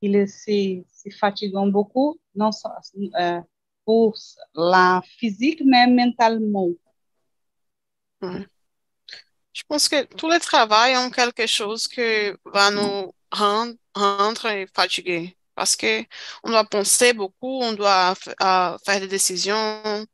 qu'ils 0.00 0.28
se, 0.28 0.82
se 0.92 1.10
fatiguent 1.16 1.70
beaucoup, 1.72 2.18
non 2.36 2.50
euh, 3.20 3.40
pour 3.84 4.16
la 4.54 5.02
physique, 5.18 5.62
mais 5.64 5.86
mentalement. 5.88 6.70
Je 8.22 9.62
pense 9.68 9.88
que 9.88 10.04
tous 10.16 10.28
les 10.30 10.40
travails 10.40 10.96
ont 10.96 11.10
quelque 11.10 11.46
chose 11.46 11.88
qui 11.88 12.30
va 12.44 12.70
nous 12.70 13.12
rendre, 13.30 13.74
rendre 13.94 14.66
fatigués 14.74 15.36
parce 15.54 15.76
que 15.76 16.04
on 16.44 16.50
doit 16.50 16.64
penser 16.64 17.12
beaucoup, 17.14 17.62
on 17.62 17.72
doit 17.72 18.14
faire 18.14 19.00
des 19.00 19.08
décisions, 19.08 20.06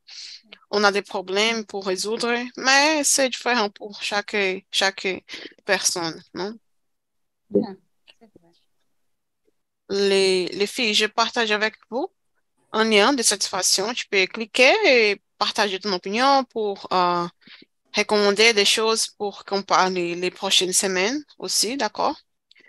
on 0.71 0.85
a 0.85 0.93
des 0.93 1.03
problèmes 1.03 1.65
pour 1.67 1.87
résoudre, 1.87 2.33
mais 2.57 3.05
c'est 3.05 3.29
différent 3.29 3.69
pour 3.71 4.03
chaque, 4.03 4.37
chaque 4.71 5.09
personne, 5.65 6.23
non? 6.35 6.55
Les 9.91 10.67
filles, 10.67 10.95
je 10.95 11.07
partage 11.07 11.51
avec 11.51 11.75
vous 11.91 12.09
un 12.73 12.85
lien 12.85 13.13
de 13.13 13.23
satisfaction. 13.23 13.93
Tu 13.95 14.07
peux 14.09 14.27
cliquer 14.27 14.73
et 14.87 15.23
partager 15.39 15.79
ton 15.79 15.93
opinion 15.93 16.45
pour 16.45 16.89
euh, 16.93 17.27
recommander 17.95 18.53
des 18.53 18.65
choses 18.65 19.09
pour 19.19 19.45
qu'on 19.45 19.63
parle 19.63 19.95
les, 19.95 20.31
prochaines 20.31 20.73
semaines 20.73 21.23
aussi, 21.39 21.77
d'accord? 21.77 22.17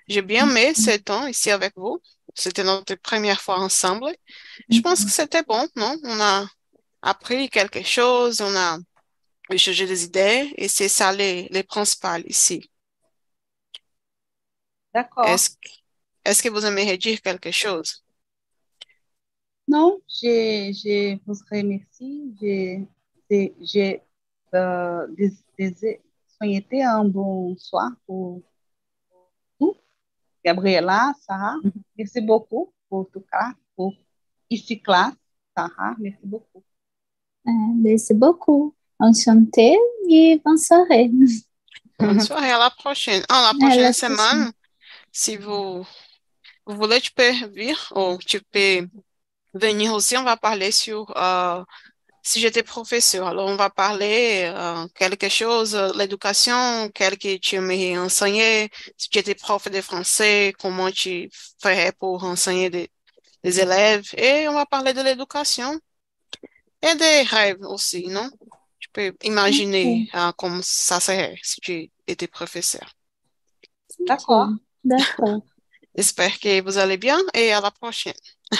J'ai 0.08 0.22
bien 0.22 0.50
aimé 0.50 0.74
ce 0.74 0.98
temps 0.98 1.28
ici 1.28 1.50
avec 1.52 1.74
vous. 1.76 2.02
C'était 2.36 2.64
notre 2.64 2.96
première 2.96 3.42
fois 3.42 3.60
ensemble. 3.60 4.14
Je 4.70 4.80
pense 4.82 5.06
que 5.06 5.12
c'était 5.12 5.44
bon, 5.44 5.68
non? 5.76 5.96
On 6.04 6.20
a 6.20 6.46
appris 7.02 7.50
quelque 7.50 7.84
chose, 7.84 8.42
on 8.42 8.56
a 8.56 8.78
échangé 9.50 9.86
des 9.86 10.06
idées 10.06 10.54
et 10.58 10.68
c'est 10.68 10.90
ça 10.90 11.12
les, 11.12 11.48
les 11.52 11.64
principales 11.64 12.24
ici. 12.28 12.70
D'accord. 14.94 15.26
Est-ce, 15.26 15.52
est-ce 16.26 16.44
que 16.44 16.50
vous 16.50 16.66
aimeriez 16.66 16.98
dire 16.98 17.22
quelque 17.22 17.52
chose? 17.52 18.04
Non, 19.68 20.00
je, 20.08 20.72
je 20.74 21.18
vous 21.26 21.40
remercie. 21.50 22.34
Je, 22.42 22.84
je, 23.30 23.98
un 26.82 27.06
bon 27.06 27.56
soir 27.58 27.92
pour 28.06 28.42
Gabriela, 30.44 31.14
Sarah. 31.26 31.56
Merci 31.98 32.22
beaucoup 32.22 32.74
pour 32.90 33.10
tout 33.12 33.24
cas, 33.32 33.54
pour 33.76 33.94
ici 34.50 34.82
classe, 34.82 35.14
Sarah. 35.56 35.96
Merci 36.00 36.26
beaucoup. 36.26 36.64
Merci 37.46 38.14
beaucoup. 38.14 38.76
Enchantée 39.00 39.78
et 40.10 40.42
bonne 40.44 40.58
soirée. 40.58 41.12
Bonne 42.00 42.20
soirée, 42.20 42.52
à 42.52 42.60
la 42.60 42.70
prochaine. 42.70 43.24
Ah, 43.30 43.52
la 43.54 43.60
prochaine 43.60 43.82
la 43.82 43.94
semaine, 43.94 44.52
si 45.12 45.38
vous, 45.38 45.86
vous 46.66 46.76
voulez, 46.76 47.00
tu 47.00 47.12
peux 47.12 47.32
venir 47.48 47.92
ou 47.96 48.18
tu 48.18 48.42
peux 48.42 48.88
venir 49.54 49.94
aussi. 49.94 50.18
On 50.18 50.24
va 50.24 50.38
parler 50.38 50.72
sur 50.72 51.16
euh, 51.18 51.64
si 52.24 52.40
j'étais 52.42 52.64
professeur. 52.64 53.28
Alors, 53.28 53.48
on 53.50 53.56
va 53.58 53.70
parler 53.70 54.44
euh, 54.56 54.88
quelque 54.96 55.30
chose, 55.30 55.76
euh, 55.76 55.92
l'éducation, 55.98 56.90
quel 56.96 57.18
que 57.18 57.38
tu 57.38 57.56
aimerais 57.58 57.98
enseigner. 57.98 58.70
Si 58.98 59.10
tu 59.10 59.20
étais 59.20 59.36
prof 59.36 59.70
de 59.70 59.82
français, 59.82 60.54
comment 60.60 60.92
tu 60.92 61.30
ferais 61.62 61.92
pour 62.00 62.24
enseigner 62.24 62.70
des, 62.70 62.90
des 63.44 63.60
élèves? 63.62 64.10
Et 64.18 64.48
on 64.50 64.54
va 64.56 64.66
parler 64.68 64.94
de 64.94 65.02
l'éducation 65.02 65.80
et 66.82 66.96
des 66.96 67.22
rêves 67.24 67.62
aussi, 67.62 68.08
non? 68.08 68.30
Tu 68.80 68.90
peux 68.90 69.16
imaginer 69.24 70.04
euh, 70.16 70.32
comment 70.38 70.60
ça 70.64 71.00
serait 71.00 71.36
si 71.42 71.60
tu 71.62 71.92
étais 72.08 72.28
professeur. 72.28 72.94
D'accord. 74.08 74.50
D'accord. 74.84 75.42
J'espère 75.96 76.40
que 76.40 76.62
vous 76.62 76.78
allez 76.78 76.98
bien 76.98 77.20
et 77.34 77.52
à 77.54 77.62
la 77.62 77.72
prochaine. 77.72 78.14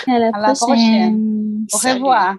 À 0.06 0.18
la 0.18 0.32
À 0.32 0.40
la 0.40 0.54
prochaine. 0.54 1.20
prochaine. 1.20 1.66
Au 1.72 1.78
Salut. 1.78 1.94
revoir. 1.94 2.36